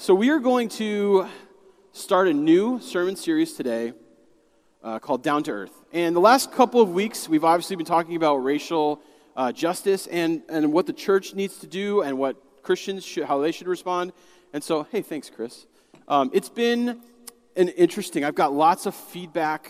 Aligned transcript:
So, 0.00 0.14
we 0.14 0.30
are 0.30 0.38
going 0.38 0.68
to 0.68 1.26
start 1.90 2.28
a 2.28 2.32
new 2.32 2.78
sermon 2.80 3.16
series 3.16 3.54
today 3.54 3.94
uh, 4.80 5.00
called 5.00 5.24
Down 5.24 5.42
to 5.42 5.50
Earth. 5.50 5.72
And 5.92 6.14
the 6.14 6.20
last 6.20 6.52
couple 6.52 6.80
of 6.80 6.90
weeks, 6.90 7.28
we've 7.28 7.42
obviously 7.42 7.74
been 7.74 7.84
talking 7.84 8.14
about 8.14 8.36
racial 8.36 9.02
uh, 9.34 9.50
justice 9.50 10.06
and, 10.06 10.42
and 10.48 10.72
what 10.72 10.86
the 10.86 10.92
church 10.92 11.34
needs 11.34 11.58
to 11.58 11.66
do 11.66 12.02
and 12.02 12.16
what 12.16 12.36
Christians 12.62 13.04
should, 13.04 13.24
how 13.24 13.40
they 13.40 13.50
should 13.50 13.66
respond. 13.66 14.12
And 14.52 14.62
so, 14.62 14.84
hey, 14.84 15.02
thanks, 15.02 15.30
Chris. 15.30 15.66
Um, 16.06 16.30
it's 16.32 16.48
been 16.48 17.00
an 17.56 17.68
interesting, 17.70 18.24
I've 18.24 18.36
got 18.36 18.52
lots 18.52 18.86
of 18.86 18.94
feedback. 18.94 19.68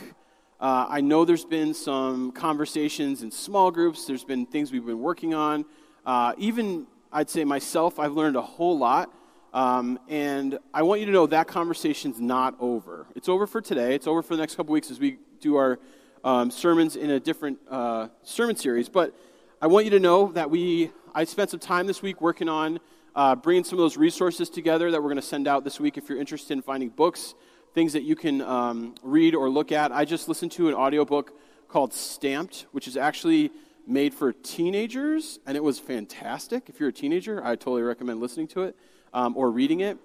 Uh, 0.60 0.88
I 0.90 1.00
know 1.00 1.24
there's 1.24 1.46
been 1.46 1.72
some 1.72 2.32
conversations 2.32 3.22
in 3.22 3.30
small 3.30 3.70
groups, 3.70 4.04
there's 4.04 4.24
been 4.24 4.44
things 4.44 4.72
we've 4.72 4.84
been 4.84 5.00
working 5.00 5.32
on. 5.32 5.64
Uh, 6.04 6.34
even, 6.36 6.86
I'd 7.10 7.30
say 7.30 7.44
myself, 7.44 7.98
I've 7.98 8.12
learned 8.12 8.36
a 8.36 8.42
whole 8.42 8.76
lot. 8.76 9.14
Um, 9.52 9.98
and 10.08 10.58
I 10.74 10.82
want 10.82 11.00
you 11.00 11.06
to 11.06 11.12
know 11.12 11.26
that 11.26 11.48
conversation's 11.48 12.20
not 12.20 12.54
over. 12.60 13.06
It's 13.14 13.28
over 13.28 13.46
for 13.46 13.60
today. 13.60 13.94
It's 13.94 14.06
over 14.06 14.22
for 14.22 14.36
the 14.36 14.42
next 14.42 14.56
couple 14.56 14.72
weeks 14.72 14.90
as 14.90 15.00
we 15.00 15.18
do 15.40 15.56
our 15.56 15.78
um, 16.22 16.50
sermons 16.50 16.96
in 16.96 17.10
a 17.10 17.20
different 17.20 17.58
uh, 17.70 18.08
sermon 18.22 18.56
series. 18.56 18.88
But 18.88 19.14
I 19.62 19.66
want 19.66 19.86
you 19.86 19.90
to 19.92 20.00
know 20.00 20.32
that 20.32 20.50
we, 20.50 20.90
I 21.14 21.24
spent 21.24 21.50
some 21.50 21.60
time 21.60 21.86
this 21.86 22.02
week 22.02 22.20
working 22.20 22.48
on 22.48 22.78
uh, 23.14 23.34
bringing 23.34 23.64
some 23.64 23.78
of 23.78 23.82
those 23.82 23.96
resources 23.96 24.50
together 24.50 24.90
that 24.90 24.98
we're 24.98 25.08
going 25.08 25.16
to 25.16 25.22
send 25.22 25.48
out 25.48 25.64
this 25.64 25.80
week 25.80 25.96
if 25.96 26.08
you're 26.08 26.20
interested 26.20 26.52
in 26.52 26.62
finding 26.62 26.90
books, 26.90 27.34
things 27.74 27.92
that 27.94 28.02
you 28.02 28.14
can 28.14 28.42
um, 28.42 28.94
read 29.02 29.34
or 29.34 29.48
look 29.48 29.72
at. 29.72 29.90
I 29.92 30.04
just 30.04 30.28
listened 30.28 30.52
to 30.52 30.68
an 30.68 30.74
audiobook 30.74 31.32
called 31.68 31.92
Stamped, 31.92 32.66
which 32.72 32.86
is 32.86 32.96
actually 32.96 33.50
made 33.86 34.12
for 34.12 34.32
teenagers, 34.32 35.38
and 35.46 35.56
it 35.56 35.64
was 35.64 35.78
fantastic. 35.78 36.68
If 36.68 36.78
you're 36.78 36.90
a 36.90 36.92
teenager, 36.92 37.42
I 37.42 37.56
totally 37.56 37.82
recommend 37.82 38.20
listening 38.20 38.46
to 38.48 38.62
it 38.62 38.76
um, 39.12 39.36
or 39.36 39.50
reading 39.50 39.80
it. 39.80 39.98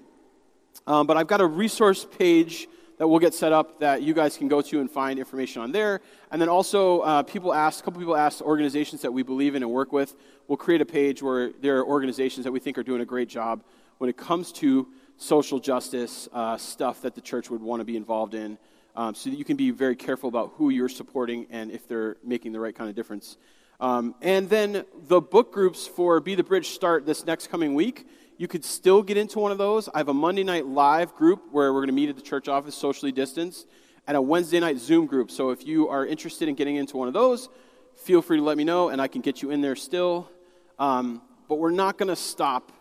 Um, 0.88 1.08
but 1.08 1.18
I've 1.18 1.28
got 1.28 1.42
a 1.42 1.46
resource 1.46 2.06
page 2.18 2.68
that 2.98 3.08
we'll 3.08 3.20
get 3.20 3.34
set 3.34 3.52
up 3.52 3.80
that 3.80 4.02
you 4.02 4.14
guys 4.14 4.38
can 4.38 4.48
go 4.48 4.62
to 4.62 4.80
and 4.80 4.90
find 4.90 5.18
information 5.20 5.62
on 5.62 5.72
there. 5.72 6.02
And 6.32 6.42
then 6.42 6.50
also, 6.50 7.02
uh, 7.02 7.24
people 7.24 7.54
asked, 7.54 7.82
a 7.82 7.84
couple 7.84 8.00
people 8.00 8.16
asked 8.16 8.42
organizations 8.42 9.02
that 9.02 9.12
we 9.12 9.24
believe 9.24 9.56
in 9.56 9.64
and 9.64 9.72
work 9.72 9.92
with. 9.92 10.16
We'll 10.48 10.58
create 10.58 10.82
a 10.82 10.86
page 10.86 11.22
where 11.22 11.52
there 11.62 11.78
are 11.80 11.86
organizations 11.86 12.44
that 12.46 12.52
we 12.52 12.60
think 12.60 12.78
are 12.78 12.84
doing 12.84 13.02
a 13.02 13.06
great 13.06 13.30
job 13.30 13.64
when 13.98 14.10
it 14.10 14.18
comes 14.18 14.52
to 14.54 14.88
social 15.18 15.60
justice 15.60 16.28
uh, 16.34 16.58
stuff 16.58 17.02
that 17.02 17.16
the 17.16 17.22
church 17.22 17.50
would 17.50 17.62
want 17.62 17.80
to 17.80 17.86
be 17.86 17.98
involved 17.98 18.34
in. 18.34 18.58
Um, 18.96 19.16
so 19.16 19.32
that 19.32 19.38
you 19.38 19.46
can 19.46 19.58
be 19.58 19.72
very 19.72 19.96
careful 19.96 20.30
about 20.30 20.54
who 20.58 20.70
you're 20.70 20.88
supporting 20.88 21.48
and 21.50 21.72
if 21.72 21.88
they're 21.88 22.18
making 22.24 22.52
the 22.52 22.60
right 22.60 22.76
kind 22.76 22.92
of 22.92 22.96
difference. 22.96 23.38
Um, 23.80 24.14
and 24.22 24.48
then 24.48 24.86
the 25.08 25.20
book 25.20 25.52
groups 25.52 25.88
for 25.88 26.20
Be 26.20 26.36
the 26.36 26.44
Bridge 26.44 26.70
start 26.70 27.06
this 27.06 27.26
next 27.26 27.48
coming 27.50 27.74
week. 27.74 28.08
You 28.38 28.48
could 28.48 28.66
still 28.66 29.04
get 29.04 29.16
into 29.16 29.38
one 29.38 29.52
of 29.52 29.60
those. 29.60 29.88
I 29.94 30.00
have 30.00 30.10
a 30.10 30.14
Monday 30.14 30.44
night 30.44 30.66
live 30.66 31.14
group 31.14 31.44
where 31.52 31.72
we're 31.72 31.82
going 31.82 31.90
to 31.90 31.94
meet 31.94 32.10
at 32.10 32.16
the 32.16 32.22
church 32.22 32.48
office, 32.48 32.74
socially 32.74 33.12
distanced, 33.12 33.68
and 34.08 34.18
a 34.18 34.22
Wednesday 34.22 34.60
night 34.60 34.80
Zoom 34.80 35.06
group. 35.06 35.30
So 35.30 35.52
if 35.52 35.68
you 35.68 35.88
are 35.90 36.04
interested 36.04 36.50
in 36.50 36.56
getting 36.56 36.78
into 36.78 36.98
one 36.98 37.08
of 37.08 37.14
those, 37.14 37.48
feel 37.96 38.24
free 38.24 38.38
to 38.38 38.44
let 38.44 38.58
me 38.58 38.64
know, 38.64 38.90
and 38.90 39.00
I 39.00 39.08
can 39.08 39.22
get 39.22 39.44
you 39.44 39.52
in 39.52 39.62
there 39.62 39.76
still. 39.76 40.32
Um, 40.80 41.22
but 41.48 41.56
we're 41.56 41.70
not 41.70 42.00
going 42.00 42.08
to 42.08 42.16
stop 42.16 42.72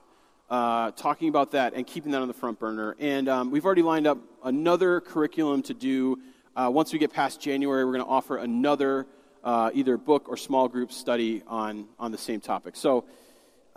uh, 0.48 0.92
talking 0.92 1.28
about 1.28 1.50
that 1.50 1.74
and 1.74 1.86
keeping 1.86 2.12
that 2.12 2.22
on 2.22 2.28
the 2.28 2.34
front 2.34 2.58
burner. 2.58 2.96
And 2.98 3.28
um, 3.28 3.50
we've 3.50 3.66
already 3.66 3.82
lined 3.82 4.06
up 4.06 4.18
another 4.42 5.02
curriculum 5.02 5.62
to 5.64 5.74
do. 5.74 6.18
Uh, 6.56 6.70
once 6.72 6.94
we 6.94 6.98
get 6.98 7.12
past 7.12 7.42
January, 7.42 7.84
we're 7.84 7.92
going 7.92 8.04
to 8.04 8.10
offer 8.10 8.38
another 8.38 9.06
uh, 9.44 9.70
either 9.74 9.98
book 9.98 10.30
or 10.30 10.38
small 10.38 10.66
group 10.66 10.92
study 10.92 11.42
on, 11.46 11.88
on 11.98 12.10
the 12.10 12.18
same 12.18 12.40
topic. 12.40 12.74
So, 12.74 13.04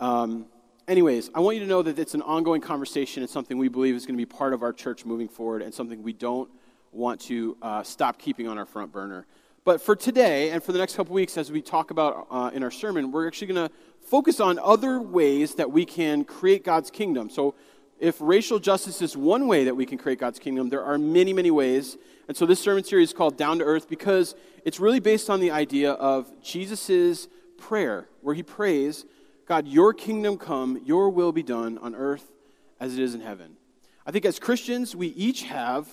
um, 0.00 0.46
anyways, 0.88 1.30
I 1.34 1.40
want 1.40 1.56
you 1.56 1.62
to 1.62 1.68
know 1.68 1.82
that 1.82 1.98
it's 1.98 2.14
an 2.14 2.22
ongoing 2.22 2.60
conversation. 2.60 3.22
It's 3.22 3.32
something 3.32 3.58
we 3.58 3.68
believe 3.68 3.94
is 3.94 4.06
going 4.06 4.16
to 4.18 4.24
be 4.24 4.26
part 4.26 4.52
of 4.52 4.62
our 4.62 4.72
church 4.72 5.04
moving 5.04 5.28
forward 5.28 5.62
and 5.62 5.72
something 5.72 6.02
we 6.02 6.12
don't 6.12 6.50
want 6.92 7.20
to 7.22 7.56
uh, 7.60 7.82
stop 7.82 8.18
keeping 8.18 8.48
on 8.48 8.58
our 8.58 8.66
front 8.66 8.92
burner. 8.92 9.26
But 9.64 9.80
for 9.80 9.96
today 9.96 10.50
and 10.50 10.62
for 10.62 10.72
the 10.72 10.78
next 10.78 10.94
couple 10.94 11.14
weeks, 11.14 11.36
as 11.36 11.50
we 11.50 11.60
talk 11.60 11.90
about 11.90 12.28
uh, 12.30 12.50
in 12.54 12.62
our 12.62 12.70
sermon, 12.70 13.10
we're 13.10 13.26
actually 13.26 13.48
going 13.48 13.68
to 13.68 13.74
focus 14.00 14.38
on 14.38 14.58
other 14.60 15.00
ways 15.00 15.56
that 15.56 15.72
we 15.72 15.84
can 15.84 16.24
create 16.24 16.64
God's 16.64 16.90
kingdom. 16.90 17.30
So, 17.30 17.54
if 17.98 18.16
racial 18.20 18.58
justice 18.58 19.00
is 19.00 19.16
one 19.16 19.46
way 19.46 19.64
that 19.64 19.74
we 19.74 19.86
can 19.86 19.96
create 19.96 20.18
God's 20.18 20.38
kingdom, 20.38 20.68
there 20.68 20.84
are 20.84 20.98
many, 20.98 21.32
many 21.32 21.50
ways. 21.50 21.96
And 22.28 22.36
so, 22.36 22.44
this 22.46 22.60
sermon 22.60 22.84
series 22.84 23.08
is 23.08 23.14
called 23.14 23.36
Down 23.36 23.58
to 23.58 23.64
Earth 23.64 23.88
because 23.88 24.36
it's 24.64 24.78
really 24.78 25.00
based 25.00 25.28
on 25.30 25.40
the 25.40 25.50
idea 25.50 25.92
of 25.92 26.30
Jesus' 26.42 27.26
prayer, 27.58 28.08
where 28.20 28.34
he 28.34 28.42
prays 28.42 29.04
God, 29.46 29.68
your 29.68 29.94
kingdom 29.94 30.38
come, 30.38 30.82
your 30.84 31.08
will 31.08 31.30
be 31.30 31.44
done 31.44 31.78
on 31.78 31.94
earth 31.94 32.32
as 32.80 32.94
it 32.94 33.00
is 33.00 33.14
in 33.14 33.20
heaven. 33.20 33.56
I 34.04 34.10
think 34.10 34.24
as 34.24 34.38
Christians, 34.40 34.94
we 34.96 35.08
each 35.08 35.44
have 35.44 35.88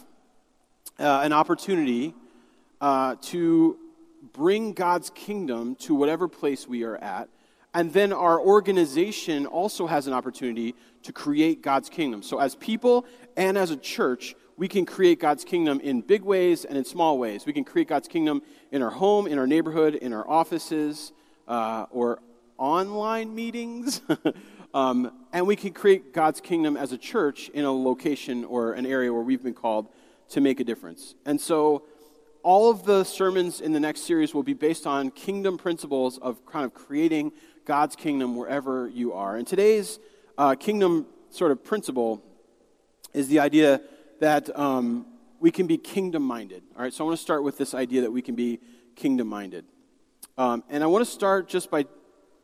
uh, 0.99 1.21
an 1.23 1.33
opportunity 1.33 2.15
uh, 2.81 3.15
to 3.21 3.77
bring 4.33 4.73
God's 4.73 5.11
kingdom 5.11 5.75
to 5.75 5.93
whatever 5.93 6.27
place 6.27 6.67
we 6.67 6.83
are 6.83 6.97
at. 6.97 7.29
And 7.75 7.93
then 7.93 8.11
our 8.11 8.39
organization 8.39 9.45
also 9.45 9.87
has 9.87 10.07
an 10.07 10.13
opportunity 10.13 10.75
to 11.03 11.13
create 11.13 11.61
God's 11.61 11.89
kingdom. 11.89 12.21
So, 12.21 12.39
as 12.39 12.55
people 12.55 13.05
and 13.35 13.57
as 13.57 13.71
a 13.71 13.77
church, 13.77 14.35
we 14.57 14.67
can 14.67 14.85
create 14.85 15.19
God's 15.19 15.43
kingdom 15.43 15.79
in 15.79 16.01
big 16.01 16.23
ways 16.23 16.65
and 16.65 16.77
in 16.77 16.85
small 16.85 17.17
ways. 17.17 17.45
We 17.45 17.53
can 17.53 17.63
create 17.63 17.87
God's 17.87 18.07
kingdom 18.07 18.43
in 18.71 18.83
our 18.83 18.91
home, 18.91 19.25
in 19.25 19.39
our 19.39 19.47
neighborhood, 19.47 19.95
in 19.95 20.13
our 20.13 20.27
offices, 20.29 21.11
uh, 21.47 21.87
or 21.89 22.19
online 22.57 23.33
meetings. 23.33 24.01
um, 24.73 25.11
and 25.31 25.47
we 25.47 25.55
can 25.55 25.73
create 25.73 26.13
God's 26.13 26.41
kingdom 26.41 26.77
as 26.77 26.91
a 26.91 26.97
church 26.97 27.49
in 27.49 27.65
a 27.65 27.71
location 27.71 28.45
or 28.45 28.73
an 28.73 28.85
area 28.85 29.11
where 29.11 29.21
we've 29.21 29.43
been 29.43 29.53
called 29.53 29.87
to 30.29 30.41
make 30.41 30.59
a 30.59 30.63
difference. 30.63 31.15
And 31.25 31.39
so 31.39 31.83
all 32.43 32.69
of 32.69 32.83
the 32.83 33.03
sermons 33.03 33.61
in 33.61 33.71
the 33.71 33.79
next 33.79 34.01
series 34.01 34.33
will 34.33 34.43
be 34.43 34.53
based 34.53 34.85
on 34.85 35.11
kingdom 35.11 35.57
principles 35.57 36.17
of 36.17 36.45
kind 36.45 36.65
of 36.65 36.73
creating 36.73 37.31
God's 37.65 37.95
kingdom 37.95 38.35
wherever 38.35 38.87
you 38.87 39.13
are. 39.13 39.37
And 39.37 39.47
today's 39.47 39.99
uh, 40.37 40.55
kingdom 40.55 41.05
sort 41.29 41.51
of 41.51 41.63
principle 41.63 42.21
is 43.13 43.27
the 43.27 43.39
idea 43.39 43.81
that 44.19 44.57
um, 44.57 45.05
we 45.39 45.51
can 45.51 45.67
be 45.67 45.77
kingdom 45.77 46.23
minded. 46.23 46.63
All 46.75 46.83
right, 46.83 46.93
so 46.93 47.03
I 47.03 47.07
want 47.07 47.17
to 47.17 47.21
start 47.21 47.43
with 47.43 47.57
this 47.57 47.73
idea 47.73 48.01
that 48.01 48.11
we 48.11 48.21
can 48.21 48.35
be 48.35 48.59
kingdom 48.95 49.27
minded. 49.27 49.65
Um, 50.37 50.63
and 50.69 50.83
I 50.83 50.87
want 50.87 51.05
to 51.05 51.11
start 51.11 51.47
just 51.47 51.69
by 51.69 51.85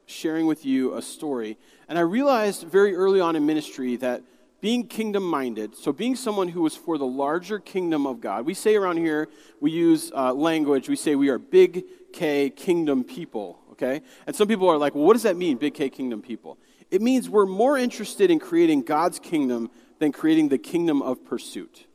sharing 0.10 0.48
with 0.48 0.66
you 0.66 0.96
a 0.96 1.02
story. 1.02 1.58
And 1.88 1.98
I 1.98 2.02
realized 2.02 2.64
very 2.64 2.96
early 2.96 3.20
on 3.20 3.36
in 3.36 3.46
ministry 3.46 3.96
that 3.98 4.24
being 4.62 4.88
kingdom 4.88 5.24
minded, 5.24 5.76
so 5.76 5.94
being 5.94 6.16
someone 6.16 6.50
who 6.50 6.62
was 6.62 6.76
for 6.76 6.98
the 6.98 7.06
larger 7.06 7.60
kingdom 7.60 8.06
of 8.06 8.20
God, 8.20 8.46
we 8.46 8.54
say 8.54 8.76
around 8.76 8.98
here, 8.98 9.30
we 9.62 9.72
use 9.72 10.12
uh, 10.14 10.34
language, 10.34 10.90
we 10.90 10.96
say 10.96 11.16
we 11.16 11.30
are 11.30 11.38
big 11.38 11.86
K 12.12 12.50
kingdom 12.50 13.04
people, 13.04 13.60
okay? 13.72 14.02
And 14.28 14.36
some 14.36 14.48
people 14.48 14.68
are 14.68 14.78
like, 14.78 14.96
well, 14.96 15.06
what 15.06 15.14
does 15.14 15.24
that 15.24 15.38
mean, 15.38 15.58
big 15.58 15.76
K 15.76 15.90
kingdom 15.90 16.22
people? 16.22 16.58
It 16.92 17.02
means 17.02 17.30
we're 17.30 17.46
more 17.46 17.78
interested 17.78 18.32
in 18.32 18.40
creating 18.40 18.82
God's 18.82 19.20
kingdom 19.20 19.70
than 20.00 20.12
creating 20.12 20.50
the 20.50 20.58
kingdom 20.58 21.02
of 21.02 21.24
pursuit. 21.24 21.86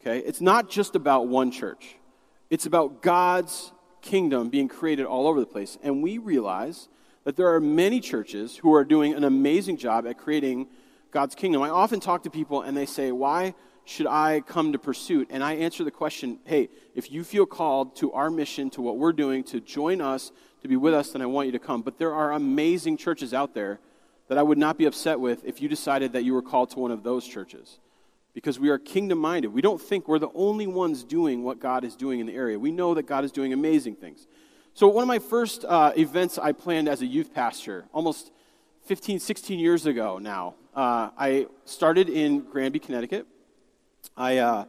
Okay? 0.00 0.18
It's 0.18 0.40
not 0.40 0.68
just 0.68 0.94
about 0.94 1.26
one 1.26 1.50
church, 1.50 1.96
it's 2.50 2.66
about 2.66 3.02
God's 3.02 3.72
kingdom 4.02 4.50
being 4.50 4.68
created 4.68 5.06
all 5.06 5.26
over 5.26 5.40
the 5.40 5.46
place. 5.46 5.78
And 5.82 6.02
we 6.02 6.18
realize 6.18 6.88
that 7.24 7.36
there 7.36 7.52
are 7.54 7.60
many 7.60 8.00
churches 8.00 8.56
who 8.56 8.74
are 8.74 8.84
doing 8.84 9.14
an 9.14 9.24
amazing 9.24 9.76
job 9.76 10.06
at 10.06 10.18
creating 10.18 10.68
God's 11.10 11.34
kingdom. 11.34 11.62
I 11.62 11.70
often 11.70 12.00
talk 12.00 12.22
to 12.24 12.30
people 12.30 12.62
and 12.62 12.76
they 12.76 12.86
say, 12.86 13.12
Why 13.12 13.54
should 13.84 14.06
I 14.06 14.40
come 14.40 14.72
to 14.72 14.78
Pursuit? 14.78 15.28
And 15.30 15.42
I 15.42 15.54
answer 15.54 15.84
the 15.84 15.90
question, 15.90 16.38
Hey, 16.44 16.68
if 16.94 17.10
you 17.10 17.24
feel 17.24 17.46
called 17.46 17.96
to 17.96 18.12
our 18.12 18.30
mission, 18.30 18.70
to 18.70 18.82
what 18.82 18.98
we're 18.98 19.12
doing, 19.12 19.42
to 19.44 19.60
join 19.60 20.00
us, 20.00 20.32
to 20.62 20.68
be 20.68 20.76
with 20.76 20.94
us, 20.94 21.12
then 21.12 21.22
I 21.22 21.26
want 21.26 21.46
you 21.46 21.52
to 21.52 21.58
come. 21.58 21.82
But 21.82 21.98
there 21.98 22.14
are 22.14 22.32
amazing 22.32 22.96
churches 22.96 23.32
out 23.34 23.54
there 23.54 23.80
that 24.28 24.38
I 24.38 24.42
would 24.42 24.58
not 24.58 24.78
be 24.78 24.86
upset 24.86 25.20
with 25.20 25.44
if 25.44 25.60
you 25.60 25.68
decided 25.68 26.12
that 26.12 26.24
you 26.24 26.34
were 26.34 26.42
called 26.42 26.70
to 26.70 26.78
one 26.78 26.90
of 26.90 27.02
those 27.02 27.26
churches. 27.26 27.78
Because 28.32 28.58
we 28.58 28.68
are 28.70 28.78
kingdom 28.78 29.18
minded. 29.18 29.52
We 29.52 29.62
don't 29.62 29.80
think 29.80 30.08
we're 30.08 30.18
the 30.18 30.32
only 30.34 30.66
ones 30.66 31.04
doing 31.04 31.44
what 31.44 31.60
God 31.60 31.84
is 31.84 31.94
doing 31.94 32.18
in 32.18 32.26
the 32.26 32.34
area. 32.34 32.58
We 32.58 32.72
know 32.72 32.94
that 32.94 33.04
God 33.04 33.24
is 33.24 33.30
doing 33.30 33.52
amazing 33.52 33.94
things. 33.94 34.26
So, 34.76 34.88
one 34.88 35.02
of 35.02 35.08
my 35.08 35.20
first 35.20 35.64
uh, 35.64 35.92
events 35.96 36.36
I 36.36 36.50
planned 36.50 36.88
as 36.88 37.00
a 37.00 37.06
youth 37.06 37.32
pastor, 37.32 37.84
almost 37.92 38.32
15, 38.86 39.20
16 39.20 39.60
years 39.60 39.86
ago 39.86 40.18
now, 40.18 40.56
uh, 40.74 41.10
I 41.16 41.46
started 41.64 42.08
in 42.08 42.40
Granby, 42.40 42.80
Connecticut. 42.80 43.24
I 44.16 44.38
uh, 44.38 44.64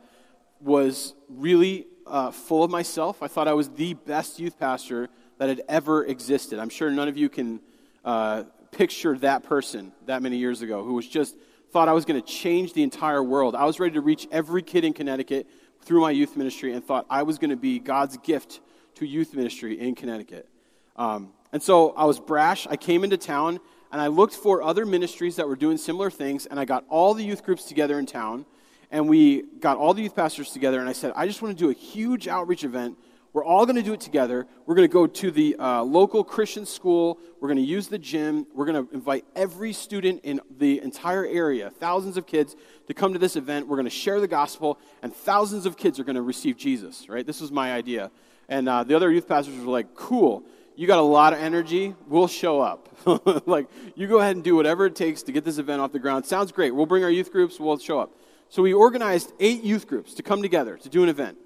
was 0.62 1.16
really 1.28 1.88
uh, 2.06 2.30
full 2.30 2.64
of 2.64 2.70
myself. 2.70 3.24
I 3.24 3.28
thought 3.28 3.48
I 3.48 3.54
was 3.54 3.70
the 3.70 3.96
best 3.96 4.40
youth 4.40 4.60
pastor 4.60 5.10
that 5.40 5.50
had 5.50 5.64
ever 5.68 6.06
existed. 6.06 6.60
I'm 6.60 6.70
sure 6.70 6.92
none 6.92 7.08
of 7.08 7.18
you 7.18 7.28
can 7.28 7.60
uh, 8.04 8.44
picture 8.70 9.18
that 9.18 9.42
person 9.42 9.92
that 10.06 10.22
many 10.22 10.38
years 10.38 10.62
ago 10.62 10.84
who 10.84 10.94
was 10.94 11.08
just 11.08 11.36
thought 11.72 11.90
I 11.90 11.94
was 11.94 12.06
going 12.06 12.22
to 12.22 12.28
change 12.28 12.74
the 12.74 12.84
entire 12.84 13.24
world. 13.24 13.56
I 13.56 13.66
was 13.66 13.80
ready 13.80 13.96
to 13.96 14.02
reach 14.02 14.28
every 14.32 14.62
kid 14.62 14.86
in 14.86 14.94
Connecticut 14.94 15.48
through 15.82 16.02
my 16.02 16.12
youth 16.12 16.38
ministry 16.38 16.74
and 16.74 16.86
thought 16.86 17.08
I 17.10 17.24
was 17.24 17.40
going 17.40 17.50
to 17.50 17.58
be 17.58 17.80
God's 17.80 18.18
gift 18.18 18.60
to 18.96 19.06
youth 19.06 19.34
ministry 19.34 19.80
in 19.80 19.96
Connecticut. 19.96 20.50
Um, 20.96 21.34
and 21.52 21.62
so 21.62 21.92
I 21.92 22.06
was 22.06 22.20
brash. 22.20 22.68
I 22.68 22.76
came 22.76 23.04
into 23.04 23.18
town 23.18 23.60
and 23.92 24.02
I 24.02 24.08
looked 24.08 24.34
for 24.34 24.62
other 24.62 24.86
ministries 24.86 25.38
that 25.38 25.48
were 25.48 25.56
doing 25.56 25.78
similar 25.78 26.12
things, 26.12 26.46
and 26.46 26.60
I 26.60 26.66
got 26.66 26.84
all 26.90 27.14
the 27.14 27.24
youth 27.24 27.44
groups 27.44 27.64
together 27.64 27.98
in 27.98 28.06
town, 28.06 28.46
and 28.92 29.08
we 29.08 29.44
got 29.60 29.78
all 29.78 29.94
the 29.94 30.02
youth 30.02 30.16
pastors 30.16 30.52
together, 30.52 30.82
and 30.82 30.90
I 30.90 30.92
said, 30.92 31.14
I 31.16 31.28
just 31.28 31.42
want 31.42 31.58
to 31.58 31.64
do 31.64 31.70
a 31.70 31.74
huge 31.74 32.28
outreach 32.28 32.66
event. 32.66 32.98
We're 33.32 33.46
all 33.46 33.66
going 33.66 33.78
to 33.78 33.84
do 33.84 33.94
it 33.94 34.02
together. 34.02 34.48
We're 34.66 34.76
going 34.76 34.88
to 34.88 34.94
go 34.94 35.08
to 35.08 35.32
the 35.32 35.56
uh, 35.58 35.84
local 35.84 36.24
Christian 36.24 36.66
school. 36.66 37.20
We're 37.40 37.48
going 37.48 37.58
to 37.58 37.64
use 37.64 37.88
the 37.88 37.98
gym. 37.98 38.48
We're 38.54 38.66
going 38.66 38.86
to 38.86 38.94
invite 38.94 39.26
every 39.36 39.72
student 39.72 40.22
in 40.24 40.42
the 40.58 40.82
entire 40.82 41.26
area, 41.26 41.70
thousands 41.70 42.18
of 42.18 42.26
kids, 42.26 42.56
to 42.88 42.94
come 42.94 43.14
to 43.14 43.20
this 43.20 43.36
event. 43.36 43.68
We're 43.68 43.78
going 43.78 43.86
to 43.86 43.90
share 43.90 44.20
the 44.20 44.28
gospel, 44.28 44.80
and 45.04 45.14
thousands 45.14 45.66
of 45.66 45.78
kids 45.78 46.00
are 46.00 46.04
going 46.04 46.16
to 46.16 46.22
receive 46.22 46.58
Jesus, 46.58 47.08
right? 47.08 47.26
This 47.26 47.40
was 47.40 47.52
my 47.52 47.74
idea. 47.74 48.12
And 48.48 48.70
uh, 48.70 48.84
the 48.84 48.96
other 48.96 49.12
youth 49.12 49.28
pastors 49.28 49.58
were 49.58 49.72
like, 49.72 49.96
cool 49.96 50.44
you 50.76 50.88
got 50.88 51.00
a 51.00 51.02
lot 51.02 51.34
of 51.34 51.40
energy, 51.40 51.96
we'll 52.08 52.28
show 52.28 52.62
up. 52.62 52.90
like, 53.48 53.68
you 53.96 54.08
go 54.08 54.20
ahead 54.20 54.36
and 54.36 54.44
do 54.44 54.56
whatever 54.56 54.86
it 54.86 54.96
takes 54.96 55.24
to 55.24 55.32
get 55.32 55.44
this 55.44 55.58
event 55.58 55.82
off 55.82 55.92
the 55.92 56.00
ground. 56.00 56.26
Sounds 56.26 56.52
great. 56.52 56.76
We'll 56.76 56.86
bring 56.86 57.04
our 57.04 57.10
youth 57.10 57.32
groups, 57.32 57.60
we'll 57.60 57.78
show 57.78 58.00
up. 58.00 58.12
So 58.50 58.62
we 58.62 58.74
organized 58.74 59.32
eight 59.40 59.64
youth 59.64 59.88
groups 59.88 60.14
to 60.16 60.24
come 60.24 60.42
together 60.42 60.78
to 60.78 60.90
do 60.90 61.04
an 61.04 61.10
event. 61.10 61.38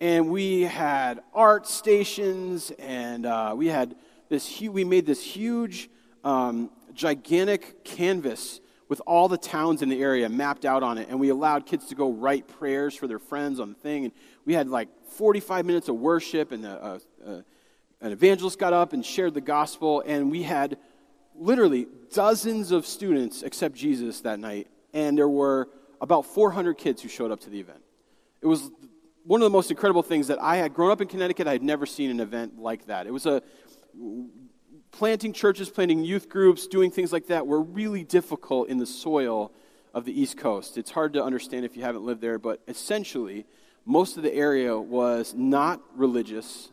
And 0.00 0.30
we 0.30 0.62
had 0.62 1.22
art 1.34 1.66
stations, 1.66 2.70
and 2.78 3.26
uh, 3.26 3.54
we 3.56 3.66
had 3.66 3.96
this, 4.28 4.58
hu- 4.58 4.72
we 4.72 4.84
made 4.84 5.06
this 5.06 5.22
huge, 5.22 5.90
um, 6.22 6.70
gigantic 6.92 7.84
canvas 7.84 8.60
with 8.88 9.00
all 9.06 9.28
the 9.28 9.38
towns 9.38 9.82
in 9.82 9.88
the 9.88 10.00
area 10.00 10.28
mapped 10.28 10.64
out 10.64 10.82
on 10.82 10.98
it. 10.98 11.08
And 11.08 11.18
we 11.18 11.30
allowed 11.30 11.66
kids 11.66 11.86
to 11.86 11.94
go 11.94 12.12
write 12.12 12.46
prayers 12.46 12.94
for 12.94 13.06
their 13.06 13.18
friends 13.18 13.58
on 13.58 13.70
the 13.70 13.74
thing. 13.74 14.04
And 14.04 14.12
we 14.46 14.54
had 14.54 14.68
like 14.68 14.88
45 15.10 15.66
minutes 15.66 15.88
of 15.88 15.96
worship 15.96 16.52
and 16.52 16.64
a, 16.64 17.00
a, 17.26 17.30
a 17.30 17.44
an 18.00 18.12
evangelist 18.12 18.58
got 18.58 18.72
up 18.72 18.92
and 18.92 19.04
shared 19.04 19.34
the 19.34 19.40
gospel, 19.40 20.02
and 20.06 20.30
we 20.30 20.42
had 20.42 20.76
literally 21.34 21.86
dozens 22.12 22.70
of 22.70 22.86
students 22.86 23.42
accept 23.42 23.74
Jesus 23.74 24.20
that 24.20 24.38
night, 24.38 24.68
and 24.92 25.16
there 25.16 25.28
were 25.28 25.68
about 26.00 26.26
400 26.26 26.76
kids 26.76 27.02
who 27.02 27.08
showed 27.08 27.30
up 27.30 27.40
to 27.40 27.50
the 27.50 27.58
event. 27.58 27.80
It 28.42 28.46
was 28.46 28.70
one 29.24 29.40
of 29.40 29.46
the 29.46 29.50
most 29.50 29.70
incredible 29.70 30.02
things 30.02 30.28
that 30.28 30.40
I 30.40 30.56
had 30.56 30.74
grown 30.74 30.90
up 30.90 31.00
in 31.00 31.08
Connecticut. 31.08 31.48
I 31.48 31.52
had 31.52 31.62
never 31.62 31.86
seen 31.86 32.10
an 32.10 32.20
event 32.20 32.58
like 32.58 32.86
that. 32.86 33.06
It 33.06 33.12
was 33.12 33.26
a 33.26 33.42
planting 34.92 35.32
churches, 35.32 35.68
planting 35.68 36.04
youth 36.04 36.28
groups, 36.28 36.66
doing 36.66 36.90
things 36.90 37.12
like 37.12 37.26
that 37.28 37.46
were 37.46 37.60
really 37.60 38.04
difficult 38.04 38.68
in 38.68 38.78
the 38.78 38.86
soil 38.86 39.52
of 39.94 40.04
the 40.04 40.20
East 40.20 40.36
Coast. 40.36 40.76
It's 40.76 40.90
hard 40.90 41.14
to 41.14 41.24
understand 41.24 41.64
if 41.64 41.76
you 41.76 41.82
haven't 41.82 42.04
lived 42.04 42.20
there, 42.20 42.38
but 42.38 42.60
essentially, 42.68 43.46
most 43.86 44.16
of 44.16 44.22
the 44.22 44.34
area 44.34 44.76
was 44.76 45.32
not 45.34 45.80
religious 45.94 46.68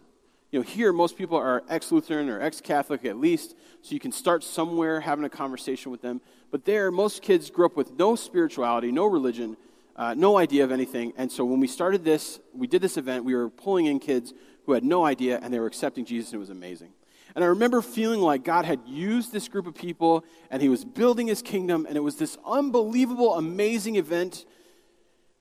you 0.54 0.60
know, 0.60 0.64
here 0.64 0.94
most 0.94 1.18
people 1.18 1.36
are 1.36 1.64
ex-Lutheran 1.68 2.30
or 2.30 2.40
ex-Catholic 2.40 3.06
at 3.06 3.18
least, 3.18 3.56
so 3.82 3.92
you 3.92 4.00
can 4.00 4.12
start 4.12 4.44
somewhere 4.44 5.00
having 5.00 5.26
a 5.26 5.30
conversation 5.30 5.92
with 5.92 6.04
them. 6.04 6.22
But 6.52 6.64
there, 6.64 6.92
most 6.92 7.24
kids 7.24 7.50
grew 7.50 7.66
up 7.66 7.76
with 7.76 7.98
no 7.98 8.16
spirituality, 8.16 8.92
no 8.92 9.08
religion, 9.08 9.58
uh, 9.96 10.14
no 10.14 10.38
idea 10.38 10.64
of 10.64 10.72
anything. 10.72 11.12
And 11.18 11.32
so 11.32 11.44
when 11.44 11.60
we 11.60 11.66
started 11.66 12.06
this, 12.06 12.40
we 12.54 12.68
did 12.68 12.84
this 12.84 12.98
event, 12.98 13.26
we 13.26 13.34
were 13.34 13.50
pulling 13.50 13.88
in 13.88 14.00
kids 14.00 14.32
who 14.68 14.74
had 14.74 14.84
no 14.84 15.04
idea, 15.04 15.40
and 15.42 15.52
they 15.52 15.60
were 15.60 15.66
accepting 15.66 16.06
Jesus, 16.06 16.34
and 16.34 16.36
it 16.36 16.42
was 16.42 16.52
amazing. 16.52 16.94
And 17.34 17.44
I 17.44 17.48
remember 17.48 17.82
feeling 17.82 18.20
like 18.20 18.44
God 18.44 18.66
had 18.66 18.82
used 18.86 19.34
this 19.34 19.48
group 19.48 19.66
of 19.66 19.74
people, 19.74 20.24
and 20.52 20.62
He 20.62 20.70
was 20.70 20.86
building 20.86 21.26
His 21.26 21.42
kingdom, 21.42 21.88
and 21.88 21.98
it 21.98 22.02
was 22.02 22.18
this 22.18 22.38
unbelievable, 22.46 23.34
amazing 23.34 23.96
event. 23.96 24.46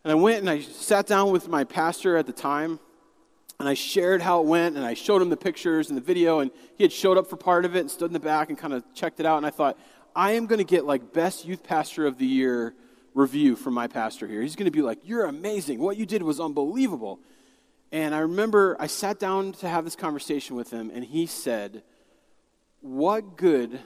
And 0.04 0.10
I 0.10 0.14
went 0.16 0.38
and 0.38 0.50
I 0.50 0.60
sat 0.60 1.06
down 1.06 1.30
with 1.30 1.48
my 1.48 1.64
pastor 1.64 2.16
at 2.16 2.26
the 2.26 2.32
time, 2.32 2.80
and 3.60 3.68
I 3.68 3.74
shared 3.74 4.20
how 4.20 4.40
it 4.40 4.46
went, 4.46 4.76
and 4.76 4.84
I 4.84 4.94
showed 4.94 5.22
him 5.22 5.28
the 5.28 5.36
pictures 5.36 5.88
and 5.88 5.96
the 5.96 6.02
video, 6.02 6.40
and 6.40 6.50
he 6.76 6.82
had 6.82 6.92
showed 6.92 7.16
up 7.16 7.28
for 7.28 7.36
part 7.36 7.64
of 7.64 7.76
it 7.76 7.80
and 7.80 7.90
stood 7.90 8.06
in 8.06 8.12
the 8.12 8.20
back 8.20 8.48
and 8.48 8.58
kind 8.58 8.72
of 8.72 8.82
checked 8.94 9.20
it 9.20 9.26
out. 9.26 9.36
And 9.36 9.46
I 9.46 9.50
thought, 9.50 9.78
I 10.16 10.32
am 10.32 10.46
going 10.46 10.58
to 10.58 10.64
get 10.64 10.84
like 10.84 11.12
best 11.12 11.44
youth 11.44 11.62
pastor 11.62 12.06
of 12.06 12.18
the 12.18 12.26
year 12.26 12.74
review 13.14 13.54
from 13.54 13.74
my 13.74 13.86
pastor 13.86 14.26
here. 14.26 14.42
He's 14.42 14.56
going 14.56 14.66
to 14.66 14.72
be 14.72 14.82
like, 14.82 14.98
You're 15.04 15.26
amazing. 15.26 15.78
What 15.78 15.96
you 15.96 16.06
did 16.06 16.22
was 16.22 16.40
unbelievable. 16.40 17.20
And 17.92 18.14
I 18.14 18.20
remember 18.20 18.76
I 18.80 18.86
sat 18.86 19.20
down 19.20 19.52
to 19.52 19.68
have 19.68 19.84
this 19.84 19.96
conversation 19.96 20.56
with 20.56 20.70
him, 20.70 20.90
and 20.92 21.04
he 21.04 21.26
said, 21.26 21.84
What 22.80 23.36
good 23.36 23.78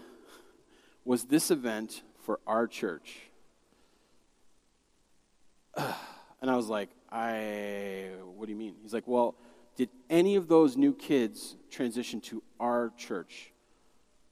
was 1.04 1.24
this 1.24 1.50
event 1.50 2.02
for 2.22 2.40
our 2.46 2.66
church? 2.66 3.18
And 6.42 6.50
I 6.50 6.56
was 6.56 6.68
like, 6.68 6.90
I, 7.10 8.10
what 8.34 8.44
do 8.44 8.52
you 8.52 8.58
mean? 8.58 8.74
He's 8.82 8.92
like, 8.92 9.08
Well, 9.08 9.36
did 9.74 9.88
any 10.10 10.36
of 10.36 10.48
those 10.48 10.76
new 10.76 10.94
kids 10.94 11.56
transition 11.70 12.20
to 12.22 12.42
our 12.60 12.92
church? 12.96 13.52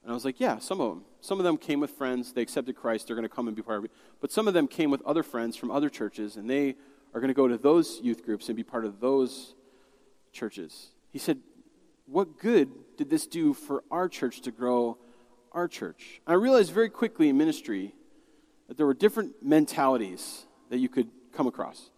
And 0.03 0.11
I 0.11 0.15
was 0.15 0.25
like, 0.25 0.39
Yeah, 0.39 0.59
some 0.59 0.81
of 0.81 0.91
them. 0.91 1.05
Some 1.23 1.41
of 1.41 1.45
them 1.45 1.57
came 1.57 1.81
with 1.81 1.91
friends. 1.91 2.33
They 2.33 2.43
accepted 2.43 2.77
Christ. 2.77 3.07
They're 3.07 3.17
going 3.17 3.29
to 3.29 3.35
come 3.35 3.49
and 3.49 3.57
be 3.57 3.63
part 3.63 3.79
of 3.79 3.87
it. 3.87 3.91
But 4.21 4.31
some 4.31 4.47
of 4.47 4.55
them 4.55 4.69
came 4.69 4.91
with 4.91 5.03
other 5.03 5.23
friends 5.23 5.57
from 5.57 5.71
other 5.71 5.89
churches, 5.89 6.37
and 6.37 6.49
they 6.49 6.77
are 7.15 7.21
going 7.21 7.29
to 7.29 7.35
go 7.35 7.49
to 7.49 7.57
those 7.57 8.01
youth 8.03 8.23
groups 8.25 8.49
and 8.49 8.57
be 8.57 8.63
part 8.63 8.85
of 8.85 9.01
those 9.01 9.55
churches. 10.31 10.89
He 11.11 11.19
said, 11.19 11.39
What 12.07 12.39
good 12.39 12.71
did 12.99 13.09
this 13.09 13.27
do 13.27 13.55
for 13.55 13.83
our 13.91 14.09
church 14.09 14.43
to 14.43 14.51
grow 14.51 14.99
our 15.53 15.69
church? 15.69 16.21
I 16.27 16.35
realized 16.35 16.73
very 16.73 16.91
quickly 16.91 17.31
in 17.31 17.39
ministry 17.39 17.95
that 18.69 18.77
there 18.77 18.87
were 18.87 18.95
different 18.95 19.43
mentalities 19.43 20.47
that 20.69 20.79
you 20.79 20.89
could 20.89 21.09
come 21.35 21.47
across. 21.47 21.91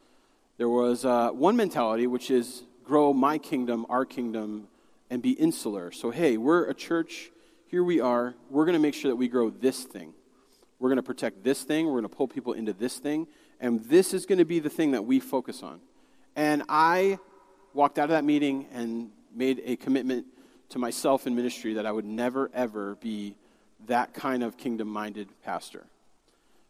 There 0.56 0.68
was 0.68 1.04
uh, 1.04 1.30
one 1.30 1.56
mentality, 1.56 2.06
which 2.06 2.30
is 2.30 2.62
grow 2.84 3.12
my 3.12 3.38
kingdom, 3.38 3.84
our 3.88 4.04
kingdom, 4.04 4.68
and 5.10 5.22
be 5.22 5.32
insular. 5.32 5.92
So, 5.92 6.10
hey, 6.10 6.36
we're 6.36 6.68
a 6.68 6.74
church. 6.74 7.30
Here 7.68 7.84
we 7.84 8.00
are. 8.00 8.34
We're 8.48 8.64
going 8.64 8.74
to 8.74 8.80
make 8.80 8.94
sure 8.94 9.10
that 9.10 9.16
we 9.16 9.28
grow 9.28 9.50
this 9.50 9.84
thing. 9.84 10.14
We're 10.78 10.88
going 10.88 10.96
to 10.96 11.02
protect 11.02 11.44
this 11.44 11.62
thing. 11.62 11.86
We're 11.86 12.00
going 12.00 12.04
to 12.04 12.08
pull 12.08 12.28
people 12.28 12.52
into 12.54 12.72
this 12.72 12.98
thing. 12.98 13.26
And 13.60 13.84
this 13.84 14.14
is 14.14 14.26
going 14.26 14.38
to 14.38 14.44
be 14.44 14.58
the 14.58 14.70
thing 14.70 14.92
that 14.92 15.04
we 15.04 15.20
focus 15.20 15.62
on. 15.62 15.80
And 16.34 16.62
I 16.68 17.18
walked 17.74 17.98
out 17.98 18.04
of 18.04 18.10
that 18.10 18.24
meeting 18.24 18.66
and 18.72 19.10
made 19.34 19.62
a 19.64 19.76
commitment 19.76 20.26
to 20.70 20.78
myself 20.78 21.26
in 21.26 21.34
ministry 21.34 21.74
that 21.74 21.86
I 21.86 21.92
would 21.92 22.04
never, 22.04 22.50
ever 22.54 22.96
be 22.96 23.36
that 23.86 24.14
kind 24.14 24.42
of 24.42 24.56
kingdom 24.56 24.88
minded 24.88 25.28
pastor. 25.44 25.86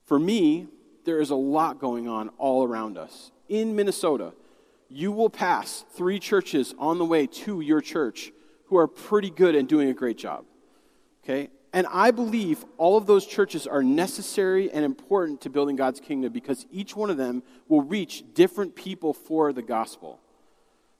For 0.04 0.18
me, 0.18 0.66
there 1.06 1.20
is 1.20 1.30
a 1.30 1.36
lot 1.36 1.78
going 1.78 2.08
on 2.08 2.28
all 2.36 2.64
around 2.64 2.98
us. 2.98 3.30
In 3.48 3.74
Minnesota, 3.74 4.34
you 4.90 5.10
will 5.12 5.30
pass 5.30 5.84
three 5.94 6.18
churches 6.18 6.74
on 6.78 6.98
the 6.98 7.04
way 7.04 7.26
to 7.26 7.60
your 7.60 7.80
church 7.80 8.32
who 8.66 8.76
are 8.76 8.86
pretty 8.86 9.30
good 9.30 9.54
and 9.54 9.68
doing 9.68 9.88
a 9.88 9.94
great 9.94 10.18
job. 10.18 10.44
Okay? 11.24 11.48
And 11.72 11.86
I 11.90 12.10
believe 12.10 12.64
all 12.76 12.96
of 12.96 13.06
those 13.06 13.26
churches 13.26 13.66
are 13.66 13.82
necessary 13.82 14.70
and 14.70 14.84
important 14.84 15.40
to 15.42 15.50
building 15.50 15.76
God's 15.76 16.00
kingdom 16.00 16.32
because 16.32 16.66
each 16.70 16.96
one 16.96 17.10
of 17.10 17.16
them 17.16 17.42
will 17.68 17.82
reach 17.82 18.24
different 18.34 18.74
people 18.74 19.12
for 19.12 19.52
the 19.52 19.62
gospel. 19.62 20.20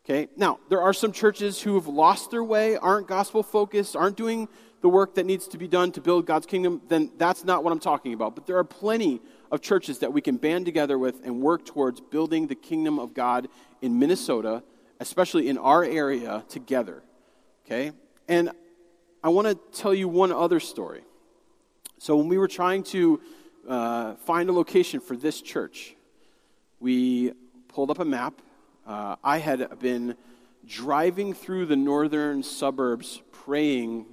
Okay? 0.05 0.29
Now, 0.37 0.61
there 0.69 0.81
are 0.81 0.93
some 0.93 1.11
churches 1.11 1.61
who 1.61 1.75
have 1.75 1.89
lost 1.89 2.31
their 2.31 2.45
way, 2.45 2.77
aren't 2.77 3.09
gospel 3.09 3.43
focused, 3.43 3.97
aren't 3.97 4.17
doing 4.17 4.49
the 4.83 4.89
work 4.89 5.15
that 5.17 5.27
needs 5.27 5.49
to 5.49 5.59
be 5.59 5.67
done 5.67 5.91
to 5.93 6.01
build 6.01 6.27
God's 6.27 6.47
kingdom, 6.47 6.81
then 6.89 7.11
that's 7.17 7.45
not 7.45 7.65
what 7.65 7.73
I'm 7.73 7.81
talking 7.81 8.13
about. 8.13 8.35
But 8.35 8.47
there 8.47 8.59
are 8.59 8.65
plenty 8.65 9.21
of 9.51 9.61
churches 9.61 10.01
that 10.01 10.13
we 10.13 10.21
can 10.21 10.37
band 10.37 10.65
together 10.65 10.99
with 10.99 11.25
and 11.25 11.41
work 11.41 11.65
towards 11.65 12.01
building 12.01 12.47
the 12.47 12.55
kingdom 12.55 12.99
of 12.99 13.15
God 13.15 13.49
in 13.81 13.99
Minnesota, 13.99 14.63
especially 15.01 15.49
in 15.49 15.59
our 15.59 15.85
area, 15.85 16.45
together. 16.49 17.03
Okay? 17.65 17.93
And 18.29 18.51
I 19.23 19.29
want 19.29 19.49
to 19.49 19.55
tell 19.79 19.95
you 19.95 20.09
one 20.09 20.33
other 20.33 20.61
story. 20.61 21.03
So, 21.99 22.17
when 22.17 22.29
we 22.29 22.39
were 22.39 22.49
trying 22.49 22.83
to 22.85 23.21
uh, 23.69 24.15
find 24.17 24.49
a 24.49 24.53
location 24.53 25.01
for 25.01 25.17
this 25.17 25.41
church, 25.41 25.97
we 26.79 27.33
pulled 27.69 27.91
up 27.91 27.99
a 27.99 28.05
map. 28.05 28.35
Uh, 28.87 29.17
I 29.25 29.39
had 29.39 29.79
been 29.81 30.17
driving 30.67 31.33
through 31.33 31.67
the 31.67 31.77
northern 31.77 32.43
suburbs 32.43 33.23
praying, 33.33 34.07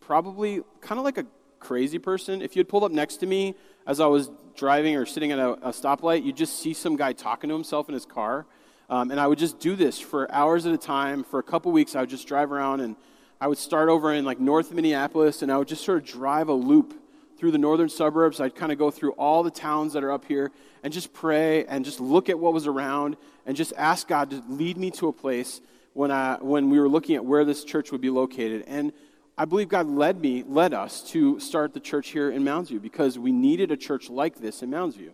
probably 0.00 0.62
kind 0.80 0.98
of 0.98 1.04
like 1.04 1.18
a 1.18 1.26
crazy 1.58 1.98
person. 1.98 2.40
If 2.40 2.54
you 2.56 2.60
had 2.60 2.68
pulled 2.68 2.84
up 2.84 2.92
next 2.92 3.16
to 3.18 3.26
me 3.26 3.54
as 3.86 4.00
I 4.00 4.06
was 4.06 4.30
driving 4.58 4.96
or 4.96 5.06
sitting 5.06 5.32
at 5.32 5.38
a, 5.38 5.52
a 5.52 5.70
stoplight, 5.70 6.24
you 6.24 6.32
just 6.32 6.58
see 6.58 6.74
some 6.74 6.96
guy 6.96 7.12
talking 7.12 7.48
to 7.48 7.54
himself 7.54 7.88
in 7.88 7.94
his 7.94 8.04
car. 8.04 8.44
Um, 8.90 9.10
and 9.10 9.20
I 9.20 9.26
would 9.26 9.38
just 9.38 9.58
do 9.60 9.76
this 9.76 9.98
for 9.98 10.30
hours 10.32 10.66
at 10.66 10.74
a 10.74 10.78
time. 10.78 11.22
For 11.22 11.38
a 11.38 11.42
couple 11.42 11.70
weeks, 11.72 11.94
I 11.94 12.00
would 12.00 12.10
just 12.10 12.26
drive 12.26 12.50
around 12.50 12.80
and 12.80 12.96
I 13.40 13.46
would 13.46 13.58
start 13.58 13.88
over 13.88 14.12
in 14.12 14.24
like 14.24 14.40
North 14.40 14.72
Minneapolis 14.72 15.42
and 15.42 15.52
I 15.52 15.56
would 15.58 15.68
just 15.68 15.84
sort 15.84 15.98
of 15.98 16.04
drive 16.04 16.48
a 16.48 16.52
loop 16.52 16.94
through 17.38 17.52
the 17.52 17.58
northern 17.58 17.88
suburbs. 17.88 18.40
I'd 18.40 18.56
kind 18.56 18.72
of 18.72 18.78
go 18.78 18.90
through 18.90 19.12
all 19.12 19.42
the 19.42 19.50
towns 19.50 19.92
that 19.92 20.02
are 20.02 20.10
up 20.10 20.24
here 20.24 20.50
and 20.82 20.92
just 20.92 21.12
pray 21.12 21.64
and 21.66 21.84
just 21.84 22.00
look 22.00 22.28
at 22.28 22.38
what 22.38 22.52
was 22.52 22.66
around 22.66 23.16
and 23.46 23.56
just 23.56 23.72
ask 23.76 24.08
God 24.08 24.30
to 24.30 24.42
lead 24.48 24.76
me 24.76 24.90
to 24.92 25.08
a 25.08 25.12
place 25.12 25.60
when, 25.92 26.10
I, 26.10 26.38
when 26.40 26.68
we 26.68 26.80
were 26.80 26.88
looking 26.88 27.14
at 27.14 27.24
where 27.24 27.44
this 27.44 27.62
church 27.62 27.92
would 27.92 28.00
be 28.00 28.10
located. 28.10 28.64
And 28.66 28.92
I 29.40 29.44
believe 29.44 29.68
God 29.68 29.86
led 29.86 30.20
me, 30.20 30.42
led 30.42 30.74
us 30.74 31.00
to 31.10 31.38
start 31.38 31.72
the 31.72 31.78
church 31.78 32.08
here 32.08 32.28
in 32.28 32.42
Mounds 32.42 32.70
View 32.70 32.80
because 32.80 33.20
we 33.20 33.30
needed 33.30 33.70
a 33.70 33.76
church 33.76 34.10
like 34.10 34.40
this 34.40 34.64
in 34.64 34.70
Mounds 34.70 34.96
View. 34.96 35.12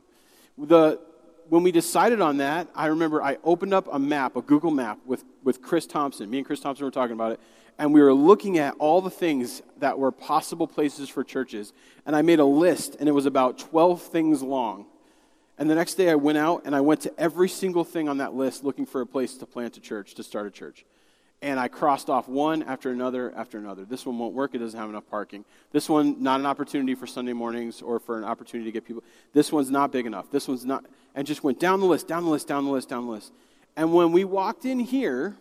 The, 0.56 0.98
when 1.50 1.62
we 1.62 1.70
decided 1.70 2.22
on 2.22 2.38
that, 2.38 2.68
I 2.74 2.86
remember 2.86 3.22
I 3.22 3.36
opened 3.44 3.74
up 3.74 3.86
a 3.92 3.98
map, 3.98 4.34
a 4.36 4.40
Google 4.40 4.70
map 4.70 4.98
with, 5.04 5.22
with 5.42 5.60
Chris 5.60 5.86
Thompson. 5.86 6.30
Me 6.30 6.38
and 6.38 6.46
Chris 6.46 6.60
Thompson 6.60 6.86
were 6.86 6.90
talking 6.90 7.12
about 7.12 7.32
it. 7.32 7.40
and 7.78 7.92
we 7.92 8.00
were 8.00 8.14
looking 8.14 8.56
at 8.56 8.74
all 8.78 9.02
the 9.02 9.10
things 9.10 9.60
that 9.80 9.98
were 9.98 10.10
possible 10.10 10.66
places 10.66 11.10
for 11.10 11.22
churches. 11.22 11.74
And 12.06 12.16
I 12.16 12.22
made 12.22 12.38
a 12.38 12.46
list, 12.46 12.96
and 12.98 13.10
it 13.10 13.12
was 13.12 13.26
about 13.26 13.58
12 13.58 14.00
things 14.00 14.42
long. 14.42 14.86
And 15.58 15.68
the 15.68 15.74
next 15.74 15.96
day 15.96 16.08
I 16.08 16.14
went 16.14 16.38
out 16.38 16.62
and 16.64 16.74
I 16.74 16.80
went 16.80 17.02
to 17.02 17.12
every 17.20 17.50
single 17.50 17.84
thing 17.84 18.08
on 18.08 18.18
that 18.18 18.32
list 18.34 18.64
looking 18.64 18.86
for 18.86 19.02
a 19.02 19.06
place 19.06 19.36
to 19.36 19.44
plant 19.46 19.76
a 19.76 19.80
church, 19.80 20.14
to 20.14 20.22
start 20.22 20.46
a 20.46 20.50
church. 20.50 20.86
And 21.44 21.60
I 21.60 21.68
crossed 21.68 22.08
off 22.08 22.26
one 22.26 22.62
after 22.62 22.90
another 22.90 23.30
after 23.36 23.58
another. 23.58 23.84
This 23.84 24.06
one 24.06 24.18
won't 24.18 24.32
work, 24.32 24.54
it 24.54 24.58
doesn't 24.60 24.80
have 24.80 24.88
enough 24.88 25.06
parking. 25.10 25.44
This 25.72 25.90
one, 25.90 26.22
not 26.22 26.40
an 26.40 26.46
opportunity 26.46 26.94
for 26.94 27.06
Sunday 27.06 27.34
mornings 27.34 27.82
or 27.82 28.00
for 28.00 28.16
an 28.16 28.24
opportunity 28.24 28.70
to 28.70 28.72
get 28.72 28.86
people. 28.86 29.04
This 29.34 29.52
one's 29.52 29.70
not 29.70 29.92
big 29.92 30.06
enough. 30.06 30.30
This 30.30 30.48
one's 30.48 30.64
not. 30.64 30.86
And 31.14 31.26
just 31.26 31.44
went 31.44 31.60
down 31.60 31.80
the 31.80 31.86
list, 31.86 32.08
down 32.08 32.24
the 32.24 32.30
list, 32.30 32.48
down 32.48 32.64
the 32.64 32.70
list, 32.70 32.88
down 32.88 33.04
the 33.04 33.12
list. 33.12 33.30
And 33.76 33.92
when 33.92 34.10
we 34.10 34.24
walked 34.24 34.64
in 34.64 34.80
here, 34.80 35.36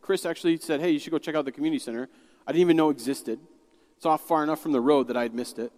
Chris 0.00 0.24
actually 0.24 0.58
said, 0.58 0.80
Hey, 0.80 0.92
you 0.92 1.00
should 1.00 1.10
go 1.10 1.18
check 1.18 1.34
out 1.34 1.44
the 1.44 1.50
community 1.50 1.80
center. 1.80 2.08
I 2.46 2.52
didn't 2.52 2.60
even 2.60 2.76
know 2.76 2.90
it 2.90 2.92
existed. 2.92 3.40
It's 3.96 4.06
off 4.06 4.28
far 4.28 4.44
enough 4.44 4.60
from 4.60 4.70
the 4.70 4.80
road 4.80 5.08
that 5.08 5.16
I 5.16 5.22
had 5.22 5.34
missed 5.34 5.58
it 5.58 5.72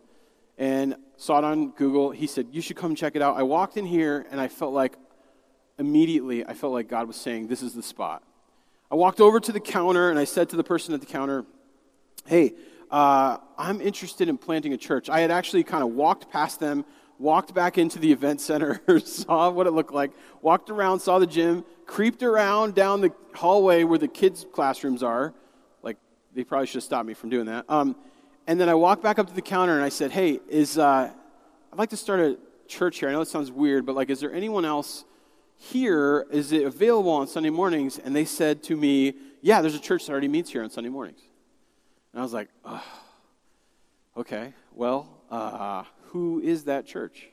and 0.59 0.95
saw 1.17 1.39
it 1.39 1.45
on 1.45 1.71
Google. 1.71 2.11
He 2.11 2.27
said, 2.27 2.49
You 2.53 2.61
should 2.61 2.77
come 2.77 2.95
check 2.95 3.17
it 3.17 3.23
out. 3.23 3.39
I 3.39 3.45
walked 3.45 3.79
in 3.79 3.87
here 3.87 4.27
and 4.31 4.39
I 4.39 4.49
felt 4.49 4.75
like, 4.75 4.97
immediately, 5.79 6.45
I 6.45 6.53
felt 6.53 6.75
like 6.75 6.87
God 6.87 7.07
was 7.07 7.17
saying, 7.17 7.49
This 7.49 7.63
is 7.63 7.73
the 7.73 7.83
spot. 7.83 8.23
I 8.91 8.97
walked 8.97 9.21
over 9.21 9.39
to 9.39 9.53
the 9.53 9.61
counter 9.61 10.11
and 10.11 10.19
I 10.19 10.25
said 10.25 10.49
to 10.51 10.57
the 10.57 10.65
person 10.65 10.95
at 10.95 11.01
the 11.01 11.07
counter, 11.07 11.45
Hey, 12.27 12.55
uh, 12.91 13.39
I'm 13.57 13.81
interested 13.81 14.29
in 14.29 14.37
planting 14.37 14.73
a 14.73 14.77
church. 14.77 15.09
I 15.09 15.21
had 15.21 15.31
actually 15.31 15.63
kind 15.63 15.83
of 15.85 15.91
walked 15.91 16.31
past 16.31 16.59
them, 16.59 16.85
walked 17.19 17.55
back 17.55 17.79
into 17.79 17.99
the 17.99 18.11
event 18.11 18.41
center, 18.41 18.81
saw 19.05 19.51
what 19.51 19.67
it 19.67 19.71
looked 19.71 19.93
like, 19.93 20.11
walked 20.43 20.71
around, 20.71 21.01
saw 21.01 21.19
the 21.19 21.27
gym, 21.27 21.65
creeped 21.87 22.23
around 22.23 22.75
down 22.75 23.01
the 23.01 23.13
hallway 23.35 23.85
where 23.85 23.99
the 23.99 24.09
kids' 24.09 24.45
classrooms 24.53 25.03
are. 25.03 25.33
Like, 25.83 25.97
they 26.35 26.43
probably 26.43 26.67
should 26.67 26.77
have 26.77 26.85
stopped 26.85 27.07
me 27.07 27.15
from 27.15 27.31
doing 27.31 27.47
that. 27.47 27.65
Um, 27.69 27.95
and 28.47 28.61
then 28.61 28.69
I 28.69 28.75
walked 28.75 29.03
back 29.03 29.21
up 29.21 29.29
to 29.29 29.35
the 29.35 29.43
counter 29.43 29.75
and 29.75 29.85
I 29.85 29.91
said, 29.91 30.11
Hey, 30.11 30.41
is, 30.49 30.79
uh, 30.79 31.11
I'd 31.73 31.79
like 31.79 31.91
to 31.91 31.97
start 31.97 32.19
a 32.19 32.39
church 32.67 32.99
here. 32.99 33.09
I 33.09 33.13
know 33.13 33.21
it 33.21 33.29
sounds 33.29 33.53
weird, 33.53 33.87
but 33.87 33.95
like, 33.95 34.11
is 34.11 34.19
there 34.19 34.33
anyone 34.33 34.65
else 34.65 35.05
here? 35.61 36.27
Is 36.31 36.53
it 36.53 36.65
available 36.65 37.13
on 37.13 37.29
Sunday 37.29 37.51
mornings? 37.51 37.99
And 37.99 38.17
they 38.17 38.25
said 38.25 38.63
to 38.65 38.77
me, 38.77 39.15
Yeah, 39.43 39.61
there's 39.61 39.75
a 39.75 39.81
church 39.81 40.07
that 40.07 40.13
already 40.13 40.29
meets 40.29 40.51
here 40.51 40.63
on 40.65 40.71
Sunday 40.71 40.91
mornings. 40.91 41.21
And 42.13 42.21
I 42.21 42.23
was 42.23 42.33
like, 42.33 42.49
oh, 42.65 42.83
Okay, 44.17 44.55
well, 44.75 45.09
uh, 45.31 45.85
who 46.07 46.41
is 46.41 46.65
that 46.65 46.87
church? 46.87 47.29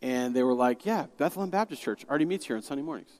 And 0.00 0.36
they 0.36 0.42
were 0.42 0.54
like, 0.54 0.84
Yeah, 0.84 1.06
Bethlehem 1.16 1.50
Baptist 1.50 1.82
Church 1.82 2.04
already 2.08 2.26
meets 2.26 2.46
here 2.46 2.56
on 2.56 2.62
Sunday 2.62 2.82
mornings. 2.82 3.10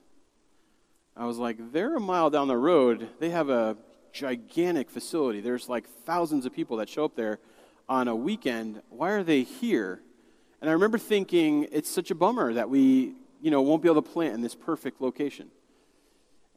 I 1.17 1.25
was 1.25 1.39
like, 1.39 1.73
They're 1.73 1.97
a 1.97 2.01
mile 2.01 2.29
down 2.29 2.49
the 2.49 2.57
road. 2.57 3.09
They 3.19 3.31
have 3.31 3.49
a 3.49 3.77
gigantic 4.13 4.91
facility. 4.91 5.41
There's 5.41 5.71
like 5.71 5.89
thousands 6.05 6.45
of 6.45 6.53
people 6.53 6.77
that 6.77 6.89
show 6.89 7.07
up 7.07 7.17
there 7.17 7.39
on 7.89 8.09
a 8.09 8.15
weekend. 8.15 8.83
Why 8.91 9.11
are 9.13 9.23
they 9.23 9.43
here? 9.43 10.03
And 10.61 10.69
I 10.69 10.75
remember 10.75 10.99
thinking, 10.99 11.67
it's 11.73 11.91
such 11.91 12.11
a 12.11 12.15
bummer 12.15 12.53
that 12.53 12.69
we, 12.69 13.15
you 13.43 13.51
know, 13.51 13.61
won't 13.61 13.83
be 13.83 13.89
able 13.89 14.01
to 14.01 14.09
plant 14.09 14.35
in 14.35 14.41
this 14.41 14.55
perfect 14.55 15.03
location. 15.03 15.49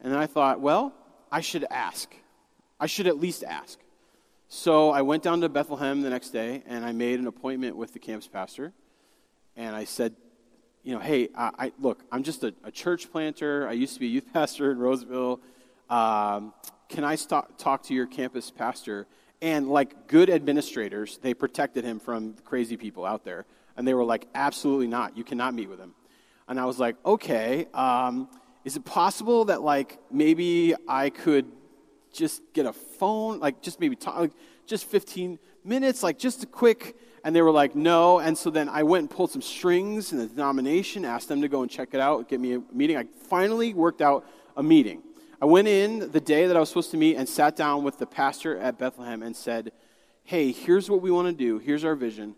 And 0.02 0.14
then 0.14 0.20
I 0.20 0.28
thought, 0.28 0.62
well, 0.62 0.94
I 1.32 1.42
should 1.42 1.66
ask. 1.70 2.14
I 2.80 2.86
should 2.86 3.08
at 3.08 3.20
least 3.20 3.44
ask. 3.44 3.80
So 4.48 4.92
I 4.92 5.02
went 5.02 5.24
down 5.24 5.42
to 5.42 5.50
Bethlehem 5.50 6.02
the 6.02 6.12
next 6.12 6.30
day 6.30 6.64
and 6.68 6.86
I 6.86 6.92
made 6.92 7.20
an 7.20 7.26
appointment 7.28 7.76
with 7.76 7.94
the 7.94 8.00
campus 8.00 8.28
pastor. 8.28 8.72
And 9.56 9.76
I 9.76 9.86
said, 9.86 10.16
you 10.84 10.94
know, 10.94 11.00
hey, 11.00 11.30
I, 11.36 11.52
I 11.58 11.72
look, 11.80 12.04
I'm 12.12 12.22
just 12.22 12.44
a, 12.44 12.54
a, 12.64 12.70
church 12.70 13.12
planter. 13.12 13.68
I 13.68 13.72
used 13.72 13.96
to 13.96 14.00
be 14.00 14.06
a 14.06 14.10
youth 14.10 14.28
pastor 14.34 14.72
in 14.72 14.78
Roseville. 14.78 15.40
Um, 15.90 16.54
can 16.90 17.04
I 17.04 17.16
talk 17.16 17.84
to 17.84 17.94
your 17.96 18.06
campus 18.06 18.52
pastor? 18.52 19.08
And 19.42 19.68
like 19.68 20.08
good 20.08 20.30
administrators, 20.30 21.18
they 21.18 21.34
protected 21.34 21.84
him 21.84 22.00
from 22.00 22.36
crazy 22.46 22.78
people 22.78 23.06
out 23.06 23.26
there. 23.26 23.46
And 23.76 23.88
they 23.88 23.96
were 23.96 24.06
like, 24.06 24.28
absolutely 24.36 24.88
not. 24.88 25.18
You 25.18 25.24
cannot 25.24 25.56
meet 25.56 25.70
with 25.70 25.80
him. 25.80 25.94
And 26.48 26.60
I 26.60 26.66
was 26.66 26.80
like, 26.80 26.96
okay, 27.06 27.68
um, 27.74 28.30
is 28.64 28.76
it 28.76 28.86
possible 28.86 29.46
that 29.46 29.62
like 29.62 30.00
maybe 30.12 30.76
I 30.88 31.10
could 31.10 31.46
just 32.14 32.42
get 32.54 32.66
a 32.66 32.74
phone, 32.74 33.40
like 33.40 33.62
just 33.62 33.80
maybe 33.80 33.96
talk, 33.96 34.18
like, 34.18 34.32
just 34.66 34.86
15 34.86 35.38
minutes, 35.64 36.04
like 36.04 36.18
just 36.18 36.44
a 36.44 36.48
quick. 36.48 36.96
And 37.24 37.36
they 37.36 37.42
were 37.42 37.52
like, 37.52 37.76
no. 37.76 38.20
And 38.20 38.38
so 38.38 38.50
then 38.50 38.70
I 38.70 38.84
went 38.84 39.02
and 39.02 39.10
pulled 39.10 39.32
some 39.32 39.42
strings 39.42 40.12
in 40.12 40.20
the 40.20 40.28
denomination, 40.28 41.06
asked 41.06 41.28
them 41.28 41.42
to 41.42 41.48
go 41.48 41.62
and 41.62 41.72
check 41.72 41.90
it 41.94 42.00
out, 42.00 42.30
get 42.30 42.40
me 42.40 42.56
a 42.56 42.62
meeting. 42.72 42.98
I 42.98 43.06
finally 43.28 43.74
worked 43.74 44.02
out 44.02 44.26
a 44.56 44.64
meeting. 44.64 45.02
I 45.42 45.46
went 45.46 45.68
in 45.68 46.12
the 46.12 46.22
day 46.22 46.48
that 46.48 46.56
I 46.56 46.60
was 46.60 46.70
supposed 46.70 46.92
to 46.92 46.98
meet 46.98 47.18
and 47.18 47.28
sat 47.28 47.56
down 47.56 47.84
with 47.84 47.98
the 47.98 48.06
pastor 48.06 48.58
at 48.58 48.78
Bethlehem 48.80 49.22
and 49.22 49.36
said, 49.36 49.72
Hey, 50.24 50.52
here's 50.52 50.90
what 50.90 51.02
we 51.02 51.12
want 51.12 51.28
to 51.28 51.34
do. 51.34 51.60
Here's 51.60 51.84
our 51.84 51.94
vision. 51.94 52.36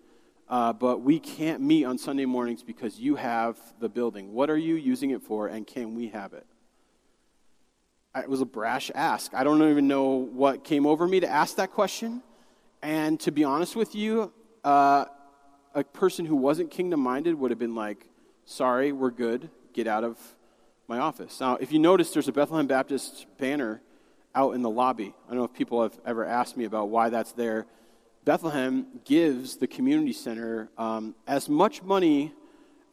Uh, 0.50 0.72
but 0.72 1.02
we 1.02 1.20
can't 1.20 1.62
meet 1.62 1.84
on 1.84 1.98
Sunday 1.98 2.26
mornings 2.26 2.64
because 2.64 3.00
you 3.00 3.16
have 3.16 3.58
the 3.80 3.90
building. 3.90 4.34
What 4.34 4.50
are 4.50 4.58
you 4.58 4.76
using 4.76 5.12
it 5.12 5.22
for, 5.22 5.48
and 5.48 5.68
can 5.68 5.96
we 5.96 6.08
have 6.10 6.34
it? 6.34 6.46
It 8.16 8.30
was 8.30 8.42
a 8.42 8.46
brash 8.46 8.90
ask. 8.96 9.34
I 9.34 9.44
don't 9.44 9.62
even 9.70 9.88
know 9.88 10.12
what 10.12 10.64
came 10.64 10.86
over 10.86 11.08
me 11.08 11.20
to 11.20 11.28
ask 11.28 11.58
that 11.58 11.72
question. 11.72 12.24
And 12.82 13.20
to 13.22 13.32
be 13.32 13.44
honest 13.44 13.76
with 13.76 13.94
you, 13.94 14.32
uh, 14.64 15.06
a 15.76 15.84
person 15.84 16.26
who 16.26 16.36
wasn't 16.36 16.72
kingdom 16.72 17.02
minded 17.02 17.36
would 17.36 17.52
have 17.52 17.60
been 17.60 17.76
like, 17.76 18.08
Sorry, 18.46 18.94
we're 18.94 19.12
good. 19.12 19.50
Get 19.74 19.88
out 19.88 20.06
of 20.06 20.18
my 20.88 21.00
office. 21.00 21.38
Now, 21.42 21.58
if 21.58 21.74
you 21.74 21.80
notice, 21.80 22.12
there's 22.12 22.30
a 22.30 22.32
Bethlehem 22.32 22.66
Baptist 22.66 23.26
banner 23.38 23.82
out 24.34 24.56
in 24.56 24.62
the 24.62 24.70
lobby. 24.70 25.14
I 25.26 25.32
don't 25.32 25.40
know 25.40 25.44
if 25.44 25.54
people 25.54 25.84
have 25.84 26.00
ever 26.06 26.24
asked 26.24 26.56
me 26.56 26.64
about 26.64 26.88
why 26.88 27.10
that's 27.10 27.34
there. 27.34 27.66
Bethlehem 28.28 28.88
gives 29.06 29.56
the 29.56 29.68
community 29.68 30.12
center 30.12 30.70
um, 30.78 31.16
as 31.28 31.48
much 31.48 31.82
money 31.82 32.34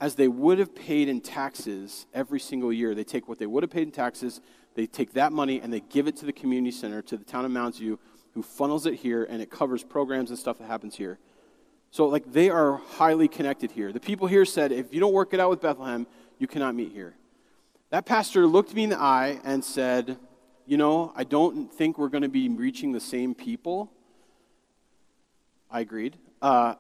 as 0.01 0.15
they 0.15 0.29
would 0.29 0.61
have 0.61 0.77
paid 0.77 1.09
in 1.09 1.21
taxes 1.21 2.07
every 2.15 2.39
single 2.39 2.73
year. 2.73 2.95
They 2.95 3.03
take 3.03 3.29
what 3.29 3.41
they 3.41 3.47
would 3.47 3.65
have 3.65 3.71
paid 3.71 3.83
in 3.83 3.91
taxes, 3.91 4.41
they 4.77 4.87
take 4.87 5.13
that 5.15 5.33
money 5.33 5.61
and 5.61 5.73
they 5.73 5.81
give 5.81 6.07
it 6.07 6.15
to 6.19 6.25
the 6.25 6.33
community 6.33 6.71
center, 6.71 7.03
to 7.03 7.17
the 7.17 7.25
town 7.25 7.45
of 7.45 7.51
Mounds 7.51 7.79
View, 7.79 7.99
who 8.35 8.45
funnels 8.45 8.87
it 8.87 8.95
here, 8.95 9.25
and 9.25 9.43
it 9.43 9.51
covers 9.51 9.83
programs 9.83 10.31
and 10.31 10.39
stuff 10.39 10.59
that 10.59 10.69
happens 10.69 10.95
here. 10.95 11.19
So, 11.91 12.07
like, 12.07 12.33
they 12.33 12.49
are 12.49 12.77
highly 12.77 13.27
connected 13.27 13.73
here. 13.73 13.91
The 13.91 13.99
people 13.99 14.29
here 14.29 14.45
said, 14.45 14.71
if 14.71 14.95
you 14.95 15.01
don't 15.01 15.13
work 15.13 15.35
it 15.35 15.41
out 15.41 15.51
with 15.51 15.61
Bethlehem, 15.61 16.07
you 16.39 16.47
cannot 16.47 16.77
meet 16.77 16.93
here. 16.93 17.17
That 17.91 18.07
pastor 18.07 18.47
looked 18.47 18.73
me 18.73 18.85
in 18.85 18.91
the 18.91 19.01
eye 19.01 19.41
and 19.43 19.65
said, 19.65 20.17
You 20.65 20.77
know, 20.77 21.13
I 21.17 21.25
don't 21.25 21.73
think 21.73 21.99
we're 21.99 22.09
going 22.09 22.23
to 22.23 22.29
be 22.29 22.49
reaching 22.49 22.93
the 22.93 23.01
same 23.01 23.35
people. 23.35 23.91
I 25.71 25.81
agreed. 25.81 26.17
Uh, 26.41 26.75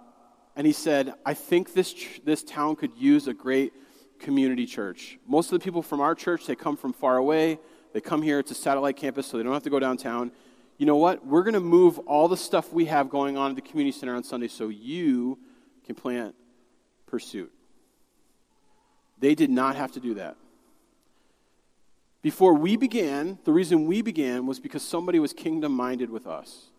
and 0.57 0.67
he 0.67 0.73
said, 0.73 1.14
I 1.26 1.35
think 1.35 1.75
this, 1.75 1.95
this 2.25 2.43
town 2.43 2.76
could 2.76 2.93
use 2.97 3.26
a 3.26 3.35
great 3.35 3.73
community 4.19 4.67
church. 4.67 5.19
Most 5.26 5.53
of 5.53 5.59
the 5.59 5.64
people 5.64 5.83
from 5.83 6.00
our 6.00 6.14
church, 6.14 6.47
they 6.47 6.55
come 6.55 6.76
from 6.76 6.93
far 6.93 7.17
away. 7.17 7.59
They 7.93 8.00
come 8.00 8.23
here. 8.23 8.38
It's 8.38 8.50
a 8.50 8.55
satellite 8.55 8.97
campus, 8.97 9.26
so 9.26 9.37
they 9.37 9.43
don't 9.43 9.53
have 9.53 9.62
to 9.64 9.71
go 9.71 9.79
downtown. 9.79 10.33
You 10.79 10.87
know 10.87 10.97
what? 10.97 11.26
We're 11.26 11.43
going 11.43 11.55
to 11.55 11.61
move 11.61 11.99
all 12.00 12.29
the 12.29 12.37
stuff 12.37 12.73
we 12.73 12.87
have 12.87 13.09
going 13.09 13.37
on 13.37 13.50
at 13.50 13.57
the 13.57 13.62
community 13.62 13.97
center 13.97 14.14
on 14.14 14.25
Sunday 14.25 14.49
so 14.49 14.69
you 14.69 15.38
can 15.85 15.95
plant 15.95 16.35
Pursuit. 17.07 17.53
They 19.19 19.35
did 19.35 19.50
not 19.50 19.76
have 19.76 19.93
to 19.93 20.00
do 20.00 20.14
that. 20.14 20.37
Before 22.23 22.55
we 22.55 22.76
began, 22.76 23.38
the 23.45 23.53
reason 23.53 23.87
we 23.87 24.03
began 24.03 24.47
was 24.47 24.59
because 24.59 24.83
somebody 24.83 25.19
was 25.19 25.33
kingdom 25.33 25.73
minded 25.73 26.11
with 26.11 26.26
us. 26.26 26.71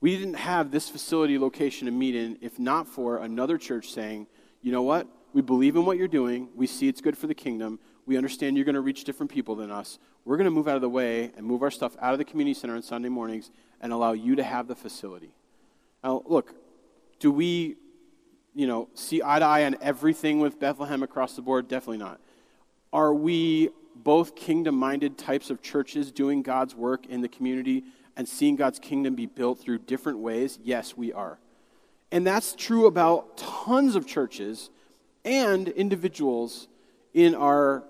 We 0.00 0.16
didn't 0.16 0.34
have 0.34 0.70
this 0.70 0.88
facility 0.88 1.38
location 1.38 1.86
to 1.86 1.92
meet 1.92 2.14
in 2.14 2.38
if 2.40 2.58
not 2.58 2.88
for 2.88 3.18
another 3.18 3.58
church 3.58 3.90
saying, 3.92 4.26
you 4.62 4.72
know 4.72 4.82
what? 4.82 5.06
We 5.32 5.42
believe 5.42 5.76
in 5.76 5.84
what 5.84 5.96
you're 5.96 6.08
doing. 6.08 6.48
We 6.54 6.66
see 6.66 6.88
it's 6.88 7.00
good 7.00 7.16
for 7.16 7.26
the 7.26 7.34
kingdom. 7.34 7.78
We 8.06 8.16
understand 8.16 8.56
you're 8.56 8.64
going 8.64 8.74
to 8.74 8.80
reach 8.80 9.04
different 9.04 9.30
people 9.30 9.54
than 9.54 9.70
us. 9.70 9.98
We're 10.24 10.36
going 10.36 10.46
to 10.46 10.50
move 10.50 10.68
out 10.68 10.74
of 10.74 10.82
the 10.82 10.88
way 10.88 11.32
and 11.36 11.46
move 11.46 11.62
our 11.62 11.70
stuff 11.70 11.96
out 12.00 12.12
of 12.12 12.18
the 12.18 12.24
community 12.24 12.58
center 12.58 12.74
on 12.74 12.82
Sunday 12.82 13.08
mornings 13.08 13.50
and 13.80 13.92
allow 13.92 14.12
you 14.12 14.36
to 14.36 14.42
have 14.42 14.66
the 14.68 14.74
facility. 14.74 15.34
Now, 16.02 16.22
look, 16.26 16.54
do 17.18 17.30
we, 17.30 17.76
you 18.54 18.66
know, 18.66 18.88
see 18.94 19.22
eye 19.24 19.38
to 19.38 19.44
eye 19.44 19.64
on 19.64 19.76
everything 19.80 20.40
with 20.40 20.58
Bethlehem 20.58 21.02
across 21.02 21.36
the 21.36 21.42
board? 21.42 21.68
Definitely 21.68 21.98
not. 21.98 22.20
Are 22.92 23.14
we 23.14 23.70
both 23.94 24.34
kingdom 24.34 24.76
minded 24.76 25.18
types 25.18 25.50
of 25.50 25.62
churches 25.62 26.10
doing 26.10 26.42
God's 26.42 26.74
work 26.74 27.06
in 27.06 27.20
the 27.20 27.28
community 27.28 27.84
and 28.16 28.28
seeing 28.28 28.56
God's 28.56 28.78
kingdom 28.78 29.14
be 29.14 29.26
built 29.26 29.60
through 29.60 29.78
different 29.78 30.18
ways? 30.18 30.58
Yes, 30.62 30.96
we 30.96 31.12
are. 31.12 31.38
And 32.12 32.26
that's 32.26 32.54
true 32.54 32.86
about 32.86 33.36
tons 33.36 33.94
of 33.94 34.06
churches 34.06 34.70
and 35.24 35.68
individuals 35.68 36.68
in 37.14 37.34
our 37.34 37.84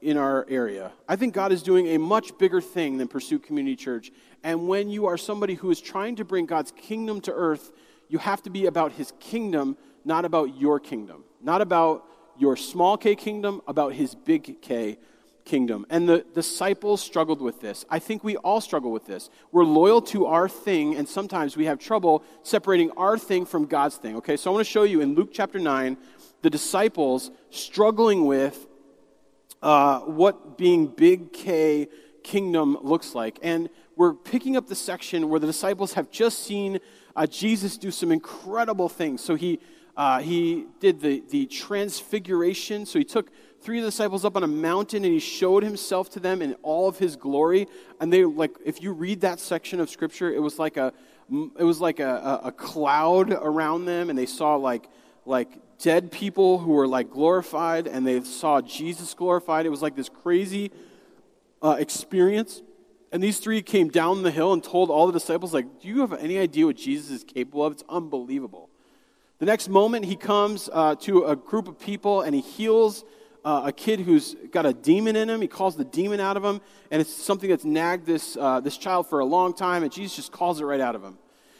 in 0.00 0.16
our 0.16 0.46
area. 0.48 0.92
I 1.06 1.16
think 1.16 1.34
God 1.34 1.52
is 1.52 1.62
doing 1.62 1.88
a 1.88 1.98
much 1.98 2.36
bigger 2.38 2.62
thing 2.62 2.96
than 2.96 3.06
Pursuit 3.06 3.42
Community 3.42 3.76
Church. 3.76 4.10
And 4.42 4.66
when 4.66 4.88
you 4.88 5.04
are 5.06 5.18
somebody 5.18 5.54
who 5.54 5.70
is 5.70 5.78
trying 5.78 6.16
to 6.16 6.24
bring 6.24 6.46
God's 6.46 6.72
kingdom 6.72 7.20
to 7.22 7.32
earth, 7.32 7.70
you 8.08 8.16
have 8.16 8.42
to 8.44 8.50
be 8.50 8.64
about 8.64 8.92
his 8.92 9.12
kingdom, 9.20 9.76
not 10.04 10.24
about 10.24 10.56
your 10.56 10.80
kingdom. 10.80 11.24
Not 11.42 11.60
about 11.60 12.06
your 12.38 12.56
small 12.56 12.96
k 12.96 13.14
kingdom, 13.14 13.60
about 13.66 13.92
his 13.92 14.14
big 14.14 14.62
K 14.62 14.98
kingdom. 15.44 15.86
And 15.90 16.08
the 16.08 16.24
disciples 16.34 17.00
struggled 17.00 17.40
with 17.40 17.60
this. 17.60 17.84
I 17.90 17.98
think 17.98 18.22
we 18.22 18.36
all 18.38 18.60
struggle 18.60 18.92
with 18.92 19.06
this. 19.06 19.30
We're 19.52 19.64
loyal 19.64 20.02
to 20.02 20.26
our 20.26 20.48
thing, 20.48 20.96
and 20.96 21.08
sometimes 21.08 21.56
we 21.56 21.66
have 21.66 21.78
trouble 21.78 22.22
separating 22.42 22.90
our 22.92 23.18
thing 23.18 23.46
from 23.46 23.66
God's 23.66 23.96
thing. 23.96 24.16
Okay, 24.16 24.36
so 24.36 24.50
I 24.50 24.54
want 24.54 24.66
to 24.66 24.70
show 24.70 24.82
you 24.82 25.00
in 25.00 25.14
Luke 25.14 25.30
chapter 25.32 25.58
9 25.58 25.96
the 26.42 26.50
disciples 26.50 27.30
struggling 27.50 28.26
with 28.26 28.66
uh, 29.62 30.00
what 30.00 30.56
being 30.56 30.86
big 30.86 31.32
K 31.32 31.88
kingdom 32.22 32.78
looks 32.82 33.14
like. 33.14 33.38
And 33.42 33.68
we're 33.96 34.14
picking 34.14 34.56
up 34.56 34.66
the 34.66 34.74
section 34.74 35.28
where 35.28 35.40
the 35.40 35.46
disciples 35.46 35.94
have 35.94 36.10
just 36.10 36.44
seen 36.44 36.80
uh, 37.16 37.26
Jesus 37.26 37.76
do 37.76 37.90
some 37.90 38.12
incredible 38.12 38.88
things. 38.88 39.20
So 39.20 39.34
he, 39.34 39.60
uh, 39.96 40.20
he 40.20 40.66
did 40.80 41.00
the, 41.00 41.22
the 41.28 41.46
transfiguration. 41.46 42.86
So 42.86 42.98
he 42.98 43.04
took 43.04 43.30
three 43.62 43.80
disciples 43.80 44.24
up 44.24 44.36
on 44.36 44.42
a 44.42 44.48
mountain 44.48 45.04
and 45.04 45.12
he 45.12 45.20
showed 45.20 45.62
himself 45.62 46.10
to 46.10 46.20
them 46.20 46.42
in 46.42 46.54
all 46.62 46.88
of 46.88 46.98
his 46.98 47.16
glory. 47.16 47.68
And 48.00 48.12
they, 48.12 48.24
like, 48.24 48.52
if 48.64 48.82
you 48.82 48.92
read 48.92 49.20
that 49.20 49.40
section 49.40 49.80
of 49.80 49.90
scripture, 49.90 50.32
it 50.32 50.40
was 50.40 50.58
like 50.58 50.76
a, 50.76 50.92
it 51.58 51.64
was 51.64 51.80
like 51.80 52.00
a, 52.00 52.40
a, 52.44 52.52
cloud 52.52 53.30
around 53.30 53.84
them 53.84 54.10
and 54.10 54.18
they 54.18 54.26
saw 54.26 54.56
like, 54.56 54.88
like 55.24 55.48
dead 55.78 56.10
people 56.10 56.58
who 56.58 56.72
were 56.72 56.88
like 56.88 57.10
glorified 57.10 57.86
and 57.86 58.06
they 58.06 58.22
saw 58.22 58.60
Jesus 58.60 59.14
glorified. 59.14 59.66
It 59.66 59.70
was 59.70 59.82
like 59.82 59.94
this 59.94 60.08
crazy 60.08 60.72
uh, 61.62 61.76
experience. 61.78 62.62
And 63.12 63.22
these 63.22 63.38
three 63.38 63.62
came 63.62 63.88
down 63.88 64.22
the 64.22 64.30
hill 64.30 64.52
and 64.52 64.62
told 64.62 64.90
all 64.90 65.06
the 65.06 65.12
disciples, 65.12 65.52
like, 65.52 65.80
do 65.80 65.88
you 65.88 66.00
have 66.00 66.12
any 66.12 66.38
idea 66.38 66.66
what 66.66 66.76
Jesus 66.76 67.10
is 67.10 67.24
capable 67.24 67.64
of? 67.64 67.72
It's 67.72 67.84
unbelievable. 67.88 68.70
The 69.38 69.46
next 69.46 69.68
moment, 69.68 70.04
he 70.04 70.16
comes 70.16 70.68
uh, 70.72 70.96
to 70.96 71.24
a 71.24 71.34
group 71.34 71.66
of 71.66 71.78
people 71.78 72.20
and 72.22 72.34
he 72.34 72.40
heals 72.40 73.04
uh, 73.44 73.62
a 73.66 73.72
kid 73.72 74.00
who's 74.00 74.36
got 74.50 74.66
a 74.66 74.72
demon 74.72 75.16
in 75.16 75.28
him. 75.30 75.40
He 75.40 75.48
calls 75.48 75.76
the 75.76 75.84
demon 75.84 76.20
out 76.20 76.36
of 76.36 76.44
him, 76.44 76.60
and 76.90 77.00
it's 77.00 77.12
something 77.12 77.48
that's 77.48 77.64
nagged 77.64 78.06
this, 78.06 78.36
uh, 78.36 78.60
this 78.60 78.76
child 78.76 79.08
for 79.08 79.20
a 79.20 79.24
long 79.24 79.54
time, 79.54 79.82
and 79.82 79.92
Jesus 79.92 80.16
just 80.16 80.32
calls 80.32 80.60
it 80.60 80.64
right 80.64 80.80
out 80.80 80.94
of 80.94 81.02
him. 81.02 81.18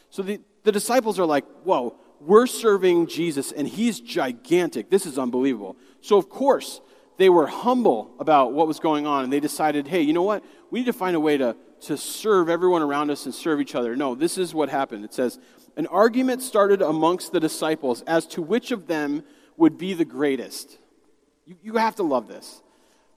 So 0.09 0.21
the, 0.21 0.41
the 0.63 0.71
disciples 0.71 1.19
are 1.19 1.25
like, 1.25 1.45
whoa, 1.63 1.95
we're 2.19 2.47
serving 2.47 3.07
Jesus, 3.07 3.51
and 3.51 3.67
he's 3.67 3.99
gigantic. 3.99 4.89
This 4.89 5.05
is 5.05 5.17
unbelievable. 5.17 5.75
So, 6.01 6.17
of 6.17 6.29
course, 6.29 6.81
they 7.17 7.29
were 7.29 7.47
humble 7.47 8.11
about 8.19 8.53
what 8.53 8.67
was 8.67 8.79
going 8.79 9.07
on, 9.07 9.23
and 9.23 9.33
they 9.33 9.39
decided, 9.39 9.87
hey, 9.87 10.01
you 10.01 10.13
know 10.13 10.23
what? 10.23 10.43
We 10.69 10.79
need 10.79 10.85
to 10.85 10.93
find 10.93 11.15
a 11.15 11.19
way 11.19 11.37
to, 11.37 11.55
to 11.81 11.97
serve 11.97 12.49
everyone 12.49 12.81
around 12.81 13.09
us 13.09 13.25
and 13.25 13.33
serve 13.33 13.59
each 13.59 13.75
other. 13.75 13.95
No, 13.95 14.15
this 14.15 14.37
is 14.37 14.53
what 14.53 14.69
happened. 14.69 15.03
It 15.05 15.13
says, 15.13 15.39
an 15.77 15.87
argument 15.87 16.41
started 16.41 16.81
amongst 16.81 17.31
the 17.31 17.39
disciples 17.39 18.01
as 18.03 18.25
to 18.27 18.41
which 18.41 18.71
of 18.71 18.87
them 18.87 19.23
would 19.57 19.77
be 19.77 19.93
the 19.93 20.05
greatest. 20.05 20.77
You, 21.51 21.73
you 21.73 21.77
have 21.79 21.97
to 21.97 22.03
love 22.03 22.29
this. 22.29 22.61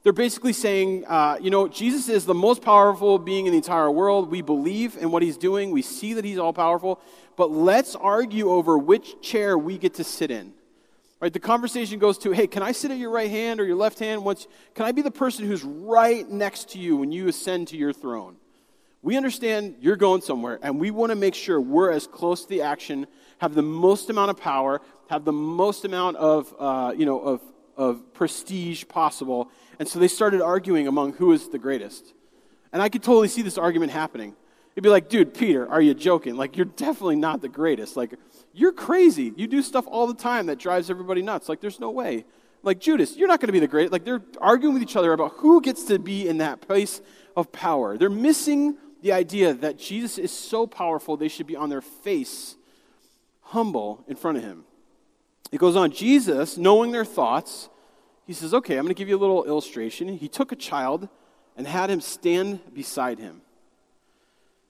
They're 0.03 0.11
basically 0.11 0.51
saying, 0.51 1.05
uh, 1.07 1.37
you 1.41 1.49
know, 1.49 1.69
Jesus 1.69 2.09
is 2.09 2.25
the 2.25 2.33
most 2.33 2.61
powerful 2.61 3.17
being 3.17 3.45
in 3.45 3.53
the 3.53 3.57
entire 3.57 3.89
world. 3.89 4.29
We 4.29 4.41
believe 4.41 4.97
in 4.97 5.09
what 5.09 5.23
he's 5.23 5.37
doing, 5.37 5.71
we 5.71 5.81
see 5.81 6.13
that 6.13 6.25
he's 6.25 6.37
all 6.37 6.51
powerful, 6.51 6.99
but 7.37 7.49
let's 7.49 7.95
argue 7.95 8.49
over 8.49 8.77
which 8.77 9.21
chair 9.21 9.57
we 9.57 9.77
get 9.77 9.93
to 9.95 10.03
sit 10.03 10.31
in. 10.31 10.53
Right? 11.21 11.31
The 11.31 11.39
conversation 11.39 11.97
goes 11.97 12.17
to, 12.19 12.33
hey, 12.33 12.45
can 12.45 12.61
I 12.61 12.73
sit 12.73 12.91
at 12.91 12.97
your 12.97 13.09
right 13.09 13.29
hand 13.29 13.61
or 13.61 13.65
your 13.65 13.77
left 13.77 13.99
hand? 13.99 14.25
Once, 14.25 14.47
can 14.73 14.85
I 14.85 14.91
be 14.91 15.01
the 15.01 15.11
person 15.11 15.47
who's 15.47 15.63
right 15.63 16.29
next 16.29 16.71
to 16.71 16.79
you 16.79 16.97
when 16.97 17.13
you 17.13 17.29
ascend 17.29 17.69
to 17.69 17.77
your 17.77 17.93
throne? 17.93 18.35
We 19.01 19.15
understand 19.15 19.75
you're 19.79 19.95
going 19.95 20.21
somewhere, 20.21 20.59
and 20.61 20.77
we 20.77 20.91
want 20.91 21.11
to 21.11 21.15
make 21.15 21.35
sure 21.35 21.61
we're 21.61 21.91
as 21.91 22.05
close 22.05 22.41
to 22.43 22.49
the 22.49 22.63
action, 22.63 23.07
have 23.37 23.55
the 23.55 23.61
most 23.61 24.09
amount 24.09 24.31
of 24.31 24.37
power, 24.37 24.81
have 25.09 25.23
the 25.23 25.31
most 25.31 25.85
amount 25.85 26.17
of, 26.17 26.53
uh, 26.59 26.93
you 26.97 27.05
know, 27.05 27.21
of, 27.21 27.41
of 27.77 28.13
prestige 28.13 28.85
possible. 28.87 29.49
And 29.79 29.87
so 29.87 29.99
they 29.99 30.07
started 30.07 30.41
arguing 30.41 30.87
among 30.87 31.13
who 31.13 31.31
is 31.31 31.49
the 31.49 31.59
greatest. 31.59 32.13
And 32.71 32.81
I 32.81 32.89
could 32.89 33.03
totally 33.03 33.27
see 33.27 33.41
this 33.41 33.57
argument 33.57 33.91
happening. 33.91 34.35
It'd 34.75 34.83
be 34.83 34.89
like, 34.89 35.07
dude, 35.07 35.33
Peter, 35.33 35.67
are 35.69 35.81
you 35.81 35.93
joking? 35.93 36.35
Like, 36.35 36.57
you're 36.57 36.65
definitely 36.65 37.15
not 37.15 37.41
the 37.41 37.47
greatest. 37.47 37.95
Like, 37.95 38.13
you're 38.53 38.73
crazy. 38.73 39.33
You 39.37 39.47
do 39.47 39.61
stuff 39.61 39.85
all 39.87 40.07
the 40.07 40.13
time 40.13 40.47
that 40.47 40.59
drives 40.59 40.89
everybody 40.89 41.21
nuts. 41.21 41.47
Like, 41.47 41.61
there's 41.61 41.79
no 41.79 41.91
way. 41.91 42.25
Like, 42.61 42.79
Judas, 42.79 43.15
you're 43.15 43.27
not 43.27 43.39
going 43.39 43.47
to 43.47 43.53
be 43.53 43.59
the 43.59 43.67
great. 43.67 43.91
Like, 43.91 44.03
they're 44.03 44.23
arguing 44.41 44.73
with 44.73 44.83
each 44.83 44.97
other 44.97 45.13
about 45.13 45.33
who 45.37 45.61
gets 45.61 45.83
to 45.85 45.99
be 45.99 46.27
in 46.27 46.39
that 46.39 46.59
place 46.61 46.99
of 47.37 47.51
power. 47.51 47.97
They're 47.97 48.09
missing 48.09 48.75
the 49.01 49.13
idea 49.13 49.53
that 49.53 49.77
Jesus 49.77 50.17
is 50.17 50.31
so 50.31 50.65
powerful, 50.65 51.15
they 51.15 51.27
should 51.27 51.45
be 51.45 51.55
on 51.55 51.69
their 51.69 51.81
face, 51.81 52.55
humble 53.41 54.03
in 54.07 54.15
front 54.15 54.37
of 54.37 54.43
him. 54.43 54.65
It 55.51 55.59
goes 55.59 55.75
on, 55.75 55.91
Jesus, 55.91 56.57
knowing 56.57 56.91
their 56.91 57.05
thoughts, 57.05 57.69
he 58.25 58.33
says, 58.33 58.53
Okay, 58.53 58.77
I'm 58.77 58.83
going 58.83 58.93
to 58.93 58.97
give 58.97 59.09
you 59.09 59.17
a 59.17 59.19
little 59.19 59.45
illustration. 59.45 60.17
He 60.17 60.27
took 60.27 60.51
a 60.51 60.55
child 60.55 61.07
and 61.55 61.67
had 61.67 61.89
him 61.89 62.01
stand 62.01 62.73
beside 62.73 63.19
him. 63.19 63.41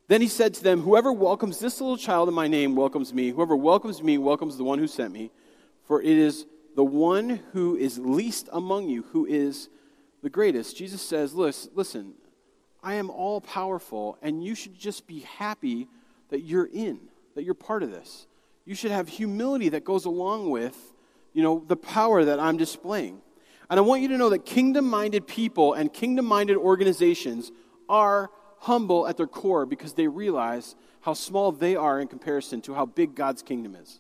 Then 0.08 0.22
he 0.22 0.28
said 0.28 0.54
to 0.56 0.64
them, 0.64 0.82
Whoever 0.82 1.12
welcomes 1.12 1.60
this 1.60 1.82
little 1.82 1.98
child 1.98 2.28
in 2.28 2.36
my 2.36 2.48
name 2.48 2.76
welcomes 2.76 3.14
me. 3.14 3.32
Whoever 3.32 3.56
welcomes 3.56 4.04
me 4.04 4.18
welcomes 4.18 4.58
the 4.58 4.64
one 4.64 4.80
who 4.80 4.88
sent 4.88 5.14
me. 5.14 5.32
For 5.84 6.02
it 6.02 6.08
is 6.08 6.46
the 6.76 6.84
one 6.84 7.42
who 7.54 7.76
is 7.76 7.98
least 7.98 8.50
among 8.52 8.90
you 8.90 9.04
who 9.12 9.26
is 9.26 9.70
the 10.22 10.30
greatest. 10.30 10.78
Jesus 10.78 11.02
says, 11.02 11.34
Listen, 11.34 12.14
I 12.84 12.96
am 12.96 13.10
all 13.10 13.42
powerful, 13.42 14.18
and 14.22 14.44
you 14.44 14.54
should 14.54 14.78
just 14.78 15.08
be 15.08 15.22
happy 15.22 15.88
that 16.30 16.42
you're 16.42 16.70
in, 16.72 17.00
that 17.34 17.44
you're 17.44 17.56
part 17.56 17.82
of 17.82 17.92
this. 17.92 18.28
You 18.66 18.76
should 18.76 18.92
have 18.92 19.08
humility 19.08 19.70
that 19.70 19.84
goes 19.84 20.06
along 20.06 20.50
with, 20.50 20.94
you 21.34 21.44
know, 21.44 21.64
the 21.68 21.76
power 21.76 22.26
that 22.26 22.40
I'm 22.40 22.58
displaying. 22.58 23.22
And 23.70 23.80
I 23.80 23.82
want 23.82 24.02
you 24.02 24.08
to 24.10 24.18
know 24.18 24.30
that 24.30 24.46
kingdom 24.46 24.90
minded 24.90 25.28
people 25.28 25.74
and 25.74 25.92
kingdom 25.92 26.26
minded 26.26 26.58
organizations 26.58 27.52
are 27.88 28.30
humble 28.60 29.08
at 29.08 29.18
their 29.18 29.28
core 29.28 29.66
because 29.66 29.94
they 29.94 30.08
realize 30.08 30.76
how 31.02 31.14
small 31.14 31.52
they 31.52 31.76
are 31.76 32.00
in 32.00 32.08
comparison 32.08 32.62
to 32.62 32.74
how 32.74 32.86
big 32.86 33.16
God's 33.16 33.44
kingdom 33.44 33.76
is. 33.76 34.00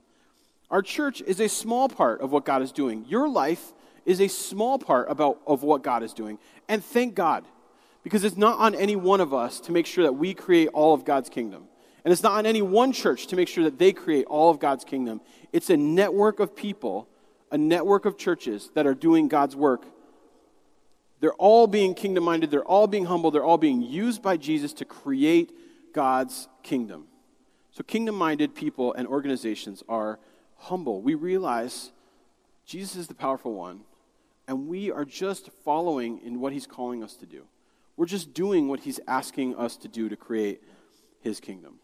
Our 0.71 0.81
church 0.81 1.21
is 1.21 1.39
a 1.39 1.47
small 1.47 1.87
part 1.87 2.21
of 2.21 2.31
what 2.31 2.45
God 2.45 2.63
is 2.63 2.71
doing. 2.71 3.05
Your 3.07 3.29
life 3.29 3.73
is 4.05 4.19
a 4.19 4.27
small 4.27 4.79
part 4.79 5.09
about, 5.09 5.39
of 5.45 5.61
what 5.61 5.83
God 5.83 6.01
is 6.01 6.13
doing. 6.13 6.39
And 6.67 6.83
thank 6.83 7.13
God, 7.13 7.45
because 8.03 8.23
it's 8.23 8.37
not 8.37 8.59
on 8.59 8.73
any 8.73 8.95
one 8.95 9.21
of 9.21 9.33
us 9.33 9.59
to 9.61 9.71
make 9.71 9.85
sure 9.85 10.03
that 10.03 10.13
we 10.13 10.33
create 10.33 10.69
all 10.73 10.93
of 10.93 11.05
God's 11.05 11.29
kingdom. 11.29 11.65
And 12.05 12.11
it's 12.13 12.23
not 12.23 12.33
on 12.33 12.45
any 12.45 12.61
one 12.61 12.93
church 12.93 13.27
to 13.27 13.35
make 13.35 13.49
sure 13.49 13.65
that 13.65 13.77
they 13.77 13.91
create 13.91 14.25
all 14.27 14.49
of 14.49 14.59
God's 14.59 14.85
kingdom. 14.85 15.19
It's 15.51 15.69
a 15.69 15.75
network 15.75 16.39
of 16.39 16.55
people, 16.55 17.09
a 17.51 17.57
network 17.57 18.05
of 18.05 18.17
churches 18.17 18.71
that 18.75 18.87
are 18.87 18.93
doing 18.93 19.27
God's 19.27 19.55
work 19.55 19.85
they're 21.19 21.33
all 21.33 21.67
being 21.67 21.95
kingdom 21.95 22.23
minded, 22.23 22.51
they're 22.51 22.63
all 22.63 22.87
being 22.87 23.05
humble, 23.05 23.31
they're 23.31 23.43
all 23.43 23.57
being 23.57 23.81
used 23.81 24.21
by 24.21 24.37
Jesus 24.37 24.73
to 24.73 24.85
create 24.85 25.51
God's 25.93 26.47
kingdom. 26.61 27.05
So, 27.71 27.83
kingdom 27.83 28.15
minded 28.15 28.53
people 28.53 28.93
and 28.93 29.07
organizations 29.07 29.83
are 29.89 30.19
humble. 30.55 31.01
We 31.01 31.15
realize 31.15 31.91
Jesus 32.65 32.95
is 32.95 33.07
the 33.07 33.15
powerful 33.15 33.53
one, 33.53 33.81
and 34.47 34.67
we 34.67 34.91
are 34.91 35.05
just 35.05 35.49
following 35.63 36.19
in 36.23 36.39
what 36.39 36.53
he's 36.53 36.67
calling 36.67 37.03
us 37.03 37.15
to 37.15 37.25
do. 37.25 37.45
We're 37.97 38.05
just 38.05 38.33
doing 38.33 38.67
what 38.67 38.81
he's 38.81 38.99
asking 39.07 39.55
us 39.55 39.77
to 39.77 39.87
do 39.87 40.09
to 40.09 40.15
create 40.15 40.61
his 41.21 41.39
kingdom. 41.39 41.79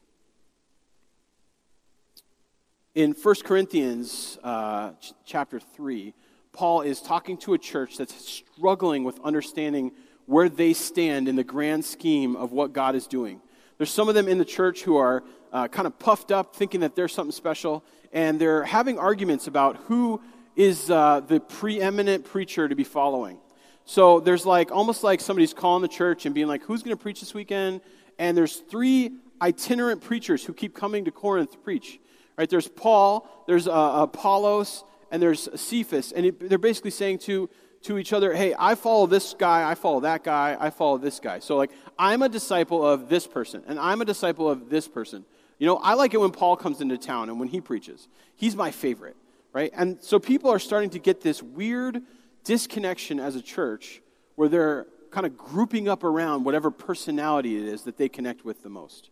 In 2.94 3.14
1 3.14 3.36
Corinthians 3.46 4.38
uh, 4.44 4.92
ch- 5.00 5.14
chapter 5.24 5.62
3, 5.62 6.14
Paul 6.52 6.82
is 6.82 7.02
talking 7.02 7.38
to 7.38 7.54
a 7.54 7.58
church 7.58 7.98
that's 7.98 8.14
struggling 8.14 9.06
with 9.06 9.18
understanding 9.24 9.94
where 10.26 10.50
they 10.50 10.74
stand 10.74 11.30
in 11.30 11.38
the 11.38 11.44
grand 11.44 11.86
scheme 11.86 12.36
of 12.36 12.52
what 12.52 12.74
God 12.74 12.96
is 12.96 13.08
doing. 13.08 13.40
There's 13.78 13.92
some 13.92 14.10
of 14.10 14.16
them 14.16 14.28
in 14.28 14.38
the 14.38 14.46
church 14.46 14.84
who 14.84 14.98
are 14.98 15.24
uh, 15.54 15.70
kind 15.70 15.88
of 15.88 15.98
puffed 16.00 16.34
up, 16.34 16.54
thinking 16.54 16.82
that 16.82 16.94
they're 16.94 17.08
something 17.08 17.32
special, 17.32 17.86
and 18.12 18.42
they're 18.42 18.66
having 18.66 19.00
arguments 19.00 19.48
about 19.48 19.78
who 19.78 20.22
is 20.58 20.92
uh, 20.92 21.22
the 21.22 21.40
preeminent 21.40 22.26
preacher 22.26 22.68
to 22.68 22.76
be 22.76 22.84
following. 22.84 23.38
So 23.86 24.20
there's 24.20 24.46
like 24.46 24.70
almost 24.70 25.02
like 25.02 25.22
somebody's 25.22 25.54
calling 25.54 25.82
the 25.82 25.88
church 25.88 26.26
and 26.26 26.36
being 26.36 26.48
like, 26.48 26.64
"Who's 26.64 26.84
going 26.84 26.96
to 26.96 27.02
preach 27.02 27.22
this 27.22 27.34
weekend?" 27.34 27.80
And 28.20 28.38
there's 28.38 28.58
three 28.58 29.12
itinerant 29.42 30.02
preachers 30.02 30.44
who 30.44 30.54
keep 30.54 30.76
coming 30.76 31.06
to 31.06 31.12
Corinth 31.12 31.54
to 31.54 31.58
preach. 31.58 32.02
Right? 32.42 32.50
There's 32.50 32.68
Paul, 32.68 33.30
there's 33.46 33.68
uh, 33.68 33.72
Apollos, 33.72 34.84
and 35.12 35.22
there's 35.22 35.48
Cephas, 35.54 36.12
and 36.12 36.26
it, 36.26 36.50
they're 36.50 36.58
basically 36.58 36.90
saying 36.90 37.20
to, 37.20 37.48
to 37.84 38.00
each 38.00 38.14
other, 38.14 38.34
hey, 38.34 38.56
I 38.58 38.74
follow 38.74 39.06
this 39.06 39.36
guy, 39.38 39.70
I 39.70 39.76
follow 39.76 40.00
that 40.00 40.24
guy, 40.24 40.58
I 40.60 40.72
follow 40.72 40.98
this 40.98 41.20
guy. 41.20 41.38
So, 41.38 41.56
like, 41.56 41.70
I'm 42.00 42.24
a 42.24 42.30
disciple 42.30 42.84
of 42.84 43.10
this 43.10 43.28
person, 43.28 43.62
and 43.68 43.78
I'm 43.78 44.02
a 44.02 44.06
disciple 44.06 44.50
of 44.50 44.72
this 44.72 44.88
person. 44.88 45.24
You 45.60 45.68
know, 45.68 45.76
I 45.76 45.94
like 45.94 46.16
it 46.16 46.18
when 46.20 46.32
Paul 46.32 46.56
comes 46.56 46.82
into 46.82 46.98
town 46.98 47.30
and 47.30 47.40
when 47.40 47.48
he 47.48 47.62
preaches. 47.62 48.08
He's 48.36 48.56
my 48.56 48.72
favorite, 48.72 49.18
right? 49.54 49.70
And 49.76 50.02
so 50.02 50.18
people 50.18 50.50
are 50.50 50.58
starting 50.58 50.90
to 50.90 51.00
get 51.00 51.22
this 51.22 51.44
weird 51.44 52.02
disconnection 52.44 53.20
as 53.20 53.36
a 53.36 53.42
church 53.44 54.02
where 54.34 54.50
they're 54.50 54.88
kind 55.12 55.28
of 55.28 55.38
grouping 55.38 55.88
up 55.88 56.04
around 56.04 56.44
whatever 56.44 56.72
personality 56.72 57.56
it 57.58 57.72
is 57.72 57.84
that 57.84 57.98
they 57.98 58.10
connect 58.10 58.44
with 58.44 58.64
the 58.64 58.70
most. 58.70 59.12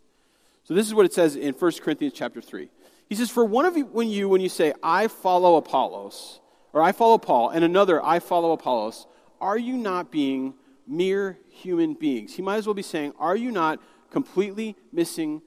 So 0.64 0.76
this 0.76 0.86
is 0.86 0.94
what 0.94 1.06
it 1.06 1.14
says 1.14 1.36
in 1.36 1.54
1 1.56 1.72
Corinthians 1.82 2.14
chapter 2.16 2.42
3. 2.42 2.70
He 3.10 3.16
says, 3.16 3.30
For 3.30 3.44
one 3.44 3.66
of 3.66 3.76
you, 3.76 3.86
when 3.86 4.10
you, 4.10 4.30
when 4.30 4.40
you 4.40 4.50
say, 4.50 4.74
I 4.82 5.08
follow 5.08 5.58
Apollos, 5.58 6.40
or 6.72 6.82
I 6.82 6.94
follow 6.94 7.18
Paul, 7.18 7.50
and 7.50 7.66
another, 7.66 8.04
I 8.04 8.20
follow 8.20 8.54
Apollos, 8.54 9.08
are 9.42 9.58
you 9.58 9.76
not 9.76 10.12
being 10.12 10.54
mere 10.90 11.38
human 11.50 11.94
beings. 11.94 12.36
He 12.36 12.42
might 12.42 12.58
as 12.58 12.66
well 12.66 12.74
be 12.74 12.82
saying, 12.82 13.14
Are 13.20 13.36
you 13.36 13.52
not 13.52 13.80
completely 14.10 14.76
missing 14.92 15.42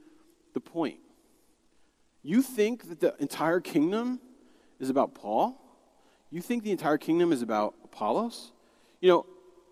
the 0.55 0.61
point? 0.61 1.01
You 2.23 2.41
think 2.41 2.89
that 2.89 3.01
the 3.01 3.17
entire 3.19 3.61
kingdom 3.61 4.21
is 4.79 4.89
about 4.89 5.15
Paul? 5.15 5.59
You 6.31 6.41
think 6.41 6.63
the 6.63 6.71
entire 6.71 6.97
kingdom 6.97 7.33
is 7.33 7.43
about 7.43 7.75
Apollos? 7.85 8.53
You 9.01 9.09
know, 9.11 9.27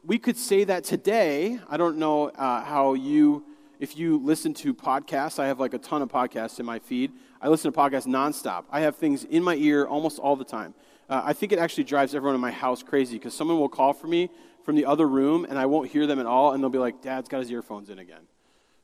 we 0.05 0.19
could 0.19 0.37
say 0.37 0.65
that 0.65 0.83
today. 0.83 1.61
I 1.71 1.77
don't 1.77 1.97
know 1.97 2.29
uh, 2.31 2.65
how 2.65 2.95
you, 2.95 3.45
if 3.79 3.97
you 3.97 4.19
listen 4.19 4.53
to 4.55 4.75
podcasts, 4.75 5.39
I 5.39 5.47
have 5.47 5.61
like 5.61 5.73
a 5.73 5.79
ton 5.79 6.03
of 6.03 6.09
podcasts 6.09 6.59
in 6.59 6.67
my 6.67 6.81
feed. 6.81 7.13
I 7.41 7.49
listen 7.49 7.73
to 7.73 7.79
podcasts 7.79 8.07
nonstop. 8.07 8.65
I 8.71 8.81
have 8.81 8.97
things 8.97 9.25
in 9.25 9.43
my 9.43 9.55
ear 9.55 9.87
almost 9.87 10.19
all 10.19 10.37
the 10.37 10.45
time. 10.45 10.75
Uh, 11.09 11.23
I 11.25 11.33
think 11.33 11.53
it 11.53 11.59
actually 11.59 11.85
drives 11.85 12.15
everyone 12.15 12.35
in 12.35 12.41
my 12.41 12.51
house 12.51 12.83
crazy 12.83 13.17
because 13.17 13.35
someone 13.35 13.59
will 13.59 13.69
call 13.69 13.93
for 13.93 14.07
me 14.07 14.31
from 14.65 14.77
the 14.77 14.85
other 14.85 15.09
room 15.09 15.47
and 15.49 15.59
I 15.59 15.67
won't 15.67 15.91
hear 15.91 16.07
them 16.07 16.21
at 16.21 16.27
all, 16.27 16.53
and 16.53 16.63
they'll 16.63 16.71
be 16.71 16.79
like, 16.79 17.01
Dad's 17.03 17.29
got 17.29 17.41
his 17.41 17.51
earphones 17.51 17.89
in 17.89 17.99
again, 17.99 18.23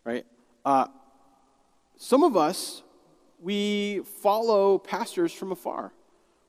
right? 0.04 0.24
Uh, 0.64 0.86
some 1.96 2.24
of 2.24 2.36
us, 2.36 2.82
we 3.40 4.00
follow 4.22 4.78
pastors 4.78 5.32
from 5.32 5.52
afar. 5.52 5.92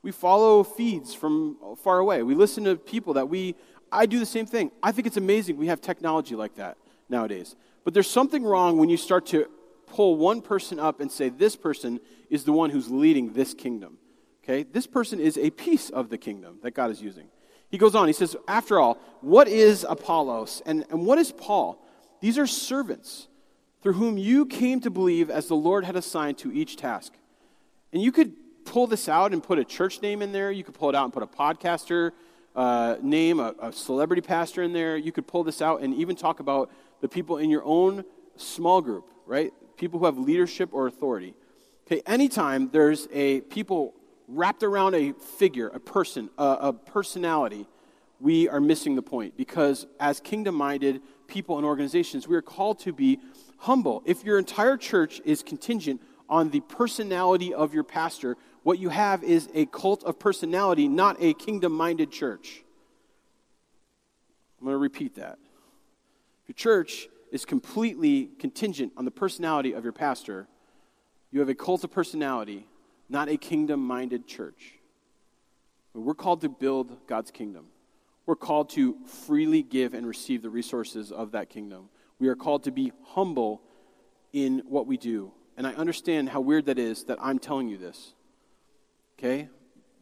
We 0.01 0.11
follow 0.11 0.63
feeds 0.63 1.13
from 1.13 1.57
far 1.83 1.99
away. 1.99 2.23
We 2.23 2.35
listen 2.35 2.63
to 2.63 2.77
people 2.77 3.13
that 3.15 3.27
we, 3.27 3.55
I 3.91 4.05
do 4.05 4.19
the 4.19 4.25
same 4.25 4.45
thing. 4.45 4.71
I 4.81 4.93
think 4.93 5.07
it's 5.07 5.17
amazing 5.17 5.57
we 5.57 5.67
have 5.67 5.81
technology 5.81 6.35
like 6.35 6.55
that 6.55 6.77
nowadays. 7.09 7.55
But 7.83 7.93
there's 7.93 8.09
something 8.09 8.43
wrong 8.43 8.77
when 8.77 8.89
you 8.89 8.97
start 8.97 9.25
to 9.27 9.47
pull 9.87 10.17
one 10.17 10.41
person 10.41 10.79
up 10.79 10.99
and 10.99 11.11
say, 11.11 11.29
this 11.29 11.55
person 11.55 11.99
is 12.29 12.43
the 12.43 12.51
one 12.51 12.69
who's 12.69 12.89
leading 12.89 13.33
this 13.33 13.53
kingdom. 13.53 13.97
Okay? 14.43 14.63
This 14.63 14.87
person 14.87 15.19
is 15.19 15.37
a 15.37 15.49
piece 15.49 15.89
of 15.89 16.09
the 16.09 16.17
kingdom 16.17 16.59
that 16.63 16.71
God 16.71 16.91
is 16.91 17.01
using. 17.01 17.27
He 17.69 17.77
goes 17.77 17.95
on, 17.95 18.07
he 18.07 18.13
says, 18.13 18.35
After 18.47 18.79
all, 18.79 18.97
what 19.21 19.47
is 19.47 19.85
Apollos 19.87 20.61
and, 20.65 20.85
and 20.89 21.05
what 21.05 21.17
is 21.17 21.31
Paul? 21.31 21.83
These 22.21 22.37
are 22.37 22.47
servants 22.47 23.27
through 23.81 23.93
whom 23.93 24.17
you 24.17 24.45
came 24.45 24.79
to 24.81 24.89
believe 24.89 25.29
as 25.29 25.47
the 25.47 25.55
Lord 25.55 25.83
had 25.83 25.95
assigned 25.95 26.37
to 26.39 26.51
each 26.51 26.77
task. 26.77 27.13
And 27.91 28.01
you 28.01 28.11
could 28.11 28.33
pull 28.65 28.87
this 28.87 29.07
out 29.07 29.33
and 29.33 29.43
put 29.43 29.59
a 29.59 29.65
church 29.65 30.01
name 30.01 30.21
in 30.21 30.31
there. 30.31 30.51
You 30.51 30.63
could 30.63 30.75
pull 30.75 30.89
it 30.89 30.95
out 30.95 31.03
and 31.05 31.13
put 31.13 31.23
a 31.23 31.27
podcaster 31.27 32.11
uh, 32.55 32.95
name, 33.01 33.39
a, 33.39 33.53
a 33.59 33.71
celebrity 33.71 34.21
pastor 34.21 34.63
in 34.63 34.73
there. 34.73 34.97
You 34.97 35.11
could 35.11 35.27
pull 35.27 35.43
this 35.43 35.61
out 35.61 35.81
and 35.81 35.93
even 35.93 36.15
talk 36.15 36.39
about 36.39 36.71
the 37.01 37.07
people 37.07 37.37
in 37.37 37.49
your 37.49 37.63
own 37.63 38.03
small 38.35 38.81
group, 38.81 39.11
right? 39.25 39.53
People 39.77 39.99
who 39.99 40.05
have 40.05 40.17
leadership 40.17 40.69
or 40.73 40.87
authority. 40.87 41.33
Okay, 41.85 42.01
anytime 42.05 42.69
there's 42.71 43.07
a 43.13 43.41
people 43.41 43.93
wrapped 44.27 44.63
around 44.63 44.93
a 44.95 45.13
figure, 45.13 45.69
a 45.69 45.79
person, 45.79 46.29
a, 46.37 46.57
a 46.61 46.73
personality, 46.73 47.65
we 48.19 48.49
are 48.49 48.59
missing 48.59 48.95
the 48.95 49.01
point 49.01 49.37
because 49.37 49.87
as 49.99 50.19
kingdom 50.19 50.55
minded 50.55 51.01
people 51.27 51.57
and 51.57 51.65
organizations, 51.65 52.27
we 52.27 52.35
are 52.35 52.41
called 52.41 52.79
to 52.79 52.91
be 52.91 53.19
humble. 53.59 54.01
If 54.05 54.23
your 54.23 54.37
entire 54.37 54.77
church 54.77 55.21
is 55.23 55.43
contingent 55.43 56.01
on 56.29 56.49
the 56.49 56.59
personality 56.61 57.53
of 57.53 57.73
your 57.73 57.83
pastor, 57.83 58.35
what 58.63 58.79
you 58.79 58.89
have 58.89 59.23
is 59.23 59.47
a 59.53 59.65
cult 59.67 60.03
of 60.03 60.19
personality, 60.19 60.87
not 60.87 61.17
a 61.21 61.33
kingdom 61.33 61.71
minded 61.71 62.11
church. 62.11 62.63
I'm 64.59 64.65
going 64.65 64.73
to 64.73 64.79
repeat 64.79 65.15
that. 65.15 65.37
If 66.43 66.49
your 66.49 66.55
church 66.55 67.07
is 67.31 67.45
completely 67.45 68.31
contingent 68.39 68.93
on 68.97 69.05
the 69.05 69.11
personality 69.11 69.73
of 69.73 69.83
your 69.83 69.93
pastor, 69.93 70.47
you 71.31 71.39
have 71.39 71.49
a 71.49 71.55
cult 71.55 71.83
of 71.83 71.91
personality 71.91 72.67
not 73.09 73.29
a 73.29 73.37
kingdom 73.37 73.79
minded 73.85 74.27
church. 74.27 74.73
We're 75.93 76.13
called 76.13 76.41
to 76.41 76.49
build 76.49 77.07
God's 77.07 77.31
kingdom. 77.31 77.67
We're 78.25 78.35
called 78.35 78.69
to 78.71 78.97
freely 79.05 79.63
give 79.63 79.93
and 79.93 80.05
receive 80.05 80.41
the 80.41 80.49
resources 80.49 81.11
of 81.11 81.31
that 81.31 81.49
kingdom. 81.49 81.89
We 82.19 82.27
are 82.27 82.35
called 82.35 82.63
to 82.65 82.71
be 82.71 82.91
humble 83.03 83.61
in 84.33 84.63
what 84.67 84.85
we 84.85 84.97
do. 84.97 85.31
And 85.55 85.65
I 85.65 85.73
understand 85.73 86.29
how 86.29 86.41
weird 86.41 86.65
that 86.65 86.77
is 86.77 87.05
that 87.05 87.17
I'm 87.21 87.39
telling 87.39 87.69
you 87.69 87.77
this. 87.77 88.13
Okay? 89.17 89.49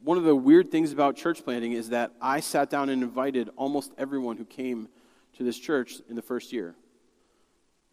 One 0.04 0.18
of 0.18 0.24
the 0.24 0.36
weird 0.36 0.70
things 0.70 0.92
about 0.92 1.16
church 1.16 1.44
planting 1.44 1.72
is 1.72 1.90
that 1.90 2.12
I 2.22 2.40
sat 2.40 2.70
down 2.70 2.90
and 2.90 3.02
invited 3.02 3.50
almost 3.56 3.94
everyone 3.98 4.38
who 4.38 4.46
came 4.46 4.90
to 5.38 5.44
this 5.44 5.58
church 5.58 5.96
in 6.10 6.16
the 6.16 6.22
first 6.22 6.52
year. 6.52 6.76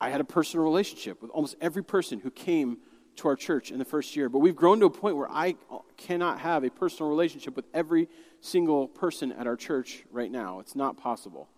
I 0.02 0.10
had 0.10 0.20
a 0.20 0.24
personal 0.24 0.64
relationship 0.64 1.22
with 1.22 1.30
almost 1.30 1.54
every 1.60 1.84
person 1.84 2.18
who 2.18 2.32
came 2.32 2.78
to 3.14 3.28
our 3.28 3.36
church 3.36 3.70
in 3.70 3.78
the 3.78 3.84
first 3.84 4.16
year. 4.16 4.28
But 4.28 4.40
we've 4.40 4.56
grown 4.56 4.80
to 4.80 4.86
a 4.86 4.90
point 4.90 5.16
where 5.16 5.30
I 5.30 5.54
cannot 5.96 6.40
have 6.40 6.64
a 6.64 6.70
personal 6.70 7.08
relationship 7.08 7.54
with 7.54 7.66
every 7.72 8.08
single 8.40 8.88
person 8.88 9.30
at 9.30 9.46
our 9.46 9.54
church 9.54 10.02
right 10.10 10.30
now. 10.30 10.58
It's 10.58 10.74
not 10.74 10.96
possible. 10.96 11.48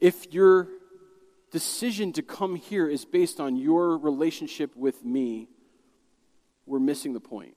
If 0.00 0.32
your 0.34 0.66
decision 1.52 2.12
to 2.14 2.22
come 2.22 2.56
here 2.56 2.88
is 2.88 3.04
based 3.04 3.38
on 3.38 3.54
your 3.54 3.96
relationship 3.96 4.74
with 4.74 5.04
me, 5.04 5.48
we're 6.66 6.80
missing 6.80 7.12
the 7.12 7.20
point. 7.20 7.54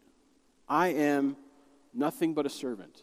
I 0.69 0.89
am 0.89 1.37
nothing 1.91 2.35
but 2.35 2.45
a 2.45 2.51
servant. 2.51 3.01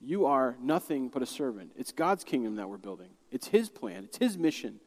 You 0.00 0.26
are 0.26 0.56
nothing 0.62 1.08
but 1.08 1.20
a 1.20 1.26
servant. 1.26 1.72
It's 1.76 1.90
God's 1.90 2.22
kingdom 2.22 2.54
that 2.56 2.68
we're 2.68 2.76
building, 2.76 3.10
it's 3.30 3.48
His 3.48 3.68
plan, 3.68 4.04
it's 4.04 4.18
His 4.18 4.38
mission 4.38 4.80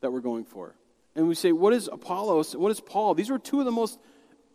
that 0.00 0.12
we're 0.12 0.20
going 0.20 0.44
for 0.44 0.74
and 1.14 1.28
we 1.28 1.34
say, 1.34 1.52
what 1.52 1.72
is 1.72 1.88
Apollos? 1.92 2.56
What 2.56 2.70
is 2.70 2.80
Paul? 2.80 3.14
These 3.14 3.30
were 3.30 3.38
two 3.38 3.58
of 3.58 3.66
the 3.66 3.72
most 3.72 3.98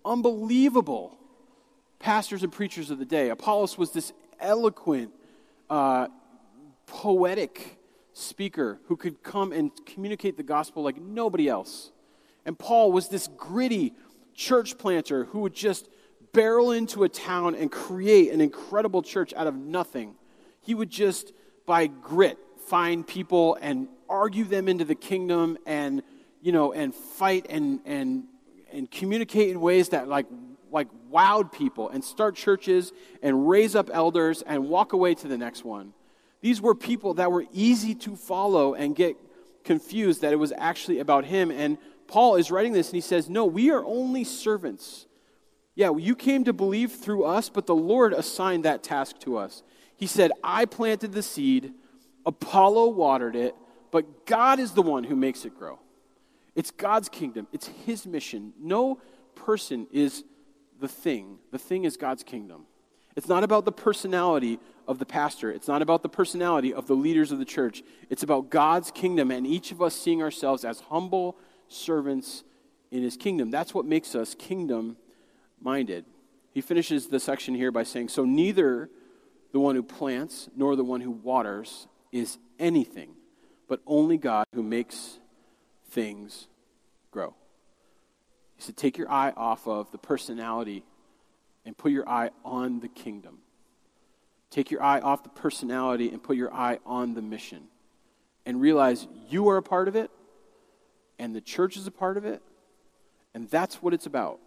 unbelievable 0.04 1.18
pastors 2.00 2.44
and 2.44 2.52
preachers 2.52 2.90
of 2.90 3.00
the 3.00 3.06
day. 3.06 3.30
Apollos 3.30 3.78
was 3.78 3.92
this 3.92 4.12
eloquent, 4.40 5.12
uh, 5.70 6.08
poetic 6.88 7.78
speaker 8.14 8.80
who 8.86 8.96
could 8.96 9.22
come 9.22 9.52
and 9.52 9.72
communicate 9.86 10.38
the 10.38 10.44
gospel 10.44 10.84
like 10.84 11.00
nobody 11.00 11.48
else. 11.48 11.92
And 12.46 12.58
Paul 12.58 12.92
was 12.92 13.10
this 13.10 13.28
gritty 13.38 13.94
church 14.34 14.78
planter 14.78 15.26
who 15.26 15.40
would 15.40 15.54
just 15.54 15.90
barrel 16.34 16.72
into 16.72 17.04
a 17.04 17.10
town 17.10 17.56
and 17.56 17.72
create 17.72 18.32
an 18.32 18.42
incredible 18.42 19.02
church 19.02 19.34
out 19.36 19.48
of 19.48 19.56
nothing. 19.56 20.16
He 20.62 20.74
would 20.74 20.90
just, 20.90 21.34
by 21.66 21.88
grit, 21.88 22.40
find 22.68 23.06
people 23.08 23.58
and 23.62 23.88
argue 24.10 24.44
them 24.44 24.68
into 24.68 24.86
the 24.86 24.96
kingdom 24.96 25.58
and 25.66 26.04
you 26.42 26.52
know, 26.52 26.74
and 26.74 26.94
fight 26.94 27.48
and, 27.50 27.80
and, 27.86 28.24
and 28.72 28.90
communicate 28.90 29.50
in 29.50 29.60
ways 29.60 29.90
that 29.90 30.08
like, 30.08 30.28
like 30.72 30.88
wowed 31.12 31.52
people 31.52 31.90
and 31.90 32.04
start 32.04 32.36
churches 32.36 32.94
and 33.22 33.50
raise 33.50 33.76
up 33.76 33.90
elders 33.92 34.44
and 34.44 34.70
walk 34.70 34.94
away 34.94 35.16
to 35.16 35.28
the 35.28 35.38
next 35.38 35.66
one. 35.66 35.94
These 36.42 36.62
were 36.62 36.76
people 36.76 37.16
that 37.16 37.32
were 37.32 37.46
easy 37.52 37.96
to 37.96 38.16
follow 38.16 38.76
and 38.76 38.96
get 38.96 39.18
confused 39.64 40.22
that 40.22 40.32
it 40.32 40.38
was 40.38 40.54
actually 40.58 41.00
about 41.00 41.26
him. 41.26 41.52
And 41.52 41.78
Paul 42.08 42.36
is 42.36 42.52
writing 42.52 42.74
this 42.74 42.90
and 42.90 42.96
he 42.96 43.02
says, 43.02 43.30
No, 43.30 43.46
we 43.46 43.72
are 43.72 43.84
only 43.84 44.24
servants. 44.24 45.08
Yeah, 45.76 45.96
you 45.96 46.16
came 46.16 46.44
to 46.46 46.54
believe 46.54 46.92
through 46.94 47.24
us, 47.24 47.50
but 47.50 47.68
the 47.68 47.76
Lord 47.76 48.14
assigned 48.14 48.66
that 48.66 48.84
task 48.84 49.20
to 49.20 49.38
us. 49.38 49.64
He 49.96 50.08
said, 50.08 50.32
I 50.44 50.66
planted 50.66 51.12
the 51.12 51.22
seed, 51.22 51.74
Apollo 52.28 52.90
watered 52.90 53.36
it, 53.36 53.56
but 53.90 54.28
God 54.28 54.60
is 54.60 54.74
the 54.74 54.82
one 54.84 55.06
who 55.06 55.16
makes 55.16 55.46
it 55.46 55.58
grow. 55.58 55.80
It's 56.54 56.70
God's 56.70 57.10
kingdom, 57.10 57.48
it's 57.52 57.68
His 57.86 58.06
mission. 58.06 58.54
No 58.60 59.00
person 59.34 59.88
is 59.92 60.24
the 60.80 60.88
thing, 60.88 61.40
the 61.52 61.58
thing 61.58 61.86
is 61.86 61.98
God's 61.98 62.24
kingdom. 62.24 62.66
It's 63.16 63.28
not 63.28 63.44
about 63.44 63.66
the 63.66 63.72
personality 63.72 64.60
of 64.88 65.00
the 65.00 65.06
pastor. 65.06 65.52
It's 65.52 65.68
not 65.68 65.82
about 65.82 66.04
the 66.04 66.10
personality 66.10 66.72
of 66.72 66.86
the 66.86 66.94
leaders 66.94 67.32
of 67.32 67.40
the 67.40 67.46
church. 67.46 67.82
It's 68.12 68.22
about 68.22 68.52
God's 68.52 68.92
kingdom 68.92 69.32
and 69.32 69.48
each 69.48 69.72
of 69.72 69.82
us 69.82 69.96
seeing 69.96 70.22
ourselves 70.22 70.64
as 70.64 70.82
humble 70.82 71.36
servants 71.68 72.44
in 72.92 73.02
his 73.02 73.18
kingdom. 73.18 73.50
That's 73.50 73.74
what 73.74 73.86
makes 73.86 74.14
us 74.14 74.36
kingdom 74.36 74.98
minded. 75.60 76.06
He 76.54 76.62
finishes 76.62 77.08
the 77.08 77.20
section 77.20 77.56
here 77.56 77.72
by 77.72 77.82
saying, 77.84 78.10
So 78.10 78.24
neither 78.24 78.90
the 79.52 79.60
one 79.60 79.76
who 79.76 79.82
plants 79.82 80.48
nor 80.56 80.76
the 80.76 80.84
one 80.84 81.02
who 81.02 81.10
waters 81.10 81.88
is 82.18 82.38
anything, 82.60 83.12
but 83.68 83.82
only 83.86 84.18
God 84.18 84.46
who 84.54 84.64
makes 84.64 85.20
things 85.90 86.48
grow. 87.12 87.34
He 88.56 88.62
said, 88.64 88.78
take 88.78 88.98
your 88.98 89.10
eye 89.10 89.34
off 89.38 89.68
of 89.68 89.92
the 89.92 89.98
personality 89.98 90.84
and 91.66 91.78
put 91.78 91.92
your 91.92 92.08
eye 92.08 92.32
on 92.44 92.80
the 92.80 92.88
kingdom. 92.88 93.40
Take 94.50 94.72
your 94.72 94.82
eye 94.82 95.00
off 95.00 95.24
the 95.24 95.30
personality 95.30 96.10
and 96.10 96.24
put 96.24 96.38
your 96.38 96.54
eye 96.54 96.80
on 96.86 97.14
the 97.14 97.22
mission. 97.22 97.64
And 98.46 98.62
realize 98.62 99.06
you 99.30 99.50
are 99.50 99.58
a 99.58 99.62
part 99.62 99.90
of 99.90 99.98
it, 99.98 100.10
and 101.20 101.36
the 101.36 101.42
church 101.42 101.76
is 101.76 101.86
a 101.86 101.92
part 101.92 102.16
of 102.16 102.24
it, 102.24 102.42
and 103.34 103.50
that's 103.50 103.82
what 103.82 103.94
it's 103.94 104.06
about. 104.06 104.40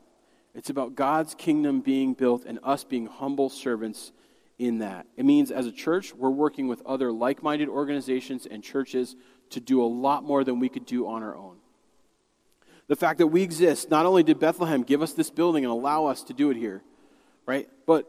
It's 0.54 0.70
about 0.70 0.94
God's 0.94 1.34
kingdom 1.34 1.82
being 1.82 2.14
built 2.14 2.46
and 2.46 2.58
us 2.62 2.82
being 2.82 3.06
humble 3.06 3.50
servants 3.50 4.12
in 4.60 4.78
that. 4.80 5.06
It 5.16 5.24
means 5.24 5.50
as 5.50 5.66
a 5.66 5.72
church, 5.72 6.14
we're 6.14 6.28
working 6.28 6.68
with 6.68 6.82
other 6.84 7.10
like 7.10 7.42
minded 7.42 7.70
organizations 7.70 8.46
and 8.46 8.62
churches 8.62 9.16
to 9.48 9.58
do 9.58 9.82
a 9.82 9.86
lot 9.86 10.22
more 10.22 10.44
than 10.44 10.60
we 10.60 10.68
could 10.68 10.84
do 10.84 11.08
on 11.08 11.22
our 11.22 11.34
own. 11.34 11.56
The 12.86 12.94
fact 12.94 13.18
that 13.18 13.28
we 13.28 13.42
exist, 13.42 13.90
not 13.90 14.04
only 14.04 14.22
did 14.22 14.38
Bethlehem 14.38 14.82
give 14.82 15.00
us 15.00 15.14
this 15.14 15.30
building 15.30 15.64
and 15.64 15.72
allow 15.72 16.04
us 16.04 16.22
to 16.24 16.34
do 16.34 16.50
it 16.50 16.58
here, 16.58 16.82
right? 17.46 17.68
But 17.86 18.06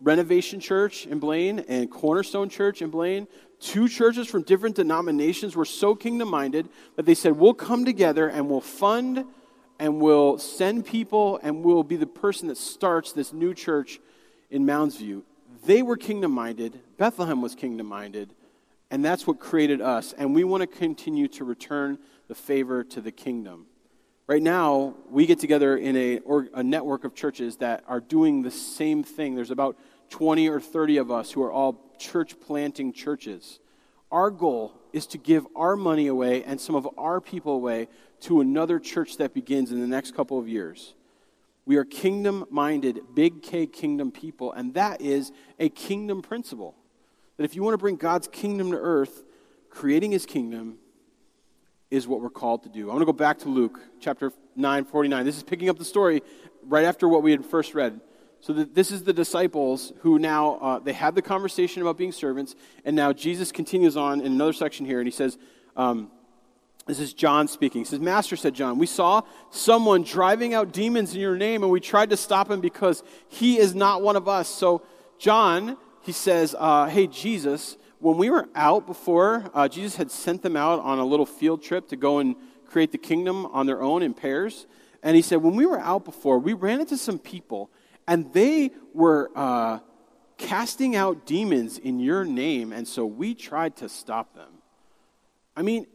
Renovation 0.00 0.58
Church 0.58 1.06
in 1.06 1.20
Blaine 1.20 1.60
and 1.60 1.88
Cornerstone 1.88 2.48
Church 2.48 2.82
in 2.82 2.90
Blaine, 2.90 3.28
two 3.60 3.88
churches 3.88 4.26
from 4.26 4.42
different 4.42 4.74
denominations, 4.74 5.54
were 5.54 5.64
so 5.64 5.94
kingdom 5.94 6.28
minded 6.28 6.68
that 6.96 7.06
they 7.06 7.14
said, 7.14 7.32
We'll 7.32 7.54
come 7.54 7.84
together 7.84 8.28
and 8.28 8.50
we'll 8.50 8.60
fund 8.60 9.24
and 9.78 10.00
we'll 10.00 10.38
send 10.38 10.84
people 10.84 11.38
and 11.44 11.62
we'll 11.62 11.84
be 11.84 11.96
the 11.96 12.06
person 12.06 12.48
that 12.48 12.58
starts 12.58 13.12
this 13.12 13.32
new 13.32 13.54
church 13.54 14.00
in 14.50 14.66
Mounds 14.66 14.96
View. 14.96 15.24
They 15.66 15.82
were 15.82 15.96
kingdom 15.96 16.30
minded, 16.30 16.78
Bethlehem 16.96 17.42
was 17.42 17.56
kingdom 17.56 17.88
minded, 17.88 18.32
and 18.92 19.04
that's 19.04 19.26
what 19.26 19.40
created 19.40 19.80
us. 19.80 20.14
And 20.16 20.32
we 20.32 20.44
want 20.44 20.60
to 20.60 20.68
continue 20.68 21.26
to 21.28 21.44
return 21.44 21.98
the 22.28 22.36
favor 22.36 22.84
to 22.84 23.00
the 23.00 23.10
kingdom. 23.10 23.66
Right 24.28 24.42
now, 24.42 24.94
we 25.10 25.26
get 25.26 25.40
together 25.40 25.76
in 25.76 25.96
a, 25.96 26.18
or, 26.20 26.48
a 26.54 26.62
network 26.62 27.02
of 27.02 27.16
churches 27.16 27.56
that 27.56 27.82
are 27.88 27.98
doing 27.98 28.42
the 28.42 28.50
same 28.52 29.02
thing. 29.02 29.34
There's 29.34 29.50
about 29.50 29.76
20 30.10 30.48
or 30.48 30.60
30 30.60 30.98
of 30.98 31.10
us 31.10 31.32
who 31.32 31.42
are 31.42 31.50
all 31.50 31.80
church 31.98 32.38
planting 32.38 32.92
churches. 32.92 33.58
Our 34.12 34.30
goal 34.30 34.72
is 34.92 35.08
to 35.08 35.18
give 35.18 35.46
our 35.56 35.74
money 35.74 36.06
away 36.06 36.44
and 36.44 36.60
some 36.60 36.76
of 36.76 36.88
our 36.96 37.20
people 37.20 37.54
away 37.54 37.88
to 38.20 38.40
another 38.40 38.78
church 38.78 39.16
that 39.16 39.34
begins 39.34 39.72
in 39.72 39.80
the 39.80 39.88
next 39.88 40.14
couple 40.14 40.38
of 40.38 40.48
years. 40.48 40.94
We 41.66 41.76
are 41.76 41.84
kingdom 41.84 42.44
minded, 42.48 43.00
big 43.14 43.42
K 43.42 43.66
kingdom 43.66 44.12
people, 44.12 44.52
and 44.52 44.74
that 44.74 45.00
is 45.00 45.32
a 45.58 45.68
kingdom 45.68 46.22
principle. 46.22 46.76
That 47.36 47.44
if 47.44 47.56
you 47.56 47.62
want 47.62 47.74
to 47.74 47.78
bring 47.78 47.96
God's 47.96 48.28
kingdom 48.28 48.70
to 48.70 48.78
earth, 48.78 49.24
creating 49.68 50.12
his 50.12 50.24
kingdom 50.24 50.78
is 51.90 52.06
what 52.06 52.20
we're 52.20 52.30
called 52.30 52.62
to 52.62 52.68
do. 52.68 52.88
I 52.88 52.92
want 52.92 53.00
to 53.00 53.06
go 53.06 53.12
back 53.12 53.38
to 53.40 53.48
Luke 53.48 53.80
chapter 54.00 54.32
9, 54.54 54.84
49. 54.84 55.24
This 55.24 55.36
is 55.36 55.42
picking 55.42 55.68
up 55.68 55.76
the 55.76 55.84
story 55.84 56.22
right 56.62 56.84
after 56.84 57.08
what 57.08 57.22
we 57.22 57.32
had 57.32 57.44
first 57.44 57.74
read. 57.74 58.00
So 58.40 58.52
the, 58.52 58.64
this 58.64 58.92
is 58.92 59.02
the 59.02 59.12
disciples 59.12 59.92
who 60.00 60.18
now, 60.18 60.56
uh, 60.56 60.78
they 60.78 60.92
had 60.92 61.14
the 61.14 61.22
conversation 61.22 61.82
about 61.82 61.96
being 61.96 62.12
servants, 62.12 62.54
and 62.84 62.94
now 62.94 63.12
Jesus 63.12 63.50
continues 63.50 63.96
on 63.96 64.20
in 64.20 64.32
another 64.32 64.52
section 64.52 64.86
here, 64.86 65.00
and 65.00 65.06
he 65.06 65.12
says, 65.12 65.36
um, 65.76 66.10
this 66.86 67.00
is 67.00 67.12
John 67.12 67.48
speaking. 67.48 67.80
He 67.80 67.84
says, 67.84 68.00
Master, 68.00 68.36
said 68.36 68.54
John, 68.54 68.78
we 68.78 68.86
saw 68.86 69.22
someone 69.50 70.04
driving 70.04 70.54
out 70.54 70.72
demons 70.72 71.14
in 71.14 71.20
your 71.20 71.36
name, 71.36 71.62
and 71.62 71.72
we 71.72 71.80
tried 71.80 72.10
to 72.10 72.16
stop 72.16 72.50
him 72.50 72.60
because 72.60 73.02
he 73.28 73.58
is 73.58 73.74
not 73.74 74.02
one 74.02 74.14
of 74.14 74.28
us. 74.28 74.48
So 74.48 74.82
John, 75.18 75.76
he 76.02 76.12
says, 76.12 76.54
uh, 76.56 76.86
Hey, 76.86 77.08
Jesus, 77.08 77.76
when 77.98 78.16
we 78.18 78.30
were 78.30 78.48
out 78.54 78.86
before, 78.86 79.50
uh, 79.52 79.66
Jesus 79.66 79.96
had 79.96 80.10
sent 80.10 80.42
them 80.42 80.56
out 80.56 80.80
on 80.80 80.98
a 80.98 81.04
little 81.04 81.26
field 81.26 81.62
trip 81.62 81.88
to 81.88 81.96
go 81.96 82.18
and 82.18 82.36
create 82.66 82.92
the 82.92 82.98
kingdom 82.98 83.46
on 83.46 83.66
their 83.66 83.82
own 83.82 84.02
in 84.02 84.14
pairs. 84.14 84.66
And 85.02 85.16
he 85.16 85.22
said, 85.22 85.36
when 85.36 85.54
we 85.54 85.66
were 85.66 85.80
out 85.80 86.04
before, 86.04 86.38
we 86.38 86.52
ran 86.52 86.80
into 86.80 86.96
some 86.96 87.18
people, 87.18 87.70
and 88.06 88.32
they 88.32 88.70
were 88.92 89.30
uh, 89.34 89.78
casting 90.36 90.96
out 90.96 91.26
demons 91.26 91.78
in 91.78 91.98
your 92.00 92.24
name, 92.24 92.72
and 92.72 92.86
so 92.86 93.06
we 93.06 93.34
tried 93.34 93.76
to 93.76 93.88
stop 93.88 94.34
them. 94.34 94.50
I 95.56 95.62
mean, 95.62 95.86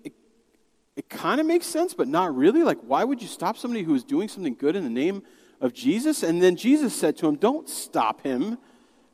it, 0.96 1.10
kind 1.10 1.40
of 1.40 1.48
makes 1.48 1.66
sense, 1.66 1.94
but 1.94 2.08
not 2.08 2.36
really. 2.36 2.64
Like, 2.64 2.80
why 2.82 3.04
would 3.04 3.22
you 3.22 3.28
stop 3.28 3.58
somebody 3.58 3.84
who 3.84 3.96
is 3.96 4.04
doing 4.04 4.28
something 4.28 4.56
good 4.56 4.76
in 4.76 4.84
the 4.84 4.90
name 4.90 5.24
of 5.60 5.74
Jesus? 5.74 6.24
And 6.24 6.42
then 6.42 6.56
Jesus 6.56 6.96
said 6.96 7.18
to 7.18 7.28
him, 7.28 7.36
Don't 7.36 7.70
stop 7.70 8.22
him, 8.22 8.58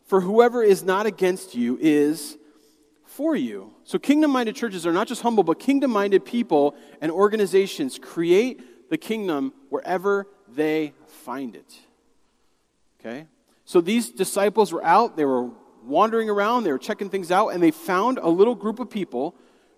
for 0.05 0.21
whoever 0.21 0.63
is 0.63 0.83
not 0.83 1.05
against 1.05 1.55
you 1.55 1.77
is 1.79 2.37
for 3.05 3.35
you. 3.35 3.73
So, 3.83 3.97
kingdom 3.97 4.31
minded 4.31 4.55
churches 4.55 4.85
are 4.85 4.93
not 4.93 5.07
just 5.07 5.21
humble, 5.21 5.43
but 5.43 5.59
kingdom 5.59 5.91
minded 5.91 6.23
people 6.25 6.75
and 7.01 7.11
organizations 7.11 7.99
create 7.99 8.89
the 8.89 8.97
kingdom 8.97 9.53
wherever 9.69 10.27
they 10.47 10.93
find 11.07 11.55
it. 11.55 11.79
Okay? 12.99 13.27
So, 13.65 13.81
these 13.81 14.09
disciples 14.09 14.71
were 14.71 14.83
out, 14.83 15.17
they 15.17 15.25
were 15.25 15.49
wandering 15.83 16.29
around, 16.29 16.63
they 16.63 16.71
were 16.71 16.77
checking 16.77 17.09
things 17.09 17.31
out, 17.31 17.49
and 17.49 17.63
they 17.63 17.71
found 17.71 18.17
a 18.17 18.29
little 18.29 18.55
group 18.55 18.79
of 18.79 18.89
people 18.89 19.35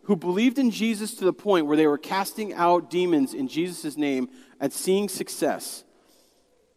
who 0.10 0.16
believed 0.16 0.58
in 0.58 0.72
Jesus 0.72 1.14
to 1.14 1.24
the 1.24 1.32
point 1.32 1.68
where 1.68 1.78
they 1.78 1.86
were 1.86 1.96
casting 1.96 2.52
out 2.56 2.90
demons 2.90 3.36
in 3.36 3.48
Jesus' 3.48 3.96
name 3.96 4.28
and 4.60 4.74
seeing 4.74 5.08
success. 5.08 5.84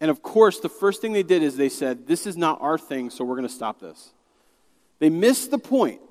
And 0.03 0.11
of 0.11 0.21
course, 0.21 0.61
the 0.61 0.69
first 0.69 1.01
thing 1.01 1.15
they 1.15 1.23
did 1.23 1.43
is 1.43 1.57
they 1.57 1.71
said, 1.71 2.07
This 2.07 2.27
is 2.27 2.37
not 2.37 2.61
our 2.61 2.77
thing, 2.77 3.09
so 3.09 3.25
we're 3.25 3.37
going 3.37 3.49
to 3.49 3.55
stop 3.55 3.81
this. 3.81 4.13
They 4.99 5.09
missed 5.09 5.51
the 5.51 5.59
point 5.59 6.03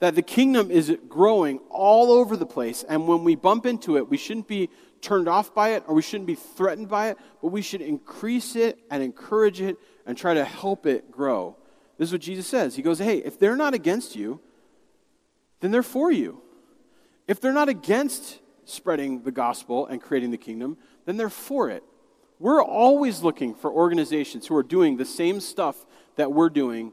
that 0.00 0.14
the 0.14 0.20
kingdom 0.20 0.70
is 0.70 0.94
growing 1.08 1.60
all 1.70 2.12
over 2.12 2.36
the 2.36 2.44
place. 2.44 2.84
And 2.86 3.08
when 3.08 3.24
we 3.24 3.34
bump 3.34 3.64
into 3.64 3.96
it, 3.96 4.10
we 4.10 4.18
shouldn't 4.18 4.46
be 4.46 4.68
turned 5.00 5.26
off 5.26 5.54
by 5.54 5.70
it 5.70 5.84
or 5.86 5.94
we 5.94 6.02
shouldn't 6.02 6.26
be 6.26 6.34
threatened 6.34 6.90
by 6.90 7.08
it, 7.08 7.16
but 7.40 7.48
we 7.48 7.62
should 7.62 7.80
increase 7.80 8.56
it 8.56 8.78
and 8.90 9.02
encourage 9.02 9.62
it 9.62 9.78
and 10.04 10.18
try 10.18 10.34
to 10.34 10.44
help 10.44 10.84
it 10.84 11.10
grow. 11.10 11.56
This 11.96 12.10
is 12.10 12.12
what 12.12 12.20
Jesus 12.20 12.46
says. 12.46 12.76
He 12.76 12.82
goes, 12.82 12.98
Hey, 12.98 13.22
if 13.24 13.38
they're 13.38 13.56
not 13.56 13.72
against 13.72 14.16
you, 14.16 14.40
then 15.60 15.70
they're 15.70 15.82
for 15.82 16.12
you. 16.12 16.42
If 17.28 17.40
they're 17.40 17.52
not 17.52 17.68
against 17.68 18.40
spreading 18.64 19.22
the 19.22 19.30
gospel 19.30 19.86
and 19.86 20.00
creating 20.02 20.30
the 20.30 20.38
kingdom, 20.38 20.78
then 21.04 21.16
they're 21.18 21.30
for 21.30 21.70
it. 21.70 21.84
We're 22.38 22.62
always 22.62 23.22
looking 23.22 23.54
for 23.54 23.70
organizations 23.70 24.46
who 24.46 24.56
are 24.56 24.62
doing 24.62 24.96
the 24.96 25.04
same 25.04 25.40
stuff 25.40 25.86
that 26.16 26.32
we're 26.32 26.48
doing 26.48 26.92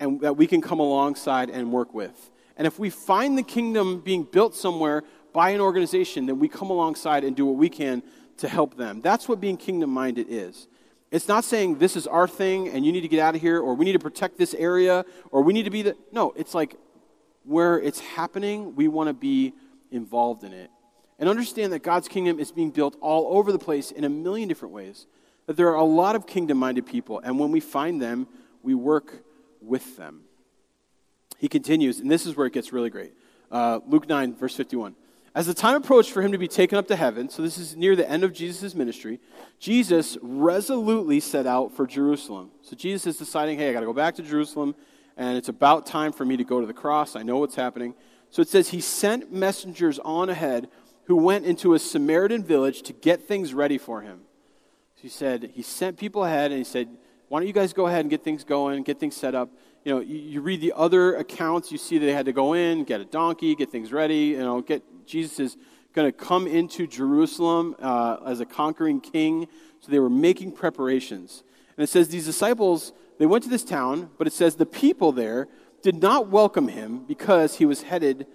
and 0.00 0.20
that 0.20 0.36
we 0.36 0.46
can 0.46 0.60
come 0.60 0.80
alongside 0.80 1.50
and 1.50 1.72
work 1.72 1.94
with. 1.94 2.30
And 2.56 2.66
if 2.66 2.78
we 2.78 2.90
find 2.90 3.38
the 3.38 3.42
kingdom 3.42 4.00
being 4.00 4.24
built 4.24 4.54
somewhere 4.54 5.04
by 5.32 5.50
an 5.50 5.60
organization, 5.60 6.26
then 6.26 6.38
we 6.38 6.48
come 6.48 6.70
alongside 6.70 7.24
and 7.24 7.36
do 7.36 7.46
what 7.46 7.56
we 7.56 7.68
can 7.68 8.02
to 8.38 8.48
help 8.48 8.76
them. 8.76 9.00
That's 9.02 9.28
what 9.28 9.40
being 9.40 9.56
kingdom 9.56 9.90
minded 9.90 10.26
is. 10.28 10.66
It's 11.10 11.28
not 11.28 11.44
saying 11.44 11.78
this 11.78 11.94
is 11.94 12.06
our 12.06 12.26
thing 12.26 12.68
and 12.68 12.84
you 12.84 12.92
need 12.92 13.02
to 13.02 13.08
get 13.08 13.20
out 13.20 13.34
of 13.34 13.40
here 13.40 13.60
or 13.60 13.74
we 13.74 13.84
need 13.84 13.92
to 13.92 13.98
protect 13.98 14.38
this 14.38 14.54
area 14.54 15.04
or 15.30 15.42
we 15.42 15.52
need 15.52 15.64
to 15.64 15.70
be 15.70 15.82
the. 15.82 15.96
No, 16.10 16.32
it's 16.36 16.54
like 16.54 16.76
where 17.44 17.78
it's 17.78 18.00
happening, 18.00 18.74
we 18.74 18.88
want 18.88 19.08
to 19.08 19.14
be 19.14 19.52
involved 19.90 20.44
in 20.44 20.52
it. 20.52 20.70
And 21.18 21.28
understand 21.28 21.72
that 21.72 21.82
God's 21.82 22.08
kingdom 22.08 22.38
is 22.38 22.52
being 22.52 22.70
built 22.70 22.96
all 23.00 23.38
over 23.38 23.52
the 23.52 23.58
place 23.58 23.90
in 23.90 24.04
a 24.04 24.08
million 24.08 24.48
different 24.48 24.74
ways. 24.74 25.06
That 25.46 25.56
there 25.56 25.68
are 25.68 25.76
a 25.76 25.84
lot 25.84 26.16
of 26.16 26.26
kingdom 26.26 26.58
minded 26.58 26.86
people, 26.86 27.20
and 27.20 27.38
when 27.38 27.52
we 27.52 27.60
find 27.60 28.02
them, 28.02 28.26
we 28.62 28.74
work 28.74 29.22
with 29.60 29.96
them. 29.96 30.22
He 31.38 31.48
continues, 31.48 32.00
and 32.00 32.10
this 32.10 32.26
is 32.26 32.36
where 32.36 32.46
it 32.46 32.52
gets 32.52 32.72
really 32.72 32.90
great. 32.90 33.12
Uh, 33.50 33.80
Luke 33.86 34.08
9, 34.08 34.34
verse 34.34 34.56
51. 34.56 34.96
As 35.34 35.46
the 35.46 35.54
time 35.54 35.76
approached 35.76 36.12
for 36.12 36.22
him 36.22 36.32
to 36.32 36.38
be 36.38 36.48
taken 36.48 36.78
up 36.78 36.88
to 36.88 36.96
heaven, 36.96 37.28
so 37.28 37.42
this 37.42 37.58
is 37.58 37.76
near 37.76 37.94
the 37.94 38.08
end 38.10 38.24
of 38.24 38.32
Jesus' 38.32 38.74
ministry, 38.74 39.20
Jesus 39.58 40.16
resolutely 40.22 41.20
set 41.20 41.46
out 41.46 41.76
for 41.76 41.86
Jerusalem. 41.86 42.50
So 42.62 42.74
Jesus 42.74 43.06
is 43.06 43.18
deciding, 43.18 43.58
hey, 43.58 43.68
I 43.68 43.72
got 43.74 43.80
to 43.80 43.86
go 43.86 43.92
back 43.92 44.14
to 44.14 44.22
Jerusalem, 44.22 44.74
and 45.16 45.36
it's 45.36 45.50
about 45.50 45.84
time 45.84 46.12
for 46.12 46.24
me 46.24 46.38
to 46.38 46.44
go 46.44 46.60
to 46.60 46.66
the 46.66 46.72
cross. 46.72 47.16
I 47.16 47.22
know 47.22 47.36
what's 47.36 47.54
happening. 47.54 47.94
So 48.36 48.42
it 48.42 48.48
says 48.48 48.68
he 48.68 48.82
sent 48.82 49.32
messengers 49.32 49.98
on 50.00 50.28
ahead 50.28 50.68
who 51.04 51.16
went 51.16 51.46
into 51.46 51.72
a 51.72 51.78
Samaritan 51.78 52.44
village 52.44 52.82
to 52.82 52.92
get 52.92 53.26
things 53.26 53.54
ready 53.54 53.78
for 53.78 54.02
him. 54.02 54.20
So 54.96 55.00
he 55.04 55.08
said, 55.08 55.52
he 55.54 55.62
sent 55.62 55.96
people 55.96 56.22
ahead, 56.22 56.50
and 56.50 56.58
he 56.58 56.64
said, 56.64 56.86
why 57.28 57.40
don't 57.40 57.46
you 57.46 57.54
guys 57.54 57.72
go 57.72 57.86
ahead 57.86 58.00
and 58.00 58.10
get 58.10 58.22
things 58.22 58.44
going, 58.44 58.82
get 58.82 59.00
things 59.00 59.16
set 59.16 59.34
up? 59.34 59.48
you 59.86 59.94
know, 59.94 60.00
you, 60.00 60.18
you, 60.18 60.40
read 60.42 60.60
the 60.60 60.74
other 60.76 61.14
accounts, 61.14 61.72
you 61.72 61.78
see 61.78 61.96
they 61.96 62.12
had 62.12 62.26
to 62.26 62.32
go 62.34 62.52
in, 62.52 62.84
get 62.84 63.00
a 63.00 63.06
donkey, 63.06 63.54
get 63.54 63.70
things 63.70 63.90
ready, 63.90 64.26
you 64.26 64.40
know, 64.40 64.60
get, 64.60 64.82
Jesus 65.06 65.40
is 65.40 65.56
going 65.94 66.06
to 66.06 66.12
come 66.12 66.46
into 66.46 66.86
Jerusalem 66.86 67.74
uh, 67.80 68.18
as 68.26 68.40
a 68.40 68.44
conquering 68.44 69.00
king. 69.00 69.48
So 69.80 69.90
they 69.90 69.98
were 69.98 70.10
making 70.10 70.52
preparations. 70.52 71.42
And 71.78 71.84
it 71.84 71.88
says 71.88 72.08
these 72.08 72.26
disciples, 72.26 72.92
they 73.18 73.24
went 73.24 73.44
to 73.44 73.50
this 73.50 73.64
town, 73.64 74.10
but 74.18 74.26
it 74.26 74.34
says 74.34 74.56
the 74.56 74.66
people 74.66 75.10
there 75.10 75.48
did 75.82 76.02
not 76.02 76.28
welcome 76.28 76.68
him 76.68 77.04
because 77.06 77.56
he 77.56 77.66
was 77.66 77.82
headed, 77.82 78.26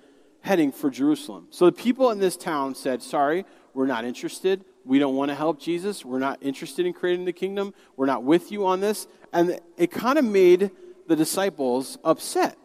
heading 0.41 0.71
for 0.71 0.89
Jerusalem. 0.89 1.47
So 1.49 1.65
the 1.65 1.71
people 1.71 2.11
in 2.11 2.19
this 2.19 2.37
town 2.37 2.75
said, 2.75 3.01
sorry, 3.03 3.45
we're 3.73 3.87
not 3.87 4.05
interested. 4.05 4.63
We 4.83 4.99
don't 4.99 5.15
want 5.15 5.29
to 5.29 5.35
help 5.35 5.59
Jesus. 5.59 6.03
We're 6.03 6.19
not 6.19 6.39
interested 6.41 6.85
in 6.85 6.93
creating 6.93 7.25
the 7.25 7.33
kingdom. 7.33 7.73
We're 7.95 8.05
not 8.05 8.23
with 8.23 8.51
you 8.51 8.65
on 8.65 8.79
this. 8.79 9.07
And 9.31 9.59
it 9.77 9.91
kind 9.91 10.17
of 10.17 10.25
made 10.25 10.71
the 11.07 11.15
disciples 11.15 11.97
upset. 12.03 12.57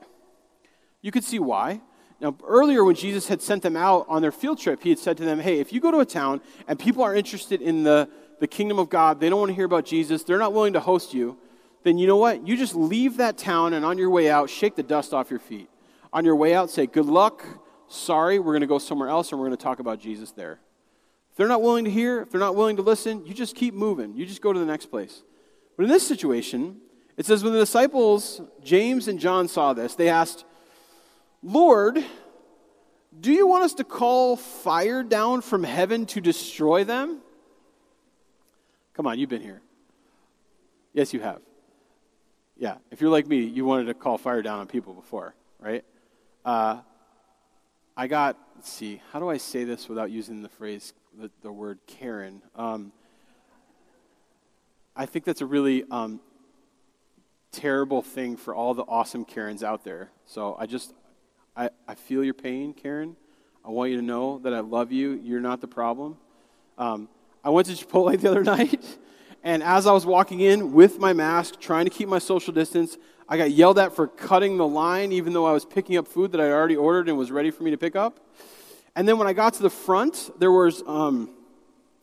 You 1.03 1.13
could 1.13 1.25
see 1.25 1.39
why. 1.39 1.81
Now, 2.21 2.37
earlier 2.47 2.83
when 2.83 2.95
Jesus 2.95 3.29
had 3.29 3.43
sent 3.43 3.63
them 3.63 3.77
out 3.77 4.07
on 4.09 4.23
their 4.23 4.33
field 4.33 4.59
trip, 4.59 4.83
he 4.83 4.89
had 4.89 4.99
said 4.99 5.17
to 5.19 5.25
them, 5.25 5.39
Hey, 5.39 5.61
if 5.61 5.73
you 5.73 5.81
go 5.81 5.91
to 5.91 5.99
a 5.99 6.07
town 6.07 6.41
and 6.67 6.79
people 6.79 7.03
are 7.03 7.15
interested 7.15 7.61
in 7.61 7.83
the, 7.83 8.09
the 8.41 8.47
kingdom 8.47 8.79
of 8.79 8.89
God, 8.89 9.21
they 9.21 9.29
don't 9.29 9.39
want 9.39 9.51
to 9.51 9.55
hear 9.55 9.67
about 9.67 9.85
Jesus, 9.85 10.23
they're 10.25 10.39
not 10.39 10.55
willing 10.55 10.73
to 10.73 10.81
host 10.81 11.13
you, 11.13 11.37
then 11.87 11.99
you 11.99 12.09
know 12.09 12.17
what? 12.17 12.45
You 12.49 12.57
just 12.57 12.75
leave 12.75 13.19
that 13.19 13.39
town 13.39 13.73
and 13.73 13.85
on 13.85 13.97
your 13.97 14.11
way 14.11 14.29
out, 14.29 14.51
shake 14.51 14.75
the 14.75 14.83
dust 14.83 15.15
off 15.15 15.31
your 15.31 15.39
feet. 15.39 15.71
On 16.13 16.25
your 16.25 16.35
way 16.35 16.53
out, 16.53 16.69
say, 16.69 16.87
Good 16.87 17.07
luck, 17.07 17.47
sorry, 17.87 18.41
we're 18.41 18.53
going 18.53 18.63
to 18.63 18.67
go 18.67 18.79
somewhere 18.79 19.09
else 19.09 19.31
and 19.31 19.41
we're 19.41 19.47
going 19.47 19.57
to 19.57 19.63
talk 19.63 19.79
about 19.79 20.01
Jesus 20.01 20.33
there. 20.33 20.59
If 21.31 21.37
they're 21.37 21.47
not 21.47 21.63
willing 21.63 21.85
to 21.85 21.91
hear, 21.91 22.23
if 22.23 22.33
they're 22.33 22.41
not 22.41 22.57
willing 22.57 22.75
to 22.77 22.83
listen, 22.83 23.25
you 23.25 23.33
just 23.33 23.55
keep 23.55 23.73
moving. 23.73 24.17
You 24.17 24.27
just 24.27 24.43
go 24.43 24.53
to 24.53 24.59
the 24.59 24.67
next 24.67 24.87
place. 24.87 25.23
But 25.77 25.85
in 25.85 25.89
this 25.89 26.05
situation, 26.05 26.79
it 27.17 27.25
says, 27.25 27.45
when 27.45 27.53
the 27.53 27.61
disciples, 27.61 28.41
James 28.65 29.07
and 29.07 29.21
John, 29.21 29.47
saw 29.47 29.73
this, 29.73 29.95
they 29.95 30.09
asked, 30.09 30.45
Lord, 31.41 32.05
do 33.21 33.33
you 33.33 33.47
want 33.47 33.63
us 33.63 33.75
to 33.75 33.85
call 33.85 34.35
fire 34.35 35.05
down 35.05 35.41
from 35.41 35.63
heaven 35.63 36.05
to 36.07 36.21
destroy 36.21 36.83
them? 36.83 37.21
Come 38.95 39.07
on, 39.07 39.21
you've 39.21 39.31
been 39.31 39.43
here. 39.43 39.63
Yes, 40.93 41.15
you 41.15 41.21
have. 41.21 41.46
Yeah, 42.59 42.77
if 42.91 43.01
you're 43.01 43.11
like 43.11 43.27
me, 43.27 43.41
you 43.41 43.65
wanted 43.65 43.85
to 43.87 43.95
call 43.95 44.17
fire 44.17 44.41
down 44.41 44.61
on 44.61 44.67
people 44.67 44.95
before, 44.95 45.35
right? 45.61 45.85
Uh, 46.45 46.79
I 47.97 48.07
got, 48.07 48.39
let's 48.55 48.71
see, 48.71 49.03
how 49.13 49.21
do 49.21 49.29
I 49.29 49.37
say 49.37 49.65
this 49.65 49.89
without 49.89 50.11
using 50.11 50.43
the 50.43 50.49
phrase, 50.49 50.95
the, 51.19 51.31
the 51.43 51.53
word 51.53 51.79
Karen? 51.87 52.43
Um, 52.55 52.93
I 54.95 55.05
think 55.05 55.27
that's 55.27 55.43
a 55.43 55.47
really 55.47 55.85
um, 55.91 56.21
terrible 57.53 58.01
thing 58.01 58.37
for 58.39 58.55
all 58.55 58.73
the 58.73 58.85
awesome 58.85 59.27
Karens 59.27 59.63
out 59.63 59.85
there. 59.85 60.11
So 60.25 60.57
I 60.59 60.65
just, 60.65 60.95
I, 61.55 61.69
I 61.87 61.95
feel 61.95 62.25
your 62.25 62.35
pain, 62.35 62.73
Karen. 62.73 63.17
I 63.65 63.71
want 63.71 63.91
you 63.91 63.97
to 63.97 64.03
know 64.03 64.39
that 64.39 64.55
I 64.55 64.61
love 64.61 64.93
you. 64.93 65.21
You're 65.23 65.41
not 65.41 65.61
the 65.61 65.69
problem. 65.69 66.17
Um, 66.79 67.09
I 67.45 67.51
went 67.51 67.67
to 67.69 67.73
Chipotle 67.75 68.19
the 68.21 68.31
other 68.31 68.45
night, 68.45 68.99
and 69.47 69.63
as 69.63 69.87
I 69.87 69.93
was 69.93 70.05
walking 70.05 70.41
in 70.41 70.73
with 70.73 70.99
my 70.99 71.13
mask, 71.13 71.61
trying 71.61 71.85
to 71.85 71.91
keep 71.91 72.09
my 72.09 72.19
social 72.19 72.53
distance, 72.53 72.99
I 73.29 73.37
got 73.37 73.53
yelled 73.53 73.79
at 73.79 73.95
for 73.95 74.09
cutting 74.09 74.57
the 74.57 74.67
line, 74.67 75.13
even 75.13 75.33
though 75.33 75.47
I 75.47 75.53
was 75.53 75.65
picking 75.65 75.97
up 75.97 76.09
food 76.09 76.33
that 76.33 76.41
I'd 76.41 76.51
already 76.51 76.75
ordered 76.75 77.09
and 77.09 77.17
was 77.17 77.31
ready 77.31 77.53
for 77.53 77.63
me 77.63 77.71
to 77.71 77.79
pick 77.79 77.95
up. 77.95 78.19
And 78.97 79.07
then 79.07 79.19
when 79.19 79.29
I 79.29 79.33
got 79.33 79.55
to 79.55 79.63
the 79.63 79.71
front, 79.71 80.33
there 80.41 80.51
was 80.51 80.83
um, 80.85 81.31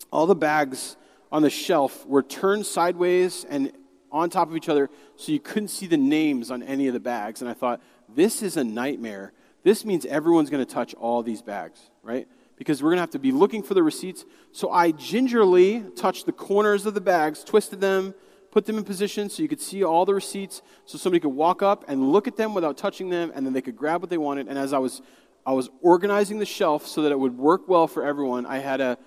all 0.09 0.25
the 0.25 0.35
bags 0.35 0.95
on 1.33 1.41
the 1.41 1.49
shelf 1.49 2.05
were 2.05 2.23
turned 2.23 2.65
sideways 2.65 3.45
and 3.49 3.73
on 4.09 4.29
top 4.29 4.49
of 4.49 4.55
each 4.55 4.69
other 4.69 4.89
so 5.17 5.33
you 5.33 5.41
couldn't 5.41 5.67
see 5.67 5.85
the 5.85 5.97
names 5.97 6.49
on 6.49 6.63
any 6.63 6.87
of 6.87 6.93
the 6.93 7.01
bags. 7.01 7.41
And 7.41 7.49
I 7.49 7.53
thought, 7.53 7.81
this 8.07 8.41
is 8.41 8.55
a 8.55 8.63
nightmare. 8.63 9.33
This 9.63 9.83
means 9.83 10.05
everyone's 10.05 10.49
going 10.49 10.65
to 10.65 10.73
touch 10.73 10.93
all 10.93 11.21
these 11.21 11.41
bags, 11.41 11.89
right? 12.03 12.25
Because 12.55 12.81
we're 12.81 12.89
going 12.89 12.97
to 12.97 13.01
have 13.01 13.09
to 13.11 13.19
be 13.19 13.31
looking 13.31 13.63
for 13.63 13.73
the 13.73 13.83
receipts. 13.83 14.25
So 14.51 14.69
I 14.69 14.91
gingerly 14.91 15.83
touched 15.95 16.25
the 16.25 16.31
corners 16.31 16.85
of 16.85 16.93
the 16.93 17.01
bags, 17.01 17.43
twisted 17.43 17.81
them, 17.81 18.13
put 18.51 18.65
them 18.65 18.77
in 18.77 18.83
position 18.83 19.29
so 19.29 19.41
you 19.41 19.49
could 19.49 19.59
see 19.59 19.83
all 19.83 20.05
the 20.05 20.13
receipts 20.13 20.61
so 20.85 20.97
somebody 20.97 21.19
could 21.19 21.29
walk 21.29 21.63
up 21.63 21.83
and 21.87 22.11
look 22.11 22.27
at 22.27 22.37
them 22.37 22.53
without 22.53 22.77
touching 22.77 23.09
them 23.09 23.31
and 23.33 23.45
then 23.45 23.53
they 23.53 23.61
could 23.61 23.75
grab 23.75 24.01
what 24.01 24.11
they 24.11 24.17
wanted. 24.17 24.47
And 24.47 24.59
as 24.59 24.73
i 24.73 24.77
was 24.77 25.01
i 25.43 25.51
was 25.51 25.69
organizing 25.81 26.37
the 26.37 26.45
shelf 26.45 26.85
so 26.85 27.01
that 27.01 27.11
it 27.11 27.17
would 27.17 27.35
work 27.35 27.67
well 27.67 27.87
for 27.87 28.05
everyone 28.05 28.45
i 28.45 28.59
had 28.59 28.79
a 28.79 28.97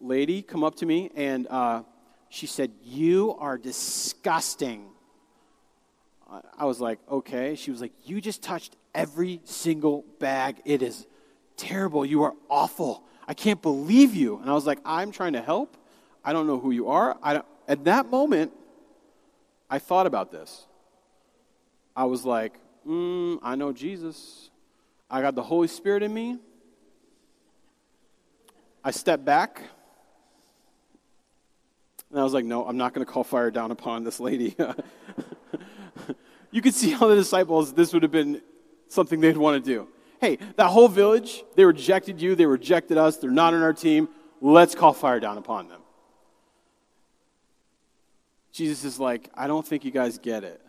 lady 0.00 0.42
come 0.42 0.62
up 0.62 0.76
to 0.76 0.86
me 0.86 1.10
and 1.16 1.48
uh, 1.48 1.82
she 2.28 2.46
said 2.46 2.72
you 2.82 3.36
are 3.38 3.56
disgusting. 3.56 4.90
I 6.58 6.64
was 6.64 6.80
like 6.80 6.98
okay. 7.08 7.54
She 7.54 7.70
was 7.70 7.80
like 7.80 7.92
you 8.04 8.20
just 8.20 8.42
touched 8.42 8.76
every 8.94 9.40
single 9.44 10.04
bag. 10.18 10.60
It 10.64 10.82
is 10.82 11.06
terrible 11.56 12.04
you 12.04 12.22
are 12.22 12.34
awful 12.48 13.02
i 13.26 13.34
can't 13.34 13.62
believe 13.62 14.14
you 14.14 14.38
and 14.38 14.50
i 14.50 14.52
was 14.52 14.66
like 14.66 14.78
i'm 14.84 15.10
trying 15.10 15.32
to 15.34 15.40
help 15.40 15.76
i 16.24 16.32
don't 16.32 16.46
know 16.46 16.58
who 16.58 16.70
you 16.70 16.88
are 16.88 17.16
i 17.22 17.32
don't 17.32 17.46
at 17.66 17.84
that 17.84 18.10
moment, 18.10 18.52
I 19.70 19.78
thought 19.78 20.06
about 20.06 20.30
this. 20.30 20.66
I 21.96 22.04
was 22.04 22.24
like, 22.24 22.54
mm, 22.86 23.38
I 23.42 23.54
know 23.54 23.72
Jesus. 23.72 24.50
I 25.10 25.22
got 25.22 25.34
the 25.34 25.42
Holy 25.42 25.68
Spirit 25.68 26.02
in 26.02 26.12
me. 26.12 26.38
I 28.82 28.90
stepped 28.90 29.24
back. 29.24 29.62
And 32.10 32.20
I 32.20 32.24
was 32.24 32.34
like, 32.34 32.44
no, 32.44 32.66
I'm 32.66 32.76
not 32.76 32.92
going 32.92 33.04
to 33.04 33.10
call 33.10 33.24
fire 33.24 33.50
down 33.50 33.70
upon 33.70 34.04
this 34.04 34.20
lady. 34.20 34.54
you 36.50 36.60
could 36.60 36.74
see 36.74 36.90
how 36.90 37.08
the 37.08 37.16
disciples, 37.16 37.72
this 37.72 37.92
would 37.92 38.02
have 38.02 38.12
been 38.12 38.42
something 38.88 39.20
they'd 39.20 39.36
want 39.36 39.64
to 39.64 39.70
do. 39.70 39.88
Hey, 40.24 40.38
that 40.56 40.68
whole 40.68 40.88
village, 40.88 41.44
they 41.54 41.66
rejected 41.66 42.18
you, 42.18 42.34
they 42.34 42.46
rejected 42.46 42.96
us, 42.96 43.18
they're 43.18 43.30
not 43.30 43.52
on 43.52 43.62
our 43.62 43.74
team. 43.74 44.08
Let's 44.40 44.74
call 44.74 44.94
fire 44.94 45.20
down 45.20 45.36
upon 45.36 45.68
them. 45.68 45.82
Jesus 48.50 48.84
is 48.84 48.98
like, 48.98 49.28
I 49.34 49.46
don't 49.46 49.66
think 49.66 49.84
you 49.84 49.90
guys 49.90 50.16
get 50.16 50.42
it. 50.42 50.62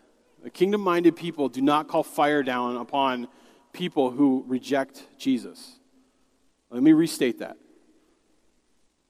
The 0.44 0.50
kingdom 0.50 0.82
minded 0.82 1.16
people 1.16 1.48
do 1.48 1.62
not 1.62 1.88
call 1.88 2.02
fire 2.02 2.42
down 2.42 2.76
upon 2.76 3.28
people 3.72 4.10
who 4.10 4.44
reject 4.46 5.02
Jesus. 5.16 5.78
Let 6.68 6.82
me 6.82 6.92
restate 6.92 7.38
that. 7.38 7.56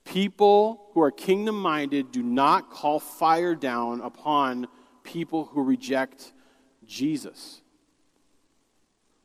People 0.05 0.91
who 0.93 1.01
are 1.03 1.11
kingdom 1.11 1.61
minded 1.61 2.13
do 2.13 2.23
not 2.23 2.71
call 2.71 3.01
fire 3.01 3.57
down 3.57 4.01
upon 4.01 4.69
people 5.03 5.47
who 5.47 5.65
reject 5.65 6.33
Jesus. 6.87 7.63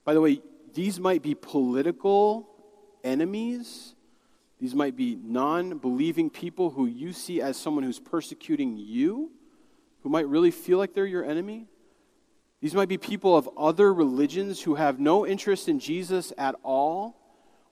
By 0.04 0.16
the 0.16 0.22
way, 0.22 0.42
these 0.74 1.00
might 1.00 1.22
be 1.22 1.36
political 1.36 2.48
enemies. 3.04 3.96
These 4.60 4.76
might 4.76 4.96
be 4.96 5.18
non 5.22 5.78
believing 5.80 6.30
people 6.30 6.72
who 6.72 6.86
you 6.86 7.14
see 7.14 7.42
as 7.42 7.58
someone 7.58 7.84
who's 7.84 8.00
persecuting 8.00 8.78
you 8.78 9.32
who 10.02 10.10
might 10.10 10.28
really 10.28 10.52
feel 10.52 10.78
like 10.78 10.94
they're 10.94 11.06
your 11.06 11.26
enemy. 11.26 11.68
These 12.60 12.76
might 12.76 12.90
be 12.90 12.98
people 12.98 13.36
of 13.36 13.50
other 13.58 13.94
religions 13.94 14.62
who 14.62 14.76
have 14.76 15.00
no 15.00 15.26
interest 15.26 15.68
in 15.68 15.80
Jesus 15.80 16.32
at 16.38 16.56
all, 16.64 17.18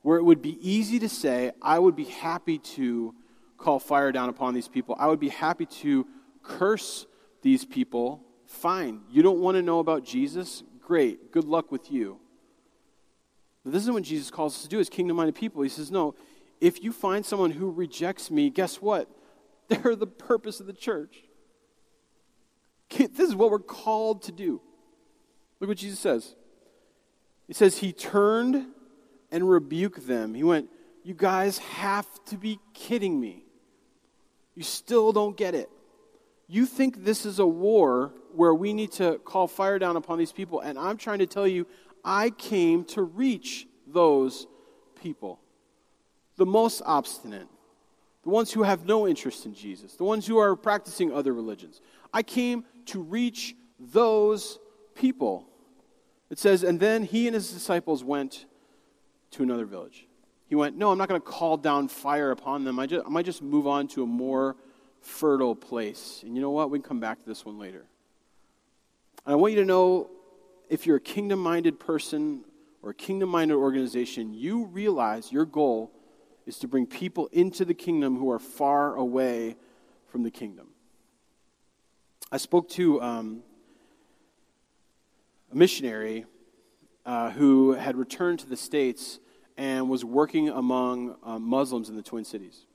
where 0.01 0.17
it 0.17 0.23
would 0.23 0.41
be 0.41 0.57
easy 0.67 0.97
to 0.99 1.09
say, 1.09 1.51
I 1.61 1.77
would 1.77 1.95
be 1.95 2.05
happy 2.05 2.57
to 2.57 3.13
call 3.57 3.79
fire 3.79 4.11
down 4.11 4.29
upon 4.29 4.53
these 4.53 4.67
people. 4.67 4.95
I 4.97 5.07
would 5.07 5.19
be 5.19 5.29
happy 5.29 5.65
to 5.65 6.07
curse 6.41 7.05
these 7.41 7.65
people. 7.65 8.23
Fine. 8.47 9.01
You 9.11 9.21
don't 9.21 9.39
want 9.39 9.55
to 9.55 9.61
know 9.61 9.79
about 9.79 10.03
Jesus? 10.03 10.63
Great. 10.81 11.31
Good 11.31 11.45
luck 11.45 11.71
with 11.71 11.91
you. 11.91 12.19
This 13.65 13.83
is 13.83 13.91
what 13.91 14.03
Jesus 14.03 14.31
calls 14.31 14.55
us 14.55 14.63
to 14.63 14.69
do 14.69 14.79
as 14.79 14.89
kingdom 14.89 15.17
minded 15.17 15.35
people. 15.35 15.61
He 15.61 15.69
says, 15.69 15.91
No, 15.91 16.15
if 16.61 16.83
you 16.83 16.91
find 16.91 17.25
someone 17.25 17.51
who 17.51 17.71
rejects 17.71 18.31
me, 18.31 18.49
guess 18.49 18.81
what? 18.81 19.09
They're 19.67 19.95
the 19.95 20.07
purpose 20.07 20.59
of 20.59 20.65
the 20.65 20.73
church. 20.73 21.23
This 22.89 23.29
is 23.29 23.35
what 23.35 23.51
we're 23.51 23.59
called 23.59 24.23
to 24.23 24.31
do. 24.31 24.61
Look 25.59 25.67
what 25.67 25.77
Jesus 25.77 25.99
says. 25.99 26.35
He 27.47 27.53
says, 27.53 27.77
He 27.77 27.93
turned 27.93 28.65
and 29.31 29.49
rebuked 29.49 30.07
them. 30.07 30.33
He 30.33 30.43
went, 30.43 30.69
You 31.03 31.13
guys 31.13 31.59
have 31.59 32.07
to 32.25 32.37
be 32.37 32.59
kidding 32.73 33.19
me. 33.19 33.43
You 34.55 34.63
still 34.63 35.11
don't 35.11 35.37
get 35.37 35.53
it. 35.53 35.69
You 36.47 36.65
think 36.65 37.03
this 37.03 37.25
is 37.25 37.39
a 37.39 37.45
war 37.45 38.11
where 38.33 38.53
we 38.53 38.73
need 38.73 38.91
to 38.93 39.19
call 39.19 39.47
fire 39.47 39.77
down 39.77 39.95
upon 39.97 40.17
these 40.17 40.31
people, 40.31 40.59
and 40.59 40.79
I'm 40.79 40.97
trying 40.97 41.19
to 41.19 41.27
tell 41.27 41.47
you, 41.47 41.67
I 42.03 42.29
came 42.29 42.83
to 42.85 43.01
reach 43.01 43.67
those 43.87 44.47
people. 45.01 45.39
The 46.37 46.45
most 46.45 46.81
obstinate, 46.85 47.47
the 48.23 48.29
ones 48.29 48.51
who 48.51 48.63
have 48.63 48.85
no 48.85 49.07
interest 49.07 49.45
in 49.45 49.53
Jesus, 49.53 49.95
the 49.95 50.03
ones 50.03 50.25
who 50.25 50.37
are 50.37 50.55
practicing 50.55 51.11
other 51.11 51.33
religions. 51.33 51.81
I 52.13 52.23
came 52.23 52.65
to 52.87 53.01
reach 53.01 53.55
those 53.79 54.59
people. 54.95 55.47
It 56.29 56.39
says, 56.39 56.63
and 56.63 56.79
then 56.79 57.03
he 57.03 57.27
and 57.27 57.33
his 57.33 57.51
disciples 57.51 58.03
went 58.03 58.45
to 59.31 59.43
another 59.43 59.65
village. 59.65 60.07
He 60.47 60.55
went, 60.55 60.77
No, 60.77 60.91
I'm 60.91 60.97
not 60.97 61.07
going 61.07 61.21
to 61.21 61.27
call 61.27 61.57
down 61.57 61.87
fire 61.87 62.31
upon 62.31 62.63
them. 62.63 62.79
I, 62.79 62.87
just, 62.87 63.05
I 63.05 63.09
might 63.09 63.25
just 63.25 63.41
move 63.41 63.67
on 63.67 63.87
to 63.89 64.03
a 64.03 64.07
more 64.07 64.55
fertile 65.01 65.55
place. 65.55 66.21
And 66.25 66.35
you 66.35 66.41
know 66.41 66.49
what? 66.49 66.71
We 66.71 66.79
can 66.79 66.87
come 66.87 66.99
back 66.99 67.19
to 67.19 67.25
this 67.25 67.45
one 67.45 67.59
later. 67.59 67.85
And 69.25 69.33
I 69.33 69.35
want 69.35 69.53
you 69.53 69.59
to 69.59 69.65
know 69.65 70.09
if 70.69 70.85
you're 70.85 70.97
a 70.97 71.01
kingdom 71.01 71.39
minded 71.39 71.79
person 71.79 72.45
or 72.81 72.91
a 72.91 72.95
kingdom 72.95 73.29
minded 73.29 73.55
organization, 73.55 74.33
you 74.33 74.65
realize 74.65 75.31
your 75.31 75.45
goal 75.45 75.91
is 76.45 76.57
to 76.59 76.67
bring 76.67 76.85
people 76.85 77.27
into 77.31 77.65
the 77.65 77.73
kingdom 77.73 78.17
who 78.17 78.31
are 78.31 78.39
far 78.39 78.95
away 78.95 79.55
from 80.07 80.23
the 80.23 80.31
kingdom. 80.31 80.69
I 82.31 82.37
spoke 82.37 82.69
to 82.69 83.01
um, 83.01 83.43
a 85.51 85.55
missionary 85.55 86.25
uh, 87.05 87.31
who 87.31 87.73
had 87.73 87.97
returned 87.97 88.39
to 88.39 88.47
the 88.47 88.57
States 88.57 89.19
and 89.57 89.89
was 89.89 90.05
working 90.05 90.49
among 90.49 91.15
uh, 91.23 91.39
Muslims 91.39 91.89
in 91.89 91.95
the 91.95 92.03
Twin 92.03 92.23
Cities. 92.23 92.65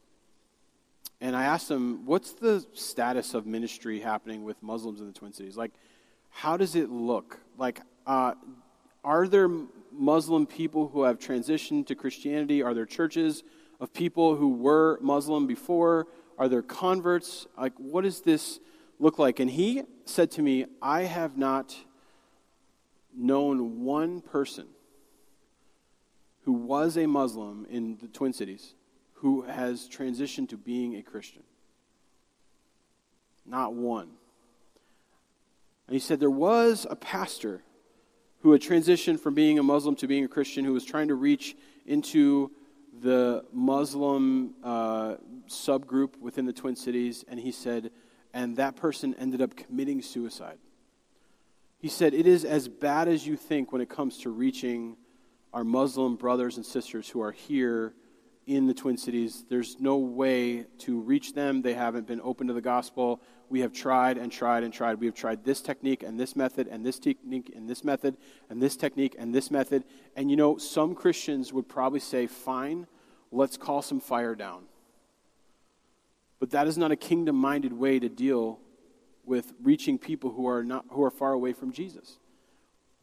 And 1.20 1.34
I 1.34 1.44
asked 1.44 1.70
him, 1.70 2.04
What's 2.04 2.32
the 2.32 2.66
status 2.74 3.32
of 3.34 3.46
ministry 3.46 4.00
happening 4.00 4.44
with 4.44 4.62
Muslims 4.62 5.00
in 5.00 5.06
the 5.06 5.12
Twin 5.12 5.32
Cities? 5.32 5.56
Like, 5.56 5.72
how 6.34 6.56
does 6.56 6.74
it 6.74 6.90
look? 6.90 7.40
Like, 7.56 7.80
uh, 8.06 8.34
are 9.02 9.26
there 9.26 9.48
Muslim 9.90 10.46
people 10.46 10.88
who 10.88 11.04
have 11.04 11.18
transitioned 11.18 11.86
to 11.86 11.94
Christianity? 11.94 12.62
Are 12.62 12.74
there 12.74 12.86
churches 12.86 13.42
of 13.80 13.92
people 13.92 14.36
who 14.36 14.48
were 14.48 14.98
Muslim 15.00 15.46
before? 15.46 16.06
Are 16.38 16.48
there 16.48 16.62
converts? 16.62 17.46
Like, 17.56 17.72
what 17.78 18.04
is 18.04 18.20
this? 18.20 18.60
look 18.98 19.18
like? 19.18 19.40
And 19.40 19.50
he 19.50 19.82
said 20.04 20.30
to 20.32 20.42
me, 20.42 20.66
I 20.80 21.02
have 21.02 21.36
not 21.36 21.76
known 23.16 23.84
one 23.84 24.20
person 24.20 24.66
who 26.42 26.52
was 26.52 26.96
a 26.96 27.06
Muslim 27.06 27.66
in 27.70 27.96
the 28.00 28.08
Twin 28.08 28.32
Cities 28.32 28.74
who 29.14 29.42
has 29.42 29.88
transitioned 29.88 30.48
to 30.50 30.56
being 30.56 30.96
a 30.96 31.02
Christian. 31.02 31.42
Not 33.46 33.74
one. 33.74 34.10
And 35.86 35.94
he 35.94 36.00
said 36.00 36.20
there 36.20 36.30
was 36.30 36.86
a 36.88 36.96
pastor 36.96 37.62
who 38.40 38.52
had 38.52 38.60
transitioned 38.60 39.20
from 39.20 39.34
being 39.34 39.58
a 39.58 39.62
Muslim 39.62 39.94
to 39.96 40.06
being 40.06 40.24
a 40.24 40.28
Christian 40.28 40.64
who 40.64 40.72
was 40.72 40.84
trying 40.84 41.08
to 41.08 41.14
reach 41.14 41.56
into 41.86 42.50
the 43.00 43.44
Muslim 43.52 44.54
uh, 44.62 45.16
subgroup 45.48 46.18
within 46.20 46.46
the 46.46 46.52
Twin 46.52 46.76
Cities. 46.76 47.24
And 47.28 47.40
he 47.40 47.52
said, 47.52 47.90
and 48.32 48.56
that 48.56 48.76
person 48.76 49.14
ended 49.18 49.40
up 49.40 49.56
committing 49.56 50.02
suicide. 50.02 50.58
He 51.78 51.88
said, 51.88 52.14
It 52.14 52.26
is 52.26 52.44
as 52.44 52.68
bad 52.68 53.08
as 53.08 53.26
you 53.26 53.36
think 53.36 53.72
when 53.72 53.80
it 53.80 53.88
comes 53.88 54.18
to 54.18 54.30
reaching 54.30 54.96
our 55.52 55.64
Muslim 55.64 56.16
brothers 56.16 56.56
and 56.56 56.66
sisters 56.66 57.08
who 57.08 57.20
are 57.20 57.32
here 57.32 57.94
in 58.46 58.66
the 58.66 58.74
Twin 58.74 58.96
Cities. 58.96 59.44
There's 59.48 59.78
no 59.80 59.96
way 59.96 60.66
to 60.78 61.00
reach 61.00 61.34
them. 61.34 61.62
They 61.62 61.74
haven't 61.74 62.06
been 62.06 62.20
open 62.22 62.46
to 62.48 62.52
the 62.52 62.60
gospel. 62.60 63.20
We 63.48 63.60
have 63.60 63.72
tried 63.72 64.18
and 64.18 64.30
tried 64.30 64.64
and 64.64 64.72
tried. 64.72 65.00
We 65.00 65.06
have 65.06 65.14
tried 65.14 65.44
this 65.44 65.60
technique 65.60 66.02
and 66.02 66.18
this 66.18 66.36
method 66.36 66.68
and 66.68 66.84
this 66.84 66.98
technique 66.98 67.52
and 67.54 67.68
this 67.68 67.84
method 67.84 68.16
and 68.50 68.62
this 68.62 68.76
technique 68.76 69.14
and 69.18 69.34
this 69.34 69.50
method. 69.50 69.84
And 70.16 70.30
you 70.30 70.36
know, 70.36 70.58
some 70.58 70.94
Christians 70.94 71.52
would 71.52 71.68
probably 71.68 72.00
say, 72.00 72.26
fine, 72.26 72.86
let's 73.30 73.56
call 73.56 73.82
some 73.82 74.00
fire 74.00 74.34
down. 74.34 74.64
But 76.40 76.50
that 76.50 76.66
is 76.66 76.76
not 76.76 76.90
a 76.92 76.96
kingdom 76.96 77.36
minded 77.36 77.72
way 77.72 77.98
to 77.98 78.08
deal 78.08 78.60
with 79.24 79.54
reaching 79.62 79.98
people 79.98 80.30
who 80.30 80.46
are, 80.46 80.62
not, 80.62 80.84
who 80.90 81.02
are 81.02 81.10
far 81.10 81.32
away 81.32 81.52
from 81.52 81.72
Jesus. 81.72 82.18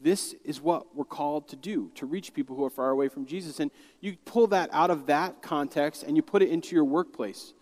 This 0.01 0.33
is 0.43 0.59
what 0.59 0.95
we're 0.95 1.05
called 1.05 1.47
to 1.49 1.55
do, 1.55 1.91
to 1.95 2.05
reach 2.05 2.33
people 2.33 2.55
who 2.55 2.65
are 2.65 2.71
far 2.71 2.89
away 2.89 3.07
from 3.07 3.25
Jesus. 3.25 3.59
And 3.59 3.69
you 3.99 4.17
pull 4.25 4.47
that 4.47 4.69
out 4.73 4.89
of 4.89 5.05
that 5.05 5.41
context 5.41 6.03
and 6.03 6.15
you 6.15 6.23
put 6.23 6.41
it 6.41 6.49
into 6.49 6.75
your 6.75 6.85
workplace. 6.85 7.53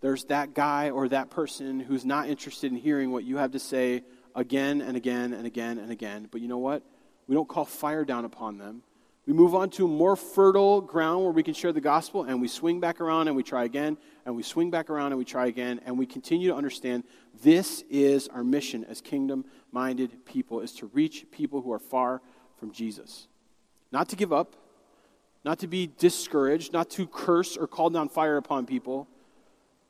There's 0.00 0.24
that 0.24 0.54
guy 0.54 0.90
or 0.90 1.08
that 1.08 1.30
person 1.30 1.80
who's 1.80 2.04
not 2.04 2.28
interested 2.28 2.70
in 2.70 2.78
hearing 2.78 3.10
what 3.10 3.24
you 3.24 3.38
have 3.38 3.52
to 3.52 3.58
say 3.58 4.02
again 4.34 4.80
and 4.80 4.96
again 4.96 5.32
and 5.32 5.46
again 5.46 5.78
and 5.78 5.90
again. 5.90 6.28
But 6.30 6.40
you 6.40 6.48
know 6.48 6.58
what? 6.58 6.82
We 7.26 7.34
don't 7.34 7.48
call 7.48 7.64
fire 7.64 8.04
down 8.04 8.24
upon 8.24 8.58
them. 8.58 8.82
We 9.28 9.34
move 9.34 9.54
on 9.54 9.68
to 9.72 9.86
more 9.86 10.16
fertile 10.16 10.80
ground 10.80 11.22
where 11.22 11.32
we 11.32 11.42
can 11.42 11.52
share 11.52 11.70
the 11.70 11.82
gospel, 11.82 12.24
and 12.24 12.40
we 12.40 12.48
swing 12.48 12.80
back 12.80 12.98
around 12.98 13.28
and 13.28 13.36
we 13.36 13.42
try 13.42 13.64
again, 13.64 13.98
and 14.24 14.34
we 14.34 14.42
swing 14.42 14.70
back 14.70 14.88
around 14.88 15.12
and 15.12 15.18
we 15.18 15.26
try 15.26 15.48
again, 15.48 15.82
and 15.84 15.98
we 15.98 16.06
continue 16.06 16.48
to 16.48 16.56
understand 16.56 17.04
this 17.42 17.84
is 17.90 18.28
our 18.28 18.42
mission 18.42 18.86
as 18.86 19.02
kingdom 19.02 19.44
minded 19.70 20.24
people, 20.24 20.60
is 20.60 20.72
to 20.76 20.86
reach 20.94 21.26
people 21.30 21.60
who 21.60 21.70
are 21.70 21.78
far 21.78 22.22
from 22.58 22.72
Jesus. 22.72 23.28
Not 23.92 24.08
to 24.08 24.16
give 24.16 24.32
up, 24.32 24.56
not 25.44 25.58
to 25.58 25.66
be 25.66 25.90
discouraged, 25.98 26.72
not 26.72 26.88
to 26.92 27.06
curse 27.06 27.58
or 27.58 27.66
call 27.66 27.90
down 27.90 28.08
fire 28.08 28.38
upon 28.38 28.64
people, 28.64 29.08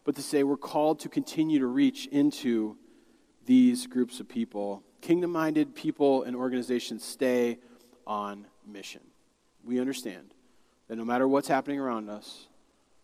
but 0.03 0.17
to 0.17 0.23
say 0.23 0.43
we're 0.43 0.57
called 0.57 0.99
to 0.99 1.09
continue 1.09 1.61
to 1.61 1.69
reach 1.69 2.09
into 2.09 2.77
these 3.47 3.87
groups 3.87 4.19
of 4.19 4.29
people. 4.29 4.83
Kingdom 5.01 5.31
minded 5.31 5.77
people 5.77 6.25
and 6.25 6.35
organizations 6.35 7.05
stay 7.05 7.61
on 8.05 8.45
mission 8.67 9.03
we 9.65 9.81
understand 9.81 10.35
that 10.89 10.97
no 10.97 11.05
matter 11.05 11.29
what's 11.29 11.49
happening 11.49 11.79
around 11.79 12.09
us, 12.09 12.47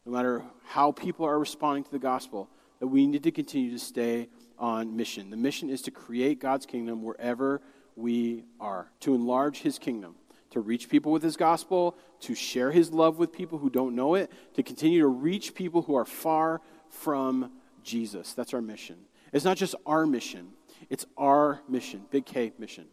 no 0.07 0.13
matter 0.13 0.45
how 0.65 0.93
people 0.93 1.27
are 1.27 1.39
responding 1.39 1.85
to 1.85 1.91
the 1.91 1.99
gospel, 1.99 2.49
that 2.81 2.87
we 2.87 3.07
need 3.07 3.23
to 3.23 3.31
continue 3.31 3.71
to 3.71 3.79
stay 3.79 4.29
on 4.59 4.97
mission. 4.97 5.31
The 5.31 5.37
mission 5.37 5.71
is 5.71 5.83
to 5.83 5.91
create 5.91 6.41
God's 6.41 6.67
kingdom 6.67 7.03
wherever 7.03 7.61
we 7.97 8.45
are, 8.61 8.91
to 9.01 9.15
enlarge 9.15 9.61
his 9.61 9.79
kingdom, 9.79 10.17
to 10.51 10.61
reach 10.61 10.89
people 10.89 11.13
with 11.13 11.23
his 11.23 11.37
gospel, 11.37 11.97
to 12.21 12.35
share 12.35 12.71
his 12.71 12.93
love 12.93 13.19
with 13.19 13.33
people 13.33 13.59
who 13.59 13.71
don't 13.71 13.95
know 13.95 14.15
it, 14.15 14.31
to 14.55 14.63
continue 14.63 15.01
to 15.01 15.07
reach 15.07 15.55
people 15.55 15.83
who 15.83 15.95
are 15.95 16.05
far 16.05 16.61
from 16.89 17.51
Jesus. 17.83 18.35
That's 18.35 18.55
our 18.55 18.63
mission. 18.63 18.97
It's 19.33 19.45
not 19.45 19.57
just 19.57 19.75
our 19.87 20.07
mission, 20.07 20.51
it's 20.91 21.07
our 21.17 21.61
mission, 21.69 22.05
big 22.11 22.25
K 22.27 22.53
mission. 22.59 22.87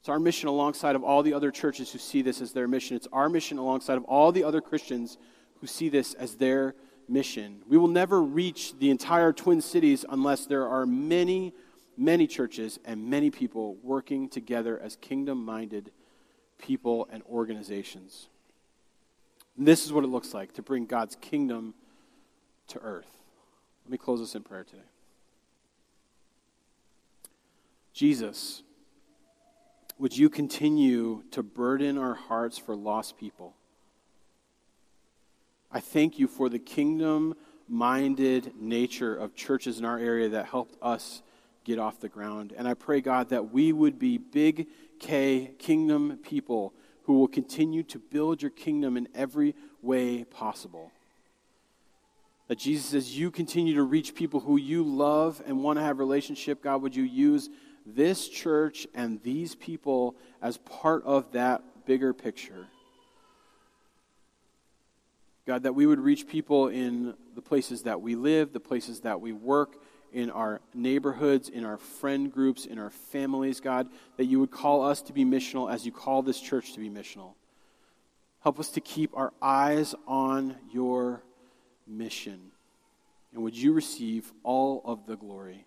It's 0.00 0.08
our 0.08 0.18
mission 0.18 0.48
alongside 0.48 0.96
of 0.96 1.04
all 1.04 1.22
the 1.22 1.34
other 1.34 1.50
churches 1.50 1.92
who 1.92 1.98
see 1.98 2.22
this 2.22 2.40
as 2.40 2.52
their 2.52 2.66
mission. 2.66 2.96
It's 2.96 3.08
our 3.12 3.28
mission 3.28 3.58
alongside 3.58 3.98
of 3.98 4.04
all 4.04 4.32
the 4.32 4.44
other 4.44 4.62
Christians 4.62 5.18
who 5.60 5.66
see 5.66 5.90
this 5.90 6.14
as 6.14 6.36
their 6.36 6.74
mission. 7.06 7.62
We 7.68 7.76
will 7.76 7.88
never 7.88 8.22
reach 8.22 8.78
the 8.78 8.88
entire 8.88 9.32
Twin 9.32 9.60
Cities 9.60 10.06
unless 10.08 10.46
there 10.46 10.66
are 10.66 10.86
many, 10.86 11.52
many 11.98 12.26
churches 12.26 12.78
and 12.86 13.10
many 13.10 13.30
people 13.30 13.76
working 13.82 14.30
together 14.30 14.80
as 14.80 14.96
kingdom 14.96 15.44
minded 15.44 15.90
people 16.56 17.06
and 17.12 17.22
organizations. 17.24 18.28
And 19.58 19.66
this 19.66 19.84
is 19.84 19.92
what 19.92 20.04
it 20.04 20.08
looks 20.08 20.32
like 20.32 20.54
to 20.54 20.62
bring 20.62 20.86
God's 20.86 21.16
kingdom 21.16 21.74
to 22.68 22.78
earth. 22.78 23.18
Let 23.84 23.92
me 23.92 23.98
close 23.98 24.20
this 24.20 24.34
in 24.34 24.44
prayer 24.44 24.64
today. 24.64 24.80
Jesus 27.92 28.62
would 30.00 30.16
you 30.16 30.30
continue 30.30 31.22
to 31.30 31.42
burden 31.42 31.98
our 31.98 32.14
hearts 32.14 32.56
for 32.56 32.74
lost 32.74 33.18
people? 33.18 33.54
I 35.70 35.80
thank 35.80 36.18
you 36.18 36.26
for 36.26 36.48
the 36.48 36.58
kingdom 36.58 37.34
minded 37.68 38.54
nature 38.58 39.14
of 39.14 39.34
churches 39.34 39.78
in 39.78 39.84
our 39.84 39.98
area 39.98 40.30
that 40.30 40.46
helped 40.46 40.74
us 40.80 41.20
get 41.64 41.78
off 41.78 42.00
the 42.00 42.08
ground. 42.08 42.54
And 42.56 42.66
I 42.66 42.72
pray, 42.72 43.02
God, 43.02 43.28
that 43.28 43.52
we 43.52 43.72
would 43.74 43.98
be 43.98 44.16
big 44.16 44.68
K 44.98 45.52
kingdom 45.58 46.18
people 46.22 46.72
who 47.04 47.18
will 47.18 47.28
continue 47.28 47.82
to 47.84 47.98
build 47.98 48.40
your 48.40 48.50
kingdom 48.50 48.96
in 48.96 49.06
every 49.14 49.54
way 49.82 50.24
possible. 50.24 50.90
That 52.48 52.58
Jesus, 52.58 52.94
as 52.94 53.18
you 53.18 53.30
continue 53.30 53.74
to 53.74 53.82
reach 53.82 54.14
people 54.14 54.40
who 54.40 54.56
you 54.56 54.82
love 54.82 55.42
and 55.46 55.62
want 55.62 55.78
to 55.78 55.82
have 55.82 55.98
relationship, 55.98 56.62
God, 56.62 56.80
would 56.80 56.96
you 56.96 57.04
use 57.04 57.50
this 57.86 58.28
church 58.28 58.86
and 58.94 59.22
these 59.22 59.54
people 59.54 60.16
as 60.42 60.58
part 60.58 61.04
of 61.04 61.32
that 61.32 61.62
bigger 61.86 62.12
picture. 62.12 62.66
God, 65.46 65.64
that 65.64 65.74
we 65.74 65.86
would 65.86 66.00
reach 66.00 66.28
people 66.28 66.68
in 66.68 67.14
the 67.34 67.42
places 67.42 67.82
that 67.82 68.00
we 68.00 68.14
live, 68.14 68.52
the 68.52 68.60
places 68.60 69.00
that 69.00 69.20
we 69.20 69.32
work, 69.32 69.76
in 70.12 70.30
our 70.30 70.60
neighborhoods, 70.74 71.48
in 71.48 71.64
our 71.64 71.76
friend 71.76 72.32
groups, 72.32 72.66
in 72.66 72.78
our 72.78 72.90
families, 72.90 73.60
God, 73.60 73.88
that 74.16 74.24
you 74.26 74.40
would 74.40 74.50
call 74.50 74.84
us 74.84 75.02
to 75.02 75.12
be 75.12 75.24
missional 75.24 75.72
as 75.72 75.86
you 75.86 75.92
call 75.92 76.22
this 76.22 76.40
church 76.40 76.72
to 76.74 76.80
be 76.80 76.90
missional. 76.90 77.34
Help 78.42 78.58
us 78.58 78.70
to 78.70 78.80
keep 78.80 79.16
our 79.16 79.32
eyes 79.40 79.94
on 80.06 80.56
your 80.72 81.22
mission. 81.86 82.50
And 83.32 83.42
would 83.42 83.56
you 83.56 83.72
receive 83.72 84.32
all 84.42 84.82
of 84.84 85.06
the 85.06 85.16
glory? 85.16 85.66